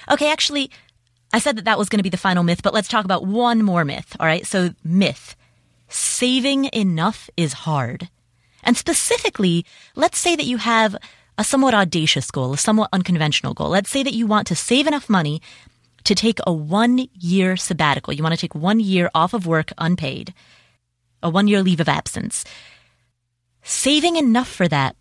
Okay, 0.09 0.31
actually, 0.31 0.71
I 1.33 1.39
said 1.39 1.55
that 1.57 1.65
that 1.65 1.77
was 1.77 1.89
going 1.89 1.99
to 1.99 2.03
be 2.03 2.09
the 2.09 2.17
final 2.17 2.43
myth, 2.43 2.61
but 2.63 2.73
let's 2.73 2.87
talk 2.87 3.05
about 3.05 3.25
one 3.25 3.63
more 3.63 3.85
myth. 3.85 4.15
All 4.19 4.25
right. 4.25 4.45
So 4.45 4.71
myth. 4.83 5.35
Saving 5.87 6.65
enough 6.73 7.29
is 7.35 7.53
hard. 7.53 8.09
And 8.63 8.77
specifically, 8.77 9.65
let's 9.95 10.17
say 10.17 10.35
that 10.35 10.45
you 10.45 10.57
have 10.57 10.95
a 11.37 11.43
somewhat 11.43 11.73
audacious 11.73 12.29
goal, 12.31 12.53
a 12.53 12.57
somewhat 12.57 12.89
unconventional 12.93 13.53
goal. 13.53 13.69
Let's 13.69 13.89
say 13.89 14.03
that 14.03 14.13
you 14.13 14.27
want 14.27 14.47
to 14.47 14.55
save 14.55 14.87
enough 14.87 15.09
money 15.09 15.41
to 16.03 16.15
take 16.15 16.39
a 16.45 16.53
one 16.53 17.07
year 17.13 17.57
sabbatical. 17.57 18.13
You 18.13 18.23
want 18.23 18.35
to 18.35 18.41
take 18.41 18.55
one 18.55 18.79
year 18.79 19.09
off 19.13 19.33
of 19.33 19.47
work 19.47 19.71
unpaid, 19.77 20.33
a 21.21 21.29
one 21.29 21.47
year 21.47 21.61
leave 21.61 21.79
of 21.79 21.89
absence. 21.89 22.43
Saving 23.63 24.15
enough 24.15 24.47
for 24.47 24.67
that 24.67 24.95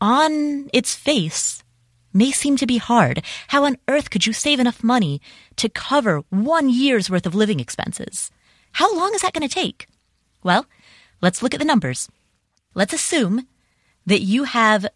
on 0.00 0.68
its 0.72 0.94
face 0.94 1.62
may 2.12 2.32
seem 2.32 2.56
to 2.56 2.66
be 2.66 2.78
hard. 2.78 3.22
How 3.48 3.64
on 3.64 3.76
earth 3.88 4.10
could 4.10 4.26
you 4.26 4.32
save 4.32 4.58
enough 4.58 4.82
money 4.82 5.20
to 5.56 5.68
cover 5.68 6.22
one 6.30 6.68
year's 6.68 7.10
worth 7.10 7.26
of 7.26 7.34
living 7.34 7.60
expenses? 7.60 8.30
How 8.72 8.94
long 8.94 9.14
is 9.14 9.22
that 9.22 9.32
going 9.32 9.48
to 9.48 9.54
take? 9.54 9.86
Well, 10.42 10.66
let's 11.20 11.42
look 11.42 11.54
at 11.54 11.60
the 11.60 11.66
numbers. 11.66 12.08
Let's 12.74 12.92
assume 12.92 13.46
that 14.06 14.22
you 14.22 14.44
have 14.44 14.86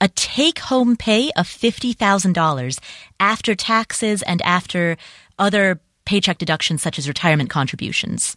a 0.00 0.08
take 0.08 0.58
home 0.58 0.96
pay 0.96 1.30
of 1.36 1.46
$50,000 1.48 2.78
after 3.18 3.54
taxes 3.54 4.22
and 4.22 4.40
after 4.42 4.96
other 5.38 5.80
paycheck 6.04 6.38
deductions 6.38 6.82
such 6.82 6.98
as 6.98 7.08
retirement 7.08 7.50
contributions. 7.50 8.36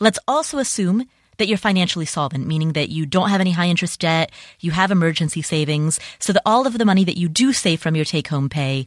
Let's 0.00 0.18
also 0.26 0.58
assume 0.58 1.08
that 1.38 1.48
you're 1.48 1.58
financially 1.58 2.06
solvent, 2.06 2.46
meaning 2.46 2.72
that 2.72 2.88
you 2.88 3.06
don't 3.06 3.30
have 3.30 3.40
any 3.40 3.52
high 3.52 3.66
interest 3.66 4.00
debt, 4.00 4.30
you 4.60 4.70
have 4.70 4.90
emergency 4.90 5.42
savings, 5.42 5.98
so 6.18 6.32
that 6.32 6.42
all 6.46 6.66
of 6.66 6.78
the 6.78 6.84
money 6.84 7.04
that 7.04 7.16
you 7.16 7.28
do 7.28 7.52
save 7.52 7.80
from 7.80 7.96
your 7.96 8.04
take 8.04 8.28
home 8.28 8.48
pay 8.48 8.86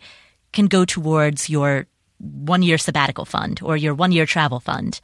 can 0.53 0.67
go 0.67 0.85
towards 0.85 1.49
your 1.49 1.87
one 2.19 2.61
year 2.61 2.77
sabbatical 2.77 3.25
fund 3.25 3.59
or 3.61 3.75
your 3.75 3.93
one 3.93 4.11
year 4.11 4.25
travel 4.25 4.59
fund. 4.59 5.01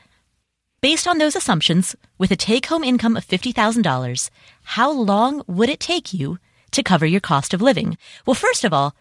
Based 0.82 1.08
on 1.08 1.18
those 1.18 1.36
assumptions, 1.36 1.96
with 2.18 2.32
a 2.32 2.36
take 2.36 2.66
home 2.66 2.84
income 2.84 3.16
of 3.16 3.28
$50,000, 3.28 4.30
how 4.64 4.92
long 4.92 5.44
would 5.46 5.70
it 5.70 5.80
take 5.80 6.14
you 6.14 6.40
to 6.72 6.84
cover 6.84 7.06
your 7.06 7.22
cost 7.22 7.54
of 7.54 7.62
living? 7.62 7.98
Well, 8.26 8.34
first 8.34 8.64
of 8.64 8.74
all, 8.74 8.96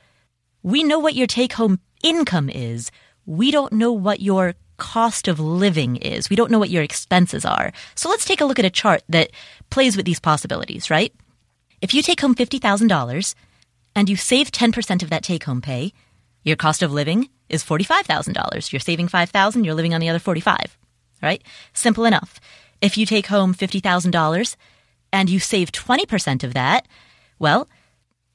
we 0.62 0.82
know 0.82 0.98
what 0.98 1.14
your 1.14 1.26
take 1.26 1.54
home 1.54 1.80
income 2.02 2.50
is. 2.50 2.90
We 3.26 3.50
don't 3.50 3.72
know 3.72 3.92
what 3.92 4.20
your 4.20 4.54
cost 4.76 5.28
of 5.28 5.38
living 5.40 5.96
is. 5.96 6.30
We 6.30 6.36
don't 6.36 6.50
know 6.50 6.58
what 6.58 6.70
your 6.70 6.82
expenses 6.82 7.44
are. 7.44 7.72
So 7.94 8.08
let's 8.08 8.24
take 8.24 8.40
a 8.40 8.44
look 8.44 8.58
at 8.58 8.64
a 8.64 8.70
chart 8.70 9.02
that 9.08 9.30
plays 9.68 9.96
with 9.96 10.06
these 10.06 10.20
possibilities, 10.20 10.90
right? 10.90 11.14
If 11.80 11.94
you 11.94 12.02
take 12.02 12.20
home 12.20 12.34
$50,000 12.34 13.34
and 13.94 14.08
you 14.08 14.16
save 14.16 14.50
10% 14.50 15.02
of 15.02 15.10
that 15.10 15.22
take 15.22 15.44
home 15.44 15.60
pay, 15.60 15.92
your 16.42 16.56
cost 16.56 16.82
of 16.82 16.92
living 16.92 17.28
is 17.48 17.64
$45,000. 17.64 18.72
You're 18.72 18.80
saving 18.80 19.08
5,000, 19.08 19.64
you're 19.64 19.74
living 19.74 19.94
on 19.94 20.00
the 20.00 20.08
other 20.08 20.18
45 20.18 20.76
right? 21.22 21.42
Simple 21.72 22.04
enough. 22.04 22.40
If 22.80 22.96
you 22.96 23.06
take 23.06 23.26
home 23.26 23.54
$50,000 23.54 24.56
and 25.12 25.30
you 25.30 25.38
save 25.38 25.72
20% 25.72 26.44
of 26.44 26.54
that, 26.54 26.86
well, 27.40 27.68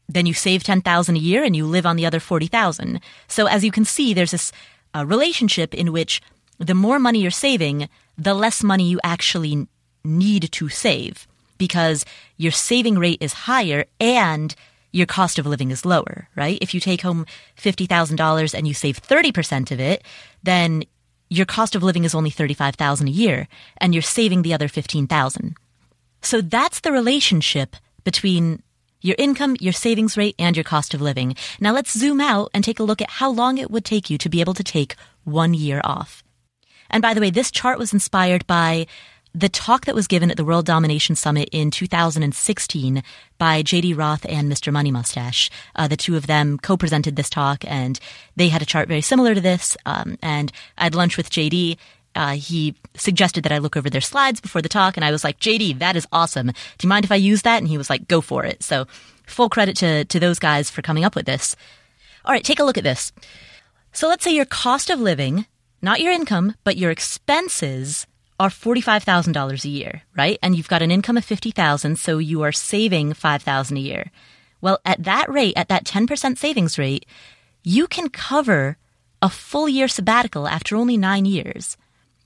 then 0.10 0.26
you 0.26 0.34
save 0.34 0.64
10,000 0.64 1.16
a 1.16 1.20
year 1.20 1.44
and 1.44 1.56
you 1.56 1.66
live 1.66 1.86
on 1.86 1.96
the 1.96 2.06
other 2.06 2.20
40,000. 2.20 3.00
So 3.28 3.48
as 3.48 3.64
you 3.64 3.72
can 3.72 3.86
see, 3.86 4.14
there's 4.14 4.32
this 4.32 4.52
uh, 4.94 5.06
relationship 5.06 5.74
in 5.74 5.94
which 5.94 6.22
the 6.58 6.76
more 6.76 7.00
money 7.00 7.22
you're 7.22 7.32
saving, 7.32 7.88
the 8.18 8.34
less 8.34 8.64
money 8.64 8.88
you 8.88 9.00
actually 9.04 9.68
need 10.04 10.52
to 10.52 10.70
save 10.70 11.28
because 11.58 12.06
your 12.38 12.52
saving 12.52 13.00
rate 13.00 13.22
is 13.22 13.34
higher 13.34 13.86
and 14.00 14.56
your 14.92 15.06
cost 15.06 15.40
of 15.40 15.46
living 15.46 15.72
is 15.72 15.86
lower, 15.86 16.30
right? 16.36 16.58
If 16.62 16.74
you 16.74 16.80
take 16.80 17.02
home 17.02 17.26
$50,000 17.58 18.54
and 18.54 18.68
you 18.68 18.74
save 18.74 19.02
30% 19.02 19.72
of 19.72 19.80
it, 19.80 20.04
then 20.44 20.84
your 21.30 21.46
cost 21.46 21.76
of 21.76 21.84
living 21.84 22.04
is 22.04 22.16
only 22.16 22.30
35,000 22.30 23.08
a 23.08 23.12
year 23.12 23.48
and 23.78 23.94
you're 23.94 24.02
saving 24.02 24.42
the 24.42 24.54
other 24.54 24.68
15,000. 24.68 25.56
So 26.22 26.42
that's 26.42 26.80
the 26.80 26.92
relationship 26.92 27.76
between 28.04 28.62
your 29.06 29.16
income, 29.20 29.56
your 29.60 29.74
savings 29.74 30.18
rate, 30.18 30.36
and 30.40 30.58
your 30.58 30.64
cost 30.64 30.94
of 30.94 31.02
living. 31.02 31.36
Now 31.60 31.74
let's 31.74 31.98
zoom 31.98 32.20
out 32.20 32.50
and 32.54 32.64
take 32.64 32.80
a 32.80 32.84
look 32.84 33.02
at 33.02 33.10
how 33.10 33.30
long 33.30 33.58
it 33.58 33.70
would 33.70 33.86
take 33.86 34.10
you 34.10 34.18
to 34.18 34.30
be 34.30 34.42
able 34.42 34.56
to 34.56 34.64
take 34.64 34.96
one 35.24 35.54
year 35.54 35.82
off. 35.84 36.24
And 36.90 37.02
by 37.02 37.14
the 37.14 37.22
way, 37.22 37.30
this 37.30 37.52
chart 37.52 37.80
was 37.80 37.94
inspired 37.94 38.46
by 38.48 38.88
the 39.34 39.50
talk 39.50 39.86
that 39.86 39.96
was 39.96 40.08
given 40.08 40.32
at 40.32 40.38
the 40.38 40.46
World 40.46 40.66
Domination 40.66 41.16
Summit 41.16 41.50
in 41.52 41.70
2016 41.70 43.04
by 43.38 43.62
JD 43.62 43.98
Roth 43.98 44.26
and 44.30 44.50
Mr. 44.50 44.72
Money 44.72 44.92
Mustache. 44.92 45.50
Uh, 45.76 45.90
the 45.90 45.98
two 45.98 46.16
of 46.16 46.26
them 46.26 46.58
co-presented 46.58 47.18
this 47.18 47.30
talk, 47.30 47.66
and 47.68 48.00
they 48.38 48.48
had 48.48 48.62
a 48.62 48.66
chart 48.66 48.88
very 48.88 49.02
similar 49.02 49.36
to 49.36 49.42
this. 49.42 49.76
Um, 49.86 50.18
and 50.22 50.54
I 50.78 50.86
had 50.86 50.96
lunch 50.96 51.18
with 51.18 51.30
JD. 51.30 51.78
Uh, 52.16 52.36
he 52.36 52.76
suggested 52.96 53.44
that 53.44 53.52
I 53.52 53.58
look 53.58 53.76
over 53.76 53.90
their 53.90 54.02
slides 54.02 54.40
before 54.40 54.62
the 54.62 54.70
talk, 54.70 54.96
and 54.96 55.06
I 55.06 55.12
was 55.12 55.24
like, 55.24 55.40
JD, 55.40 55.80
that 55.80 55.96
is 55.96 56.08
awesome. 56.12 56.48
Do 56.48 56.54
you 56.82 56.90
mind 56.90 57.06
if 57.06 57.12
I 57.12 57.16
use 57.16 57.42
that? 57.42 57.58
And 57.58 57.68
he 57.68 57.78
was 57.78 57.90
like, 57.90 58.08
go 58.08 58.22
for 58.22 58.46
it. 58.46 58.64
So 58.64 58.88
full 59.28 59.50
credit 59.50 59.76
to, 59.78 60.06
to 60.06 60.20
those 60.20 60.40
guys 60.40 60.70
for 60.70 60.82
coming 60.82 61.04
up 61.04 61.16
with 61.16 61.26
this. 61.26 61.56
All 62.24 62.32
right, 62.32 62.44
take 62.44 62.60
a 62.60 62.64
look 62.64 62.78
at 62.78 62.84
this. 62.84 63.12
So 63.92 64.08
let's 64.08 64.24
say 64.24 64.34
your 64.34 64.46
cost 64.46 64.90
of 64.90 65.00
living, 65.00 65.46
not 65.82 66.02
your 66.02 66.12
income, 66.12 66.56
but 66.64 66.78
your 66.78 66.92
expenses 66.92 68.08
are 68.40 68.50
$45,000 68.50 69.64
a 69.64 69.70
year, 69.70 70.02
right? 70.18 70.38
And 70.42 70.56
you've 70.56 70.68
got 70.68 70.82
an 70.82 70.92
income 70.92 71.18
of 71.18 71.24
50,000, 71.24 71.98
so 71.98 72.18
you 72.18 72.42
are 72.42 72.52
saving 72.52 73.14
5,000 73.14 73.78
a 73.78 73.80
year. 73.80 74.12
Well, 74.60 74.80
at 74.84 75.04
that 75.04 75.30
rate, 75.30 75.54
at 75.56 75.70
that 75.70 75.86
10% 75.86 76.38
savings 76.38 76.78
rate, 76.78 77.06
you 77.64 77.88
can 77.88 78.10
cover 78.10 78.78
a 79.22 79.30
full 79.30 79.70
year 79.70 79.88
sabbatical 79.88 80.48
after 80.48 80.76
only 80.76 80.98
9 80.98 81.26
years, 81.26 81.78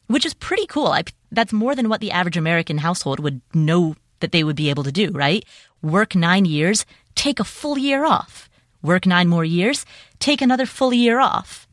which 0.10 0.26
is 0.26 0.34
pretty 0.34 0.66
cool. 0.66 0.88
I, 0.88 1.04
that's 1.32 1.54
more 1.54 1.76
than 1.76 1.88
what 1.88 2.02
the 2.02 2.12
average 2.12 2.38
American 2.38 2.80
household 2.80 3.20
would 3.20 3.42
know 3.54 3.96
that 4.20 4.32
they 4.32 4.44
would 4.44 4.56
be 4.56 4.70
able 4.70 4.84
to 4.84 4.92
do, 4.92 5.12
right? 5.12 5.46
Work 5.82 6.16
9 6.16 6.46
years, 6.46 6.86
take 7.16 7.40
a 7.40 7.44
full 7.44 7.78
year 7.78 8.04
off. 8.06 8.50
Work 8.82 9.06
9 9.06 9.28
more 9.28 9.46
years, 9.46 9.86
take 10.20 10.42
another 10.42 10.66
full 10.66 10.94
year 10.94 11.20
off. 11.20 11.68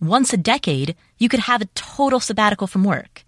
Once 0.00 0.32
a 0.32 0.36
decade, 0.38 0.96
you 1.18 1.28
could 1.28 1.40
have 1.40 1.60
a 1.60 1.72
total 1.74 2.18
sabbatical 2.18 2.66
from 2.66 2.84
work 2.84 3.24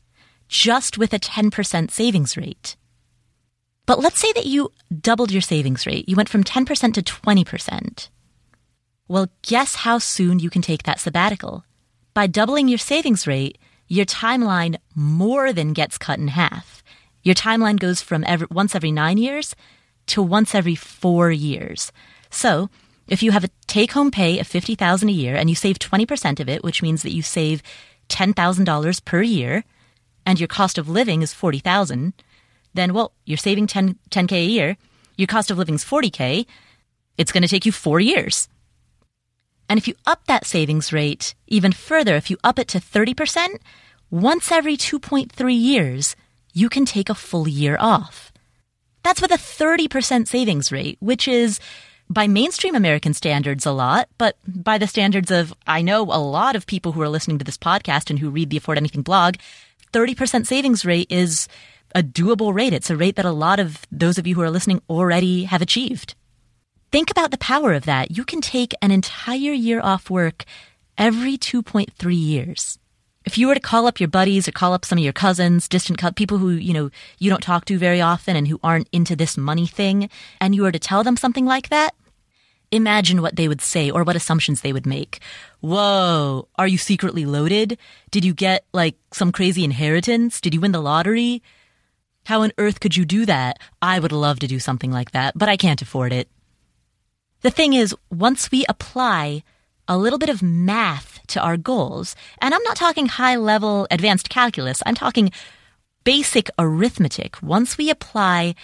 just 0.49 0.99
with 0.99 1.13
a 1.15 1.19
10% 1.19 1.91
savings 1.91 2.37
rate. 2.37 2.77
But 3.87 3.99
let's 3.99 4.21
say 4.21 4.33
that 4.33 4.47
you 4.47 4.71
doubled 4.91 5.33
your 5.33 5.43
savings 5.43 5.87
rate. 5.87 6.09
You 6.09 6.17
went 6.17 6.29
from 6.29 6.45
10% 6.45 6.95
to 6.95 7.03
20%. 7.03 8.09
Well, 9.09 9.29
guess 9.43 9.75
how 9.77 9.99
soon 9.99 10.39
you 10.39 10.51
can 10.51 10.63
take 10.63 10.85
that 10.85 11.01
sabbatical? 11.01 11.65
By 12.15 12.27
doubling 12.27 12.69
your 12.69 12.79
savings 12.79 13.27
rate, 13.27 13.59
your 13.93 14.07
timeline 14.07 14.77
more 14.95 15.53
than 15.53 15.75
gets 15.75 15.99
cut 15.99 16.19
in 16.19 16.29
half. 16.29 16.83
Your 17.23 17.35
timeline 17.35 17.79
goes 17.79 18.01
from 18.01 18.25
every, 18.27 18.47
once 18.51 18.75
every 18.75 18.91
nine 18.91 19.19
years 19.19 19.55
to 20.07 20.23
once 20.23 20.55
every 20.55 20.75
four 20.75 21.31
years. 21.31 21.93
So, 22.31 22.71
if 23.07 23.23
you 23.23 23.33
have 23.33 23.45
a 23.45 23.51
take 23.67 23.93
home 23.93 24.11
pay 24.11 24.39
of 24.39 24.47
50000 24.47 25.11
a 25.11 25.13
year 25.13 25.37
and 25.37 25.51
you 25.51 25.55
save 25.55 25.79
20% 25.79 26.41
of 26.41 26.49
it, 26.49 26.65
which 26.65 26.81
means 26.81 27.03
that 27.03 27.13
you 27.13 27.21
save 27.21 27.63
$10,000 28.09 29.05
per 29.05 29.21
year, 29.21 29.63
and 30.25 30.41
your 30.41 30.49
cost 30.49 30.79
of 30.79 30.89
living 30.89 31.21
is 31.21 31.35
40,000, 31.35 32.15
then 32.73 32.95
well, 32.95 33.13
you're 33.27 33.37
saving 33.37 33.67
10 33.67 33.99
10k 34.09 34.33
a 34.33 34.45
year. 34.47 34.79
Your 35.19 35.27
cost 35.27 35.51
of 35.51 35.59
living 35.59 35.75
is 35.75 35.85
40k. 35.85 36.47
It's 37.19 37.31
going 37.31 37.43
to 37.43 37.49
take 37.49 37.67
you 37.67 37.73
4 37.73 38.01
years. 38.01 38.49
And 39.73 39.79
if 39.79 39.89
you 39.89 39.95
up 40.05 40.27
that 40.27 40.45
savings 40.45 40.93
rate 40.93 41.35
even 41.47 41.73
further, 41.73 42.15
if 42.15 42.29
you 42.29 42.37
up 42.45 42.59
it 42.59 42.69
to 42.69 42.79
30%, 42.79 43.57
once 44.11 44.53
every 44.53 44.77
2.3 44.77 45.59
years, 45.59 46.15
you 46.53 46.69
can 46.69 46.85
take 46.85 47.09
a 47.09 47.15
full 47.15 47.49
year 47.49 47.79
off. 47.81 48.31
That's 49.03 49.23
with 49.23 49.31
a 49.31 49.39
30% 49.39 50.29
savings 50.29 50.73
rate, 50.73 50.99
which 51.01 51.27
is 51.27 51.59
by 52.11 52.27
mainstream 52.27 52.75
American 52.75 53.15
standards 53.15 53.65
a 53.65 53.73
lot, 53.73 54.11
but 54.19 54.37
by 54.47 54.77
the 54.77 54.87
standards 54.87 55.31
of, 55.31 55.55
I 55.67 55.81
know 55.81 56.03
a 56.03 56.21
lot 56.21 56.55
of 56.55 56.67
people 56.67 56.93
who 56.93 57.01
are 57.01 57.09
listening 57.09 57.39
to 57.39 57.45
this 57.47 57.57
podcast 57.57 58.11
and 58.11 58.19
who 58.19 58.29
read 58.29 58.51
the 58.51 58.59
Afford 58.59 58.77
Anything 58.77 59.01
blog, 59.01 59.37
30% 59.95 60.45
savings 60.45 60.85
rate 60.85 61.11
is 61.11 61.49
a 61.95 62.03
doable 62.03 62.53
rate. 62.53 62.75
It's 62.75 62.91
a 62.91 62.97
rate 62.99 63.17
that 63.17 63.25
a 63.25 63.33
lot 63.33 63.59
of 63.59 63.87
those 63.91 64.19
of 64.19 64.27
you 64.27 64.35
who 64.35 64.43
are 64.43 64.51
listening 64.51 64.83
already 64.91 65.45
have 65.45 65.63
achieved. 65.63 66.15
Think 66.93 67.11
about 67.11 67.31
the 67.31 67.39
power 67.39 67.73
of 67.73 67.87
that. 67.87 68.17
You 68.17 68.25
can 68.25 68.43
take 68.43 68.75
an 68.83 68.91
entire 68.91 69.53
year 69.53 69.81
off 69.81 70.11
work 70.11 70.45
every 70.99 71.39
2.3 71.39 72.15
years. 72.15 72.79
If 73.25 73.39
you 73.39 73.47
were 73.47 73.55
to 73.55 73.61
call 73.61 73.87
up 73.87 73.99
your 73.99 74.11
buddies 74.11 74.47
or 74.47 74.53
call 74.53 74.75
up 74.75 74.85
some 74.85 74.99
of 74.99 75.05
your 75.05 75.13
cousins, 75.15 75.69
distant 75.69 75.99
co- 75.99 76.13
people 76.13 76.37
who, 76.39 76.51
you 76.51 76.75
know, 76.75 76.91
you 77.19 77.31
don't 77.31 77.43
talk 77.43 77.65
to 77.67 77.79
very 77.79 78.03
often 78.03 78.37
and 78.37 78.47
who 78.47 78.61
aren't 78.63 78.89
into 78.93 79.17
this 79.17 79.39
money 79.39 79.67
thing, 79.67 80.11
and 80.39 80.55
you 80.55 80.63
were 80.63 80.73
to 80.73 80.79
tell 80.79 81.03
them 81.03 81.17
something 81.17 81.47
like 81.47 81.71
that, 81.71 81.95
Imagine 82.73 83.21
what 83.21 83.37
they 83.37 83.49
would 83.49 83.61
say 83.61 83.91
or 83.91 84.03
what 84.03 84.17
assumptions 84.17 84.63
they 84.63 84.73
would 84.73 84.87
make. 84.87 85.21
Whoa, 85.61 86.49
are 86.57 86.67
you 86.67 86.79
secretly 86.79 87.27
loaded? 87.27 87.77
Did 88.11 88.25
you 88.25 88.33
get 88.33 88.65
like 88.73 88.97
some 89.13 89.31
crazy 89.31 89.63
inheritance? 89.63 90.41
Did 90.41 90.55
you 90.55 90.61
win 90.63 90.73
the 90.73 90.81
lottery? 90.81 91.43
How 92.25 92.41
on 92.41 92.53
earth 92.57 92.81
could 92.81 92.97
you 92.97 93.05
do 93.05 93.27
that? 93.27 93.59
I 93.83 93.99
would 93.99 94.11
love 94.11 94.39
to 94.39 94.47
do 94.47 94.59
something 94.59 94.91
like 94.91 95.11
that, 95.11 95.37
but 95.37 95.51
I 95.51 95.59
can't 95.59 95.83
afford 95.83 96.15
it. 96.15 96.31
The 97.43 97.51
thing 97.51 97.73
is, 97.75 97.95
once 98.11 98.51
we 98.51 98.65
apply 98.69 99.43
a 99.89 99.99
little 99.99 100.19
bit 100.19 100.29
of 100.29 100.43
math 100.43 101.19
to 101.29 101.41
our 101.41 101.57
goals, 101.57 102.15
and 102.41 102.55
I'm 102.55 102.63
not 102.63 102.77
talking 102.77 103.07
high 103.07 103.37
level 103.37 103.89
advanced 103.91 104.31
calculus, 104.31 104.83
I'm 104.87 104.95
talking 104.95 105.33
basic 106.05 106.49
arithmetic. 106.57 107.43
Once 107.43 107.77
we 107.77 107.91
apply 107.91 108.55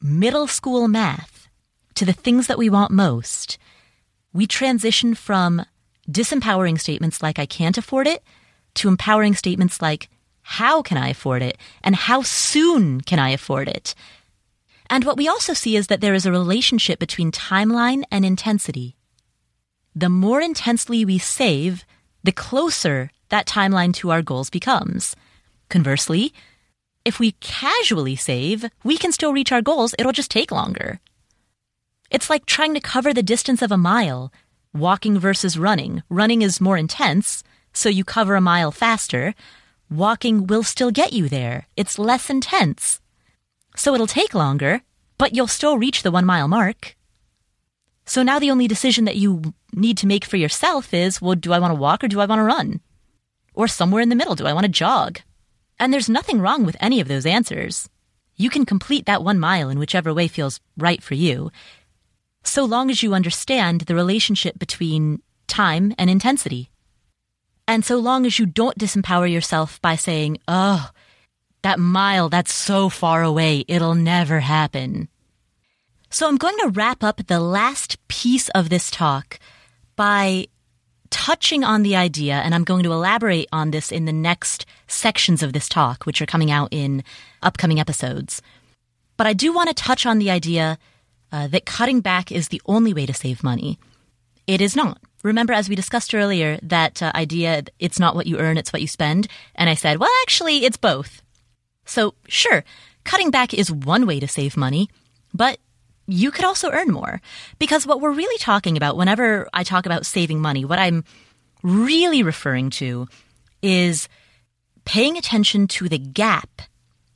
middle 0.00 0.46
school 0.46 0.86
math, 0.86 1.48
to 1.94 2.04
the 2.04 2.12
things 2.12 2.46
that 2.46 2.58
we 2.58 2.70
want 2.70 2.90
most, 2.90 3.58
we 4.32 4.46
transition 4.46 5.14
from 5.14 5.64
disempowering 6.08 6.78
statements 6.78 7.22
like 7.22 7.38
I 7.38 7.46
can't 7.46 7.78
afford 7.78 8.06
it 8.06 8.22
to 8.74 8.88
empowering 8.88 9.34
statements 9.34 9.80
like 9.80 10.08
how 10.42 10.82
can 10.82 10.98
I 10.98 11.08
afford 11.08 11.42
it 11.42 11.56
and 11.82 11.96
how 11.96 12.22
soon 12.22 13.00
can 13.00 13.18
I 13.18 13.30
afford 13.30 13.68
it? 13.68 13.94
And 14.94 15.02
what 15.02 15.16
we 15.16 15.26
also 15.26 15.54
see 15.54 15.74
is 15.74 15.88
that 15.88 16.00
there 16.00 16.14
is 16.14 16.24
a 16.24 16.30
relationship 16.30 17.00
between 17.00 17.32
timeline 17.32 18.04
and 18.12 18.24
intensity. 18.24 18.94
The 19.92 20.08
more 20.08 20.40
intensely 20.40 21.04
we 21.04 21.18
save, 21.18 21.84
the 22.22 22.30
closer 22.30 23.10
that 23.28 23.44
timeline 23.44 23.92
to 23.94 24.12
our 24.12 24.22
goals 24.22 24.50
becomes. 24.50 25.16
Conversely, 25.68 26.32
if 27.04 27.18
we 27.18 27.32
casually 27.40 28.14
save, 28.14 28.66
we 28.84 28.96
can 28.96 29.10
still 29.10 29.32
reach 29.32 29.50
our 29.50 29.62
goals, 29.62 29.96
it'll 29.98 30.12
just 30.12 30.30
take 30.30 30.52
longer. 30.52 31.00
It's 32.08 32.30
like 32.30 32.46
trying 32.46 32.74
to 32.74 32.80
cover 32.80 33.12
the 33.12 33.30
distance 33.34 33.62
of 33.62 33.72
a 33.72 33.76
mile, 33.76 34.32
walking 34.72 35.18
versus 35.18 35.58
running. 35.58 36.04
Running 36.08 36.42
is 36.42 36.60
more 36.60 36.78
intense, 36.78 37.42
so 37.72 37.88
you 37.88 38.04
cover 38.04 38.36
a 38.36 38.40
mile 38.40 38.70
faster. 38.70 39.34
Walking 39.90 40.46
will 40.46 40.62
still 40.62 40.92
get 40.92 41.12
you 41.12 41.28
there. 41.28 41.66
It's 41.76 41.98
less 41.98 42.30
intense. 42.30 43.00
So 43.76 43.94
it'll 43.94 44.06
take 44.06 44.34
longer, 44.34 44.82
but 45.18 45.34
you'll 45.34 45.46
still 45.46 45.78
reach 45.78 46.02
the 46.02 46.10
one 46.10 46.24
mile 46.24 46.48
mark. 46.48 46.96
So 48.06 48.22
now 48.22 48.38
the 48.38 48.50
only 48.50 48.68
decision 48.68 49.04
that 49.06 49.16
you 49.16 49.54
need 49.72 49.98
to 49.98 50.06
make 50.06 50.24
for 50.24 50.36
yourself 50.36 50.92
is, 50.92 51.20
well, 51.22 51.34
do 51.34 51.52
I 51.52 51.58
want 51.58 51.72
to 51.72 51.80
walk 51.80 52.04
or 52.04 52.08
do 52.08 52.20
I 52.20 52.26
want 52.26 52.38
to 52.38 52.44
run? 52.44 52.80
Or 53.54 53.66
somewhere 53.68 54.02
in 54.02 54.08
the 54.08 54.16
middle, 54.16 54.34
do 54.34 54.46
I 54.46 54.52
want 54.52 54.64
to 54.64 54.70
jog? 54.72 55.20
And 55.78 55.92
there's 55.92 56.08
nothing 56.08 56.40
wrong 56.40 56.64
with 56.64 56.76
any 56.80 57.00
of 57.00 57.08
those 57.08 57.26
answers. 57.26 57.88
You 58.36 58.50
can 58.50 58.66
complete 58.66 59.06
that 59.06 59.22
one 59.22 59.38
mile 59.38 59.68
in 59.70 59.78
whichever 59.78 60.12
way 60.12 60.28
feels 60.28 60.60
right 60.76 61.02
for 61.02 61.14
you, 61.14 61.50
so 62.42 62.64
long 62.64 62.90
as 62.90 63.02
you 63.02 63.14
understand 63.14 63.82
the 63.82 63.94
relationship 63.94 64.58
between 64.58 65.22
time 65.46 65.94
and 65.98 66.10
intensity. 66.10 66.70
And 67.66 67.84
so 67.84 67.96
long 67.96 68.26
as 68.26 68.38
you 68.38 68.44
don't 68.44 68.78
disempower 68.78 69.30
yourself 69.30 69.80
by 69.80 69.96
saying, 69.96 70.38
oh, 70.46 70.90
that 71.64 71.80
mile, 71.80 72.28
that's 72.28 72.52
so 72.52 72.88
far 72.88 73.22
away, 73.22 73.64
it'll 73.66 73.94
never 73.96 74.40
happen. 74.40 75.08
So 76.10 76.28
I'm 76.28 76.36
going 76.36 76.56
to 76.60 76.68
wrap 76.68 77.02
up 77.02 77.26
the 77.26 77.40
last 77.40 77.96
piece 78.06 78.48
of 78.50 78.68
this 78.68 78.90
talk 78.90 79.40
by 79.96 80.46
touching 81.10 81.64
on 81.64 81.82
the 81.82 81.96
idea, 81.96 82.34
and 82.34 82.54
I'm 82.54 82.64
going 82.64 82.84
to 82.84 82.92
elaborate 82.92 83.48
on 83.50 83.70
this 83.70 83.90
in 83.90 84.04
the 84.04 84.12
next 84.12 84.66
sections 84.86 85.42
of 85.42 85.52
this 85.52 85.68
talk, 85.68 86.04
which 86.04 86.20
are 86.20 86.26
coming 86.26 86.50
out 86.50 86.68
in 86.70 87.02
upcoming 87.42 87.80
episodes. 87.80 88.42
But 89.16 89.26
I 89.26 89.32
do 89.32 89.52
want 89.52 89.68
to 89.68 89.74
touch 89.74 90.06
on 90.06 90.18
the 90.18 90.30
idea 90.30 90.78
uh, 91.32 91.46
that 91.48 91.64
cutting 91.66 92.00
back 92.00 92.30
is 92.30 92.48
the 92.48 92.62
only 92.66 92.92
way 92.92 93.06
to 93.06 93.14
save 93.14 93.42
money. 93.42 93.78
It 94.46 94.60
is 94.60 94.76
not. 94.76 95.00
Remember, 95.22 95.54
as 95.54 95.68
we 95.68 95.74
discussed 95.74 96.14
earlier, 96.14 96.58
that 96.62 97.02
uh, 97.02 97.10
idea, 97.14 97.64
it's 97.78 97.98
not 97.98 98.14
what 98.14 98.26
you 98.26 98.38
earn, 98.38 98.58
it's 98.58 98.72
what 98.72 98.82
you 98.82 98.88
spend. 98.88 99.28
And 99.54 99.70
I 99.70 99.74
said, 99.74 99.98
well, 99.98 100.10
actually, 100.22 100.66
it's 100.66 100.76
both. 100.76 101.22
So, 101.84 102.14
sure, 102.28 102.64
cutting 103.04 103.30
back 103.30 103.54
is 103.54 103.70
one 103.70 104.06
way 104.06 104.20
to 104.20 104.28
save 104.28 104.56
money, 104.56 104.88
but 105.32 105.58
you 106.06 106.30
could 106.30 106.44
also 106.44 106.70
earn 106.70 106.88
more. 106.88 107.20
Because 107.58 107.86
what 107.86 108.00
we're 108.00 108.12
really 108.12 108.38
talking 108.38 108.76
about 108.76 108.96
whenever 108.96 109.48
I 109.52 109.64
talk 109.64 109.86
about 109.86 110.06
saving 110.06 110.40
money, 110.40 110.64
what 110.64 110.78
I'm 110.78 111.04
really 111.62 112.22
referring 112.22 112.70
to 112.70 113.08
is 113.62 114.08
paying 114.84 115.16
attention 115.16 115.66
to 115.66 115.88
the 115.88 115.98
gap 115.98 116.62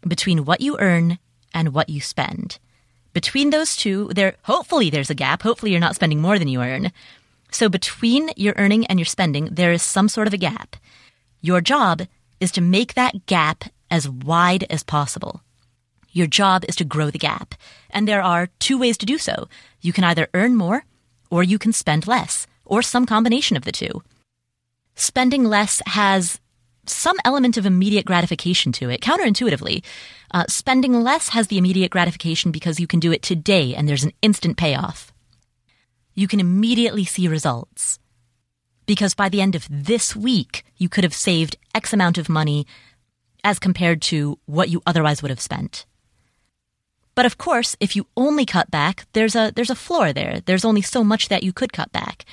between 0.06 0.44
what 0.44 0.60
you 0.60 0.78
earn 0.78 1.18
and 1.52 1.74
what 1.74 1.90
you 1.90 2.00
spend. 2.00 2.58
Between 3.12 3.50
those 3.50 3.76
two, 3.76 4.10
there 4.14 4.36
hopefully 4.42 4.90
there's 4.90 5.10
a 5.10 5.14
gap. 5.14 5.42
Hopefully 5.42 5.72
you're 5.72 5.80
not 5.80 5.94
spending 5.94 6.20
more 6.20 6.38
than 6.38 6.48
you 6.48 6.62
earn. 6.62 6.92
So 7.50 7.68
between 7.68 8.30
your 8.36 8.54
earning 8.56 8.86
and 8.86 8.98
your 8.98 9.06
spending, 9.06 9.46
there 9.46 9.72
is 9.72 9.82
some 9.82 10.08
sort 10.08 10.26
of 10.26 10.34
a 10.34 10.38
gap. 10.38 10.76
Your 11.40 11.60
job 11.60 12.02
is 12.40 12.52
to 12.52 12.60
make 12.60 12.94
that 12.94 13.26
gap 13.26 13.64
as 13.91 14.09
wide 14.09 14.64
as 14.70 14.82
possible. 14.82 15.43
Your 16.11 16.26
job 16.26 16.64
is 16.68 16.76
to 16.76 16.84
grow 16.84 17.11
the 17.11 17.18
gap. 17.18 17.55
And 17.91 18.09
there 18.09 18.22
are 18.22 18.49
two 18.59 18.78
ways 18.78 18.99
to 18.99 19.07
do 19.07 19.18
so. 19.18 19.49
You 19.80 19.93
can 19.93 20.05
either 20.05 20.28
earn 20.34 20.57
more 20.57 20.84
or 21.30 21.43
you 21.43 21.59
can 21.59 21.72
spend 21.72 22.07
less 22.07 22.47
or 22.64 22.82
some 22.82 23.07
combination 23.07 23.57
of 23.57 23.64
the 23.64 23.72
two. 23.72 24.03
Spending 24.95 25.45
less 25.45 25.80
has 25.86 26.41
some 26.86 27.16
element 27.24 27.57
of 27.57 27.66
immediate 27.66 28.05
gratification 28.05 28.72
to 28.72 28.91
it, 28.91 29.01
counterintuitively. 29.01 29.84
Uh, 30.32 30.45
spending 30.49 31.03
less 31.03 31.28
has 31.30 31.49
the 31.49 31.59
immediate 31.59 31.91
gratification 31.91 32.51
because 32.51 32.80
you 32.80 32.86
can 32.86 33.01
do 33.01 33.12
it 33.12 33.22
today 33.22 33.74
and 33.74 33.89
there's 33.89 34.05
an 34.05 34.12
instant 34.22 34.57
payoff. 34.57 35.12
You 36.14 36.26
can 36.26 36.41
immediately 36.41 37.05
see 37.05 37.28
results. 37.28 37.99
Because 38.86 39.14
by 39.14 39.28
the 39.28 39.43
end 39.43 39.55
of 39.55 39.68
this 39.70 40.16
week, 40.16 40.64
you 40.78 40.89
could 40.89 41.05
have 41.05 41.14
saved 41.14 41.59
X 41.74 41.93
amount 41.93 42.16
of 42.16 42.30
money 42.30 42.66
as 43.45 43.59
compared 43.59 44.03
to 44.03 44.39
what 44.47 44.68
you 44.68 44.82
otherwise 44.86 45.22
would 45.22 45.30
have 45.30 45.41
spent. 45.41 45.86
But 47.14 47.26
of 47.26 47.36
course, 47.36 47.76
if 47.80 47.97
you 47.97 48.07
only 48.16 48.47
cut 48.47 48.70
back, 48.70 49.07
there's 49.12 49.34
a, 49.34 49.53
there's 49.55 49.70
a 49.70 49.74
floor 49.74 50.12
there. 50.12 50.41
There's 50.47 50.64
only 50.64 50.82
so 50.82 51.03
much 51.03 51.28
that 51.28 51.43
you 51.43 51.53
could 51.53 51.72
cut 51.72 51.91
back. 51.91 52.24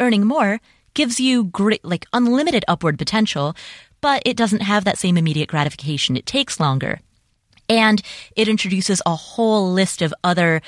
Earning 0.00 0.24
more 0.24 0.60
gives 0.94 1.20
you 1.20 1.44
great, 1.44 1.84
like 1.84 2.06
unlimited 2.12 2.64
upward 2.66 2.98
potential, 2.98 3.54
but 4.00 4.22
it 4.26 4.36
doesn't 4.36 4.62
have 4.62 4.84
that 4.84 4.98
same 4.98 5.16
immediate 5.16 5.48
gratification. 5.48 6.16
It 6.16 6.26
takes 6.26 6.58
longer. 6.58 7.00
And 7.68 8.02
it 8.36 8.48
introduces 8.48 9.00
a 9.06 9.14
whole 9.14 9.72
list 9.72 10.02
of 10.02 10.12
other 10.24 10.62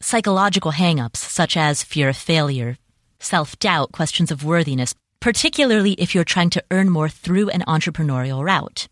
psychological 0.00 0.72
hangups, 0.72 1.16
such 1.16 1.56
as 1.56 1.82
fear 1.82 2.10
of 2.10 2.16
failure, 2.16 2.76
self 3.18 3.58
doubt, 3.58 3.92
questions 3.92 4.30
of 4.30 4.44
worthiness, 4.44 4.94
particularly 5.20 5.92
if 5.92 6.14
you're 6.14 6.22
trying 6.22 6.50
to 6.50 6.62
earn 6.70 6.90
more 6.90 7.08
through 7.08 7.48
an 7.48 7.62
entrepreneurial 7.66 8.44
route. 8.44 8.88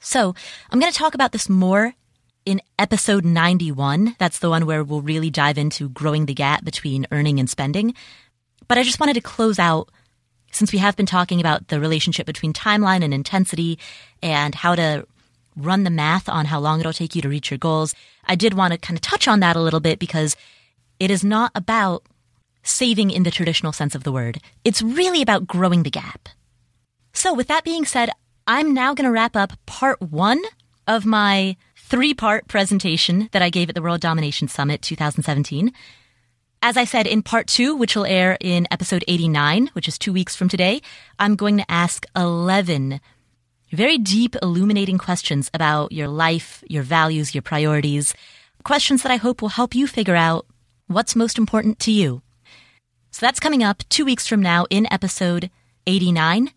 So, 0.00 0.34
I'm 0.70 0.80
going 0.80 0.92
to 0.92 0.98
talk 0.98 1.14
about 1.14 1.32
this 1.32 1.48
more 1.48 1.94
in 2.44 2.62
episode 2.78 3.24
91. 3.24 4.16
That's 4.18 4.38
the 4.38 4.48
one 4.48 4.64
where 4.64 4.84
we'll 4.84 5.02
really 5.02 5.28
dive 5.28 5.58
into 5.58 5.88
growing 5.88 6.26
the 6.26 6.34
gap 6.34 6.64
between 6.64 7.06
earning 7.10 7.38
and 7.38 7.50
spending. 7.50 7.94
But 8.68 8.78
I 8.78 8.84
just 8.84 9.00
wanted 9.00 9.14
to 9.14 9.20
close 9.20 9.58
out 9.58 9.90
since 10.52 10.72
we 10.72 10.78
have 10.78 10.96
been 10.96 11.06
talking 11.06 11.40
about 11.40 11.68
the 11.68 11.80
relationship 11.80 12.26
between 12.26 12.52
timeline 12.52 13.04
and 13.04 13.12
intensity 13.12 13.78
and 14.22 14.54
how 14.54 14.74
to 14.74 15.06
run 15.56 15.84
the 15.84 15.90
math 15.90 16.28
on 16.28 16.46
how 16.46 16.60
long 16.60 16.80
it'll 16.80 16.92
take 16.92 17.14
you 17.14 17.22
to 17.22 17.28
reach 17.28 17.50
your 17.50 17.58
goals. 17.58 17.94
I 18.24 18.34
did 18.34 18.54
want 18.54 18.72
to 18.72 18.78
kind 18.78 18.96
of 18.96 19.02
touch 19.02 19.28
on 19.28 19.40
that 19.40 19.56
a 19.56 19.60
little 19.60 19.80
bit 19.80 19.98
because 19.98 20.36
it 21.00 21.10
is 21.10 21.24
not 21.24 21.50
about 21.54 22.04
saving 22.62 23.10
in 23.10 23.24
the 23.24 23.30
traditional 23.30 23.72
sense 23.72 23.94
of 23.94 24.04
the 24.04 24.12
word. 24.12 24.40
It's 24.64 24.82
really 24.82 25.22
about 25.22 25.46
growing 25.46 25.82
the 25.82 25.90
gap. 25.90 26.28
So 27.12 27.34
with 27.34 27.48
that 27.48 27.64
being 27.64 27.84
said, 27.84 28.10
I'm 28.50 28.72
now 28.72 28.94
going 28.94 29.04
to 29.04 29.12
wrap 29.12 29.36
up 29.36 29.52
part 29.66 30.00
one 30.00 30.40
of 30.86 31.04
my 31.04 31.58
three 31.76 32.14
part 32.14 32.48
presentation 32.48 33.28
that 33.32 33.42
I 33.42 33.50
gave 33.50 33.68
at 33.68 33.74
the 33.74 33.82
World 33.82 34.00
Domination 34.00 34.48
Summit 34.48 34.80
2017. 34.80 35.70
As 36.62 36.78
I 36.78 36.84
said 36.84 37.06
in 37.06 37.22
part 37.22 37.46
two, 37.46 37.76
which 37.76 37.94
will 37.94 38.06
air 38.06 38.38
in 38.40 38.66
episode 38.70 39.04
89, 39.06 39.68
which 39.74 39.86
is 39.86 39.98
two 39.98 40.14
weeks 40.14 40.34
from 40.34 40.48
today, 40.48 40.80
I'm 41.18 41.36
going 41.36 41.58
to 41.58 41.70
ask 41.70 42.06
11 42.16 43.00
very 43.70 43.98
deep, 43.98 44.34
illuminating 44.40 44.96
questions 44.96 45.50
about 45.52 45.92
your 45.92 46.08
life, 46.08 46.64
your 46.68 46.82
values, 46.82 47.34
your 47.34 47.42
priorities. 47.42 48.14
Questions 48.64 49.02
that 49.02 49.12
I 49.12 49.16
hope 49.16 49.42
will 49.42 49.50
help 49.50 49.74
you 49.74 49.86
figure 49.86 50.16
out 50.16 50.46
what's 50.86 51.14
most 51.14 51.36
important 51.36 51.80
to 51.80 51.92
you. 51.92 52.22
So 53.10 53.26
that's 53.26 53.40
coming 53.40 53.62
up 53.62 53.82
two 53.90 54.06
weeks 54.06 54.26
from 54.26 54.40
now 54.40 54.64
in 54.70 54.90
episode 54.90 55.50
89. 55.86 56.48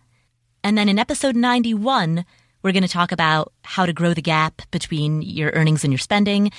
And 0.64 0.78
then 0.78 0.89
in 0.89 0.99
episode 0.99 1.36
91, 1.36 2.26
we're 2.62 2.72
going 2.72 2.84
to 2.84 2.89
talk 2.89 3.12
about 3.12 3.51
how 3.64 3.86
to 3.86 3.93
grow 3.93 4.14
the 4.14 4.22
gap 4.22 4.62
between 4.70 5.22
your 5.22 5.51
earnings 5.51 5.84
and 5.84 5.91
your 5.91 5.99
spending. 5.99 6.51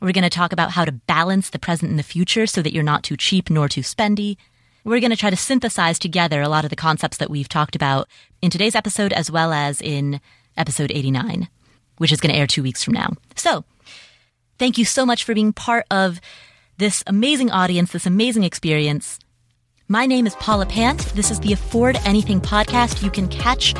We're 0.00 0.12
going 0.12 0.24
to 0.24 0.30
talk 0.30 0.52
about 0.52 0.70
how 0.70 0.86
to 0.86 0.92
balance 0.92 1.50
the 1.50 1.58
present 1.58 1.90
and 1.90 1.98
the 1.98 2.04
future 2.04 2.46
so 2.46 2.62
that 2.62 2.72
you're 2.72 2.82
not 2.82 3.02
too 3.02 3.16
cheap 3.16 3.50
nor 3.50 3.68
too 3.68 3.82
spendy. 3.82 4.38
We're 4.82 5.00
going 5.00 5.10
to 5.10 5.16
try 5.16 5.28
to 5.28 5.36
synthesize 5.36 5.98
together 5.98 6.40
a 6.40 6.48
lot 6.48 6.64
of 6.64 6.70
the 6.70 6.76
concepts 6.76 7.18
that 7.18 7.28
we've 7.28 7.48
talked 7.48 7.76
about 7.76 8.08
in 8.40 8.50
today's 8.50 8.74
episode 8.74 9.12
as 9.12 9.30
well 9.30 9.52
as 9.52 9.82
in 9.82 10.22
episode 10.56 10.90
89, 10.90 11.48
which 11.98 12.12
is 12.12 12.20
going 12.20 12.32
to 12.32 12.38
air 12.38 12.46
two 12.46 12.62
weeks 12.62 12.82
from 12.82 12.94
now. 12.94 13.10
So 13.36 13.64
thank 14.58 14.78
you 14.78 14.86
so 14.86 15.04
much 15.04 15.24
for 15.24 15.34
being 15.34 15.52
part 15.52 15.84
of 15.90 16.18
this 16.78 17.04
amazing 17.06 17.50
audience, 17.50 17.92
this 17.92 18.06
amazing 18.06 18.44
experience. 18.44 19.18
My 19.90 20.06
name 20.06 20.28
is 20.28 20.36
Paula 20.36 20.66
Pant. 20.66 21.00
This 21.16 21.32
is 21.32 21.40
the 21.40 21.52
Afford 21.52 21.96
Anything 22.04 22.40
podcast. 22.40 23.02
You 23.02 23.10
can 23.10 23.26
catch 23.26 23.74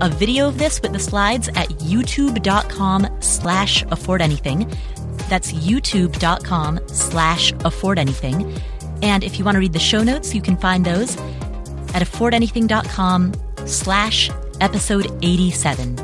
a 0.00 0.08
video 0.08 0.46
of 0.46 0.58
this 0.58 0.80
with 0.80 0.92
the 0.92 1.00
slides 1.00 1.48
at 1.48 1.68
youtube.com 1.80 3.08
slash 3.18 3.82
afford 3.90 4.22
anything. 4.22 4.72
That's 5.28 5.50
youtube.com 5.52 6.78
slash 6.86 7.52
afford 7.64 7.98
anything. 7.98 8.54
And 9.02 9.24
if 9.24 9.40
you 9.40 9.44
want 9.44 9.56
to 9.56 9.58
read 9.58 9.72
the 9.72 9.80
show 9.80 10.04
notes, 10.04 10.36
you 10.36 10.40
can 10.40 10.56
find 10.56 10.84
those 10.84 11.16
at 11.96 12.00
affordanything.com 12.00 13.34
slash 13.66 14.30
episode 14.60 15.10
87. 15.22 15.96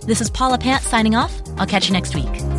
This 0.00 0.20
is 0.20 0.30
Paula 0.30 0.58
Pant 0.58 0.82
signing 0.82 1.14
off. 1.14 1.40
I'll 1.58 1.66
catch 1.66 1.86
you 1.86 1.92
next 1.92 2.16
week. 2.16 2.53